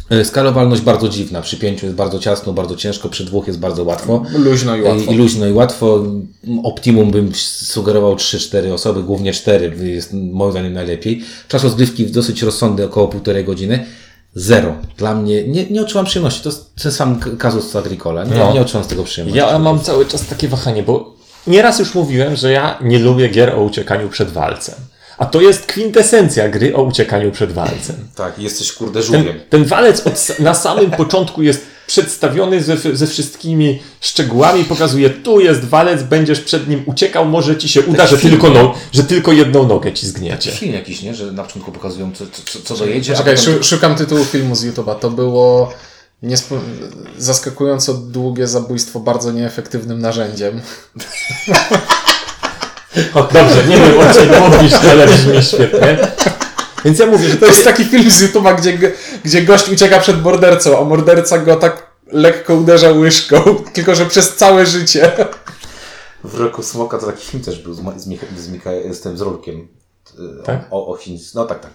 E, 0.09 0.25
Skalowalność 0.25 0.81
bardzo 0.81 1.09
dziwna. 1.09 1.41
Przy 1.41 1.57
pięciu 1.57 1.85
jest 1.85 1.95
bardzo 1.97 2.19
ciasno, 2.19 2.53
bardzo 2.53 2.75
ciężko, 2.75 3.09
przy 3.09 3.25
dwóch 3.25 3.47
jest 3.47 3.59
bardzo 3.59 3.83
łatwo. 3.83 4.23
Luźno 4.37 4.75
i 4.75 4.81
łatwo. 4.81 5.11
I 5.11 5.15
luźno 5.15 5.47
i 5.47 5.53
łatwo. 5.53 6.03
Optimum 6.63 7.11
bym 7.11 7.31
sugerował 7.35 8.15
3-4 8.15 8.73
osoby, 8.73 9.03
głównie 9.03 9.33
4 9.33 9.73
jest 9.83 10.13
moim 10.13 10.51
zdaniem 10.51 10.73
najlepiej. 10.73 11.21
Czas 11.47 11.63
rozgrywki 11.63 12.05
dosyć 12.05 12.41
rozsądny, 12.41 12.85
około 12.85 13.07
półtorej 13.07 13.45
godziny. 13.45 13.85
Zero. 14.35 14.73
Dla 14.97 15.15
mnie 15.15 15.47
nie, 15.47 15.65
nie 15.65 15.81
odczuwam 15.81 16.05
przyjemności. 16.05 16.43
To 16.43 16.49
jest 16.49 16.75
ten 16.83 16.91
sam 16.91 17.19
kazus 17.37 17.71
z 17.71 17.75
Agricola. 17.75 18.23
Nie, 18.23 18.35
No. 18.35 18.53
nie 18.53 18.61
odczuwam 18.61 18.83
z 18.83 18.87
tego 18.87 19.03
przyjemności. 19.03 19.37
Ja 19.37 19.59
mam 19.59 19.79
cały 19.79 20.05
czas 20.05 20.25
takie 20.25 20.47
wahanie, 20.47 20.83
bo 20.83 21.15
nieraz 21.47 21.79
już 21.79 21.95
mówiłem, 21.95 22.35
że 22.35 22.51
ja 22.51 22.79
nie 22.81 22.99
lubię 22.99 23.29
gier 23.29 23.55
o 23.55 23.63
uciekaniu 23.63 24.09
przed 24.09 24.29
walcem. 24.31 24.75
A 25.17 25.25
to 25.25 25.41
jest 25.41 25.65
kwintesencja 25.65 26.49
gry 26.49 26.75
o 26.75 26.83
uciekaniu 26.83 27.31
przed 27.31 27.51
walcem. 27.51 27.95
Tak, 28.15 28.39
jesteś 28.39 28.73
kurde 28.73 29.03
Ten, 29.03 29.25
ten 29.49 29.65
walec 29.65 30.07
od, 30.07 30.39
na 30.39 30.53
samym 30.53 30.91
początku 30.91 31.41
jest 31.43 31.61
przedstawiony 31.87 32.63
ze, 32.63 32.77
ze 32.95 33.07
wszystkimi 33.07 33.79
szczegółami, 34.01 34.63
pokazuje, 34.63 35.09
tu 35.09 35.39
jest 35.39 35.65
walec, 35.65 36.03
będziesz 36.03 36.39
przed 36.39 36.67
nim 36.67 36.83
uciekał, 36.85 37.25
może 37.25 37.57
ci 37.57 37.69
się 37.69 37.81
uda, 37.81 38.07
że 38.07 38.17
film. 38.17 38.31
tylko, 38.31 38.49
no, 38.49 38.73
że 38.91 39.03
tylko 39.03 39.31
jedną 39.31 39.67
nogę 39.67 39.93
ci 39.93 40.07
zgniecie. 40.07 40.51
Film 40.51 40.73
jakiś, 40.73 41.01
nie? 41.01 41.15
Że 41.15 41.31
na 41.31 41.43
początku 41.43 41.71
pokazują, 41.71 42.11
co, 42.11 42.25
co, 42.45 42.59
co 42.59 42.77
dojedzie. 42.77 43.15
Czekaj, 43.15 43.35
potem- 43.35 43.53
szu- 43.53 43.63
szukam 43.63 43.95
tytułu 43.95 44.25
filmu 44.25 44.55
z 44.55 44.65
YouTube'a. 44.65 44.95
To 44.99 45.09
było 45.09 45.73
niespo... 46.23 46.55
zaskakująco 47.17 47.93
długie 47.93 48.47
zabójstwo 48.47 48.99
bardzo 48.99 49.31
nieefektywnym 49.31 49.99
narzędziem. 50.01 50.61
Dobrze, 53.13 53.63
nie 53.69 53.77
wiem, 53.77 53.99
o 53.99 54.13
czym 54.13 54.51
mówisz, 54.51 54.73
ale 54.91 55.07
brzmi 55.07 55.43
świetnie. 55.43 55.97
Więc 56.85 56.99
ja 56.99 57.05
mówię, 57.05 57.29
że 57.29 57.37
To 57.37 57.45
jest 57.45 57.63
taki 57.63 57.83
film 57.83 58.11
z 58.11 58.23
YouTube'a, 58.23 58.57
gdzie, 58.57 58.77
gdzie 59.25 59.41
gość 59.41 59.69
ucieka 59.69 59.99
przed 59.99 60.23
mordercą, 60.23 60.79
a 60.79 60.83
morderca 60.83 61.37
go 61.37 61.55
tak 61.55 61.87
lekko 62.11 62.55
uderza 62.55 62.91
łyżką, 62.91 63.41
tylko 63.73 63.95
że 63.95 64.05
przez 64.05 64.35
całe 64.35 64.65
życie. 64.65 65.11
W 66.23 66.39
roku 66.39 66.63
Smoka 66.63 66.97
to 66.97 67.05
taki 67.05 67.25
film 67.25 67.43
też 67.43 67.59
był 67.59 67.73
z, 67.73 67.77
z, 67.77 68.07
Mich- 68.07 68.37
z, 68.37 68.49
Mika- 68.51 68.93
z 68.93 69.01
tym 69.01 69.17
z 69.17 69.21
Rurkiem. 69.21 69.67
Y, 70.19 70.43
Tak? 70.43 70.67
O, 70.71 70.87
o 70.87 70.97
Chińs. 70.97 71.33
No 71.33 71.45
tak, 71.45 71.59
tak. 71.59 71.71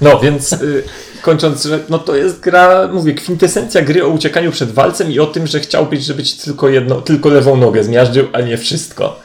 No, 0.00 0.20
więc 0.20 0.52
y, 0.52 0.82
kończąc, 1.22 1.64
że 1.64 1.78
no 1.88 1.98
to 1.98 2.16
jest 2.16 2.40
gra, 2.40 2.88
mówię, 2.92 3.14
kwintesencja 3.14 3.82
gry 3.82 4.04
o 4.04 4.08
uciekaniu 4.08 4.52
przed 4.52 4.72
walcem 4.72 5.12
i 5.12 5.18
o 5.20 5.26
tym, 5.26 5.46
że 5.46 5.60
chciałbyś, 5.60 6.04
żeby 6.04 6.22
ci 6.22 6.38
tylko 6.38 6.68
jedno, 6.68 7.00
tylko 7.00 7.28
lewą 7.28 7.56
nogę 7.56 7.84
zmiażdżył, 7.84 8.28
a 8.32 8.40
nie 8.40 8.58
wszystko. 8.58 9.20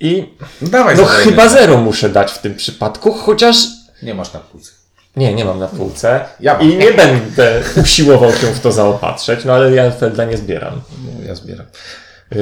I 0.00 0.34
No 0.62 0.68
dawaj, 0.68 0.96
no 0.96 1.04
zadajmy. 1.04 1.24
chyba 1.24 1.48
zero 1.48 1.76
muszę 1.76 2.08
dać 2.08 2.32
w 2.32 2.38
tym 2.38 2.54
przypadku, 2.54 3.12
chociaż 3.12 3.56
Nie 4.02 4.14
masz 4.14 4.32
na 4.32 4.40
półce. 4.40 4.70
nie, 5.16 5.34
nie 5.34 5.44
mam 5.44 5.58
na 5.58 5.68
półce 5.68 6.24
Ja 6.40 6.54
mam. 6.54 6.62
i 6.62 6.76
nie 6.76 6.92
będę 6.92 7.62
usiłował 7.82 8.32
się 8.32 8.46
w 8.46 8.60
to 8.60 8.72
zaopatrzeć, 8.72 9.44
no 9.44 9.52
ale 9.52 9.74
ja 9.74 9.90
Felda 9.90 10.24
nie 10.24 10.36
zbieram. 10.36 10.80
Ja 11.26 11.34
zbieram. 11.34 11.66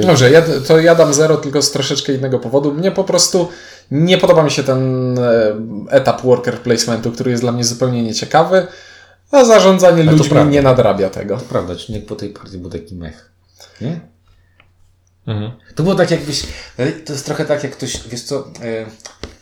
Dobrze, 0.07 0.31
ja, 0.31 0.41
to 0.67 0.79
ja 0.79 0.95
dam 0.95 1.13
zero, 1.13 1.37
tylko 1.37 1.61
z 1.61 1.71
troszeczkę 1.71 2.13
innego 2.13 2.39
powodu. 2.39 2.73
Mnie 2.73 2.91
po 2.91 3.03
prostu 3.03 3.49
nie 3.91 4.17
podoba 4.17 4.43
mi 4.43 4.51
się 4.51 4.63
ten 4.63 5.15
e, 5.19 5.55
etap 5.89 6.21
worker 6.21 6.59
placementu, 6.59 7.11
który 7.11 7.31
jest 7.31 7.43
dla 7.43 7.51
mnie 7.51 7.63
zupełnie 7.63 8.03
nieciekawy, 8.03 8.67
a 9.31 9.45
zarządzanie 9.45 10.05
to 10.05 10.11
ludźmi 10.11 10.29
prawda. 10.29 10.51
nie 10.51 10.61
nadrabia 10.61 11.09
tego. 11.09 11.37
Prawda, 11.37 11.75
czy 11.75 11.91
nie 11.91 11.99
po 11.99 12.15
tej 12.15 12.29
partii 12.29 12.57
był 12.57 12.69
taki 12.69 12.95
mech. 12.95 13.31
Nie? 13.81 13.99
Mhm. 15.27 15.51
To 15.75 15.83
było 15.83 15.95
tak 15.95 16.11
jakbyś, 16.11 16.43
to 17.05 17.13
jest 17.13 17.25
trochę 17.25 17.45
tak 17.45 17.63
jak 17.63 17.71
ktoś, 17.71 18.07
wiesz 18.07 18.23
co, 18.23 18.47
e, 18.63 18.85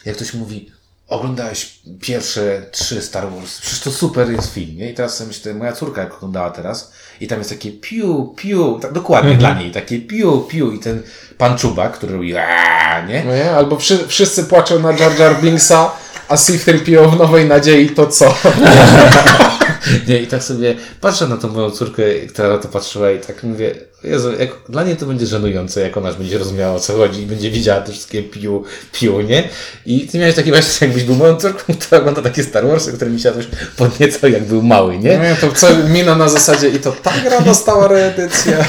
jak 0.05 0.15
ktoś 0.15 0.33
mówi, 0.33 0.71
oglądałeś 1.07 1.79
pierwsze 2.01 2.65
trzy 2.71 3.01
Star 3.01 3.31
Wars, 3.31 3.61
przecież 3.61 3.79
to 3.79 3.91
super 3.91 4.31
jest 4.31 4.53
film, 4.53 4.77
nie? 4.77 4.91
I 4.91 4.93
teraz 4.93 5.17
sobie 5.17 5.27
myślę, 5.27 5.53
moja 5.53 5.73
córka 5.73 6.01
jak 6.01 6.13
oglądała 6.13 6.49
teraz 6.49 6.91
i 7.21 7.27
tam 7.27 7.37
jest 7.39 7.49
takie 7.49 7.71
piu, 7.71 8.33
piu, 8.37 8.79
tak 8.81 8.93
dokładnie 8.93 9.35
dla 9.35 9.53
niej, 9.53 9.71
takie 9.71 10.01
piu, 10.01 10.41
piu 10.41 10.71
i 10.71 10.79
ten 10.79 11.03
pan 11.37 11.57
Czubak, 11.57 11.93
który 11.93 12.13
robi 12.13 12.37
aaa, 12.37 13.05
nie? 13.07 13.23
No 13.23 13.35
nie? 13.35 13.51
Albo 13.51 13.77
wszy, 13.77 14.07
wszyscy 14.07 14.43
płaczą 14.43 14.79
na 14.79 14.91
Jar 14.91 15.19
Jar 15.19 15.41
Binksa, 15.41 15.91
a 16.29 16.37
C-3PO 16.37 17.15
w 17.15 17.19
Nowej 17.19 17.45
Nadziei 17.45 17.89
to 17.89 18.07
co? 18.07 18.35
Nie, 20.07 20.21
i 20.21 20.27
tak 20.27 20.43
sobie 20.43 20.75
patrzę 21.01 21.27
na 21.27 21.37
tą 21.37 21.47
moją 21.47 21.71
córkę, 21.71 22.03
która 22.33 22.49
na 22.49 22.57
to 22.57 22.67
patrzyła 22.67 23.11
i 23.11 23.19
tak 23.19 23.43
mówię, 23.43 23.75
Jezu, 24.05 24.31
jak, 24.39 24.49
dla 24.69 24.83
niej 24.83 24.95
to 24.95 25.05
będzie 25.05 25.25
żenujące, 25.25 25.81
jak 25.81 25.97
ona 25.97 26.13
będzie 26.13 26.37
rozumiała 26.37 26.75
o 26.75 26.79
co 26.79 26.93
chodzi 26.93 27.21
i 27.21 27.25
będzie 27.25 27.51
widziała 27.51 27.81
te 27.81 27.91
wszystkie 27.91 28.23
piu, 28.23 28.63
piu, 28.91 29.21
nie? 29.21 29.49
I 29.85 30.07
ty 30.07 30.19
miałeś 30.19 30.35
taki 30.35 30.51
właśnie, 30.51 30.87
jakbyś 30.87 31.03
był 31.03 31.15
moją 31.15 31.35
córką, 31.35 31.73
która 31.79 32.01
ogląda 32.01 32.21
takie 32.21 32.43
Star 32.43 32.67
Warsy, 32.67 32.93
które 32.93 33.11
mi 33.11 33.19
się 33.19 33.29
jakoś 33.29 33.47
podniecał, 33.77 34.29
jak 34.29 34.43
był 34.43 34.61
mały, 34.63 34.97
nie? 34.97 35.17
Nie, 35.17 35.37
to 35.41 35.51
co 35.51 35.67
mina 35.89 36.15
na 36.15 36.29
zasadzie 36.29 36.69
i 36.69 36.79
to 36.79 36.91
ta 36.91 37.11
gra 37.23 37.41
dostała 37.41 37.87
reedycję. 37.87 38.65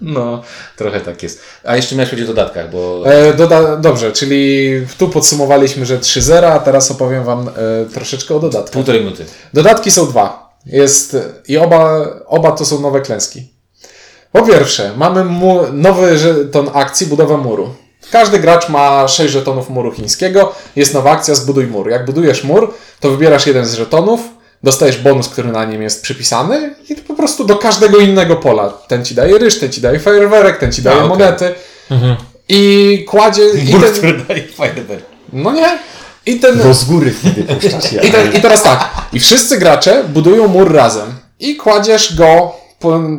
No, 0.00 0.42
trochę 0.76 1.00
tak 1.00 1.22
jest. 1.22 1.40
A 1.64 1.76
jeszcze 1.76 1.94
miałeś 1.94 2.10
powiedzieć 2.10 2.30
o 2.30 2.34
dodatkach, 2.34 2.70
bo... 2.70 3.02
E, 3.06 3.34
doda- 3.34 3.76
dobrze, 3.76 4.12
czyli 4.12 4.70
tu 4.98 5.08
podsumowaliśmy, 5.08 5.86
że 5.86 5.98
3-0, 5.98 6.44
a 6.44 6.58
teraz 6.58 6.90
opowiem 6.90 7.24
Wam 7.24 7.48
e, 7.48 7.52
troszeczkę 7.94 8.34
o 8.34 8.40
dodatkach. 8.40 8.72
Półtorej 8.72 9.00
minuty. 9.00 9.24
Dodatki 9.54 9.90
są 9.90 10.06
dwa. 10.06 10.50
Jest, 10.66 11.16
I 11.48 11.58
oba, 11.58 12.06
oba 12.26 12.52
to 12.52 12.64
są 12.64 12.80
nowe 12.80 13.00
klęski. 13.00 13.49
Po 14.32 14.42
pierwsze, 14.42 14.92
mamy 14.96 15.24
mu, 15.24 15.60
nowy 15.72 16.18
żeton 16.18 16.70
akcji 16.74 17.06
budowa 17.06 17.36
muru. 17.36 17.74
Każdy 18.10 18.38
gracz 18.38 18.68
ma 18.68 19.08
6 19.08 19.32
żetonów 19.32 19.70
muru 19.70 19.92
chińskiego. 19.92 20.52
Jest 20.76 20.94
nowa 20.94 21.10
akcja 21.10 21.34
zbuduj 21.34 21.66
mur. 21.66 21.90
Jak 21.90 22.04
budujesz 22.04 22.44
mur, 22.44 22.74
to 23.00 23.10
wybierasz 23.10 23.46
jeden 23.46 23.66
z 23.66 23.74
żetonów, 23.74 24.20
dostajesz 24.62 24.98
bonus, 24.98 25.28
który 25.28 25.52
na 25.52 25.64
nim 25.64 25.82
jest 25.82 26.02
przypisany 26.02 26.74
i 26.88 26.94
po 26.94 27.14
prostu 27.14 27.44
do 27.44 27.56
każdego 27.56 27.98
innego 27.98 28.36
pola. 28.36 28.68
Ten 28.68 29.04
ci 29.04 29.14
daje 29.14 29.38
ryż, 29.38 29.58
ten 29.58 29.72
ci 29.72 29.80
daje 29.80 29.98
fajerwerek, 30.00 30.58
ten 30.58 30.72
ci 30.72 30.82
daje 30.82 30.96
okej. 30.96 31.08
monety. 31.08 31.54
I 32.48 33.04
kładzie... 33.08 33.42
I 33.50 33.72
Mur, 33.72 33.82
ten, 33.82 33.92
który 33.92 34.24
daje 34.28 34.48
fajerwerk. 34.48 35.04
no 35.32 35.52
nie? 35.52 35.78
I 36.26 36.40
ten, 36.40 36.58
Bo 36.58 36.74
z 36.74 36.84
góry 36.84 37.10
wtedy 37.10 37.42
puszczasz 37.54 37.92
i, 37.92 38.10
te, 38.10 38.26
I 38.38 38.40
teraz 38.40 38.62
tak. 38.62 38.90
I 39.12 39.20
wszyscy 39.20 39.58
gracze 39.58 40.04
budują 40.08 40.48
mur 40.48 40.74
razem. 40.74 41.12
I 41.40 41.56
kładziesz 41.56 42.16
go 42.16 42.52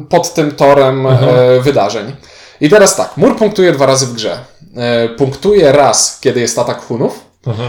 pod 0.09 0.33
tym 0.33 0.51
torem 0.51 1.07
e, 1.07 1.17
wydarzeń. 1.61 2.15
I 2.61 2.69
teraz 2.69 2.95
tak. 2.95 3.17
Mur 3.17 3.37
punktuje 3.37 3.71
dwa 3.71 3.85
razy 3.85 4.05
w 4.05 4.13
grze. 4.13 4.39
E, 4.75 5.09
punktuje 5.09 5.71
raz, 5.71 6.19
kiedy 6.21 6.39
jest 6.39 6.59
atak 6.59 6.81
Hunów. 6.81 7.19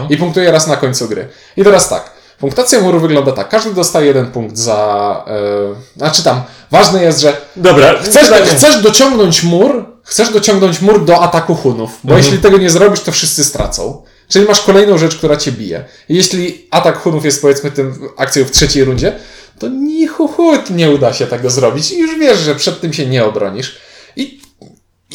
I 0.09 0.17
punktuje 0.17 0.51
raz 0.51 0.67
na 0.67 0.77
końcu 0.77 1.07
gry. 1.07 1.27
I 1.57 1.63
teraz 1.63 1.89
tak. 1.89 2.11
Punktacja 2.39 2.81
muru 2.81 2.99
wygląda 2.99 3.31
tak. 3.31 3.49
Każdy 3.49 3.73
dostaje 3.73 4.07
jeden 4.07 4.31
punkt 4.31 4.57
za... 4.57 5.25
E, 5.27 5.97
znaczy 5.97 6.23
tam, 6.23 6.41
ważne 6.71 7.03
jest, 7.03 7.19
że 7.19 7.37
Dobra, 7.55 7.93
chcesz, 8.01 8.27
chcesz 8.55 8.81
dociągnąć 8.81 9.43
mur, 9.43 9.85
chcesz 10.03 10.29
dociągnąć 10.29 10.81
mur 10.81 11.05
do 11.05 11.21
ataku 11.21 11.55
Hunów, 11.55 11.99
bo 12.03 12.17
jeśli 12.17 12.37
tego 12.37 12.57
nie 12.57 12.69
zrobisz, 12.69 12.99
to 12.99 13.11
wszyscy 13.11 13.43
stracą. 13.43 14.01
Czyli 14.27 14.45
masz 14.45 14.61
kolejną 14.61 14.97
rzecz, 14.97 15.15
która 15.15 15.37
cię 15.37 15.51
bije. 15.51 15.85
I 16.09 16.15
jeśli 16.15 16.67
atak 16.71 16.97
Hunów 16.97 17.25
jest 17.25 17.41
powiedzmy 17.41 17.71
tym 17.71 18.09
akcją 18.17 18.45
w 18.45 18.51
trzeciej 18.51 18.83
rundzie, 18.83 19.19
to 19.59 19.67
ni 19.67 20.07
hu, 20.07 20.27
hu 20.27 20.51
nie 20.69 20.91
uda 20.91 21.13
się 21.13 21.27
tego 21.27 21.49
zrobić 21.49 21.91
i 21.91 21.99
już 21.99 22.19
wiesz, 22.19 22.39
że 22.39 22.55
przed 22.55 22.81
tym 22.81 22.93
się 22.93 23.05
nie 23.05 23.25
obronisz. 23.25 23.75
I, 24.15 24.41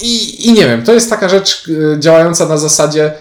i, 0.03 0.47
i 0.47 0.53
nie 0.53 0.67
wiem, 0.67 0.85
to 0.85 0.95
jest 0.95 1.11
taka 1.11 1.29
rzecz 1.29 1.69
y, 1.69 1.97
działająca 1.99 2.47
na 2.47 2.57
zasadzie 2.57 3.13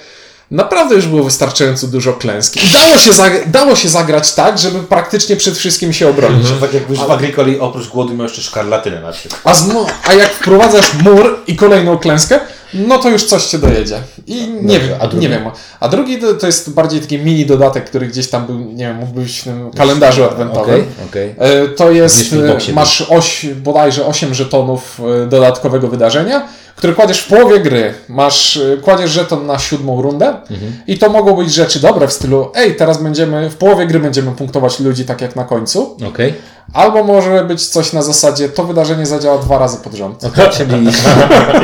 naprawdę 0.52 0.96
już 0.96 1.06
było 1.06 1.24
wystarczająco 1.24 1.88
dużo 1.88 2.14
klęski. 2.14 2.60
I 2.66 2.70
dało 2.72 2.98
się, 2.98 3.12
dało 3.46 3.76
się 3.76 3.90
zagrać 3.90 4.34
tak, 4.34 4.58
żeby 4.58 4.80
praktycznie 4.80 5.36
przed 5.36 5.58
wszystkim 5.58 5.94
się 5.94 6.10
obronić. 6.10 6.48
Tak 6.62 6.74
jakbyś 6.74 7.00
w 7.00 7.12
Agricoli 7.12 7.60
oprócz 7.60 7.88
głodu 7.88 8.14
miał 8.14 8.24
jeszcze 8.24 8.42
szkarlatynę 8.42 9.02
na 9.02 9.12
przykład. 9.12 9.42
A, 9.44 10.10
a 10.10 10.14
jak 10.14 10.34
wprowadzasz 10.34 10.94
mur 10.94 11.40
i 11.48 11.56
kolejną 11.56 11.98
klęskę, 11.98 12.40
no 12.88 12.98
to 13.00 13.10
już 13.10 13.26
coś 13.26 13.46
cię 13.46 13.58
dojedzie. 13.58 14.00
I 14.28 14.48
nie 14.62 14.74
Dobrze, 14.80 14.80
wiem, 14.90 14.98
a 15.02 15.08
drugi? 15.08 15.28
nie 15.28 15.30
wiem. 15.30 15.44
A 15.80 15.88
drugi 15.90 16.18
to, 16.18 16.34
to 16.34 16.46
jest 16.48 16.74
bardziej 16.74 17.00
taki 17.02 17.18
mini 17.18 17.46
dodatek, 17.46 17.86
który 17.86 18.08
gdzieś 18.08 18.30
tam 18.30 18.46
był, 18.46 18.60
nie 18.60 18.86
wiem, 18.88 18.98
mógł 18.98 19.14
być 19.14 19.40
w 19.40 19.44
tym 19.44 19.72
kalendarzu 19.72 20.24
adwentowym. 20.24 20.76
Okej, 20.76 20.86
okej. 21.10 21.36
E, 21.64 21.68
To 21.68 21.92
jest, 21.92 22.34
e, 22.70 22.74
masz 22.74 23.02
oś, 23.02 23.46
bodajże 23.46 24.06
8 24.06 24.34
żetonów 24.34 25.02
e, 25.24 25.28
dodatkowego 25.28 25.88
wydarzenia, 25.88 26.48
które 26.76 26.94
kładziesz 26.94 27.20
w 27.20 27.28
połowie 27.28 27.60
gry. 27.60 27.94
Masz, 28.10 28.60
kładziesz 28.82 29.12
żeton 29.12 29.46
na 29.46 29.60
siódmą 29.60 30.02
rundę 30.02 30.28
Mhm. 30.28 30.74
i 30.88 30.98
to 30.98 31.10
mogą 31.10 31.34
być 31.36 31.54
rzeczy 31.54 31.80
dobre 31.80 32.08
w 32.08 32.14
stylu, 32.14 32.52
ej, 32.56 32.76
teraz 32.76 33.04
będziemy, 33.04 33.50
w 33.50 33.56
połowie 33.56 33.88
gry 33.88 34.00
będziemy 34.00 34.32
punktować 34.32 34.80
ludzi 34.80 35.06
tak 35.06 35.22
jak 35.22 35.36
na 35.36 35.44
końcu. 35.44 35.98
Okej. 36.08 36.34
Albo 36.74 37.04
może 37.04 37.46
być 37.46 37.68
coś 37.68 37.94
na 37.94 38.02
zasadzie, 38.02 38.50
to 38.50 38.64
wydarzenie 38.64 39.06
zadziała 39.06 39.38
dwa 39.38 39.58
razy 39.58 39.78
pod 39.78 39.94
rząd. 39.94 40.24
Okej, 40.24 40.50
czyli... 40.58 40.88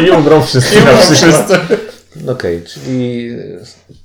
I 0.07 0.11
umrą 0.11 0.41
wszyscy 0.41 0.75
na 0.75 1.15
przykład. 1.15 1.51
Okej, 2.29 2.63
czyli 2.63 3.29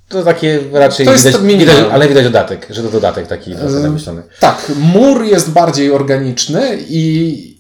to 0.09 0.23
takie 0.23 0.61
raczej 0.73 1.07
To 1.07 1.13
widać, 1.13 1.37
widać, 1.43 1.77
ale 1.93 2.09
widać 2.09 2.25
dodatek, 2.25 2.67
że 2.71 2.83
to 2.83 2.89
dodatek 2.89 3.27
taki 3.27 3.55
namyślony. 3.83 4.23
Tak, 4.41 4.73
mur 4.79 5.25
jest 5.25 5.51
bardziej 5.51 5.93
organiczny 5.93 6.79
i 6.89 7.58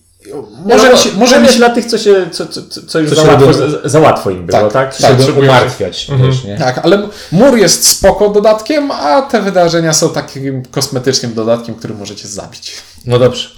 może, 0.66 0.98
się, 0.98 1.10
może 1.16 1.40
mi 1.40 1.48
się, 1.48 1.56
dla 1.56 1.70
tych, 1.70 1.84
co 1.86 1.98
się, 1.98 2.26
co, 2.32 2.46
co, 2.46 2.60
co 2.86 2.98
już 3.00 3.10
Co 3.10 3.16
za, 3.16 3.22
się 3.22 3.28
łatwo, 3.28 3.46
robią- 3.46 3.70
za, 3.82 3.88
za 3.88 4.00
łatwo 4.00 4.30
im 4.30 4.46
było, 4.46 4.58
Tak, 4.60 4.72
tak? 4.72 4.96
tak. 4.96 5.16
Potrzebują- 5.16 5.44
umartwiać 5.50 6.06
też, 6.06 6.44
nie? 6.44 6.56
tak, 6.58 6.78
ale 6.84 7.08
mur 7.32 7.56
jest 7.58 7.88
spoko 7.88 8.28
dodatkiem, 8.28 8.90
a 8.90 9.22
te 9.22 9.42
wydarzenia 9.42 9.92
są 9.92 10.08
takim 10.10 10.62
kosmetycznym 10.64 11.34
dodatkiem, 11.34 11.74
który 11.74 11.94
możecie 11.94 12.28
zabić. 12.28 12.72
No 13.04 13.18
dobrze. 13.18 13.48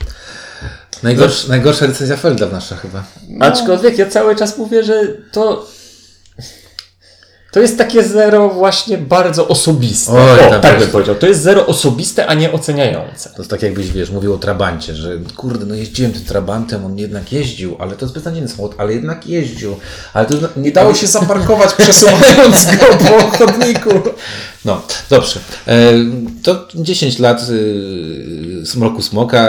Najgorsz, 1.02 1.46
najgorsza 1.46 1.86
recenzja 1.86 2.16
Felda 2.16 2.46
nasza 2.46 2.76
chyba. 2.76 3.04
Aczkolwiek 3.40 3.98
ja 3.98 4.06
cały 4.06 4.36
czas 4.36 4.58
mówię, 4.58 4.82
że 4.84 5.02
to. 5.32 5.66
To 7.52 7.60
jest 7.60 7.78
takie 7.78 8.02
zero 8.04 8.48
właśnie 8.48 8.98
bardzo 8.98 9.48
osobiste. 9.48 10.12
Oj, 10.12 10.40
o, 10.46 10.50
tak 10.50 10.62
tak 10.62 10.78
bym 10.78 10.88
powiedział. 10.88 11.14
To 11.14 11.26
jest 11.26 11.42
zero 11.42 11.66
osobiste, 11.66 12.26
a 12.26 12.34
nie 12.34 12.52
oceniające. 12.52 13.30
To 13.30 13.36
jest 13.38 13.50
tak 13.50 13.62
jakbyś, 13.62 13.90
wiesz, 13.92 14.10
mówił 14.10 14.34
o 14.34 14.38
Trabancie, 14.38 14.94
że 14.94 15.18
kurde, 15.36 15.66
no 15.66 15.74
jeździłem 15.74 16.12
tym 16.12 16.24
Trabantem, 16.24 16.84
on 16.84 16.98
jednak 16.98 17.32
jeździł, 17.32 17.76
ale 17.78 17.96
to 17.96 18.04
jest 18.04 18.14
beznadziejny 18.14 18.48
samochód, 18.48 18.74
ale 18.78 18.92
jednak 18.94 19.26
jeździł. 19.26 19.76
Ale 20.14 20.26
to 20.26 20.34
Nie 20.56 20.72
dało 20.72 20.94
się 20.94 21.06
zaparkować 21.18 21.72
przesuwając 21.74 22.66
go 22.66 22.86
po 23.08 23.20
chodniku. 23.38 23.90
No, 24.64 24.82
dobrze. 25.10 25.40
E, 25.68 25.92
to 26.42 26.68
10 26.74 27.18
lat 27.18 27.42
y, 27.50 28.62
Smroku 28.66 29.02
Smoka, 29.02 29.48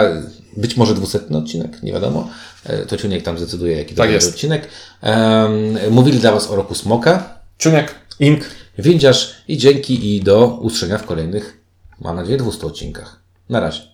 być 0.56 0.76
może 0.76 0.94
200 0.94 1.20
odcinek, 1.34 1.82
nie 1.82 1.92
wiadomo. 1.92 2.28
E, 2.66 2.86
to 2.86 2.96
Ciuniek 2.96 3.22
tam 3.22 3.38
zdecyduje, 3.38 3.76
jaki 3.76 3.94
to 3.94 4.02
Tak 4.02 4.10
będzie 4.10 4.14
jest. 4.26 4.28
odcinek. 4.28 4.68
Em, 5.02 5.52
mówili 5.90 6.18
dla 6.18 6.32
Was 6.32 6.50
o 6.50 6.56
Roku 6.56 6.74
Smoka, 6.74 7.41
Czuniek, 7.58 7.94
Ink. 8.20 8.44
Windziarz 8.78 9.44
i 9.48 9.58
dzięki 9.58 10.16
i 10.16 10.20
do 10.20 10.46
usłyszenia 10.46 10.98
w 10.98 11.06
kolejnych, 11.06 11.60
mam 12.00 12.16
nadzieję, 12.16 12.38
200 12.38 12.66
odcinkach. 12.66 13.22
Na 13.48 13.60
razie. 13.60 13.91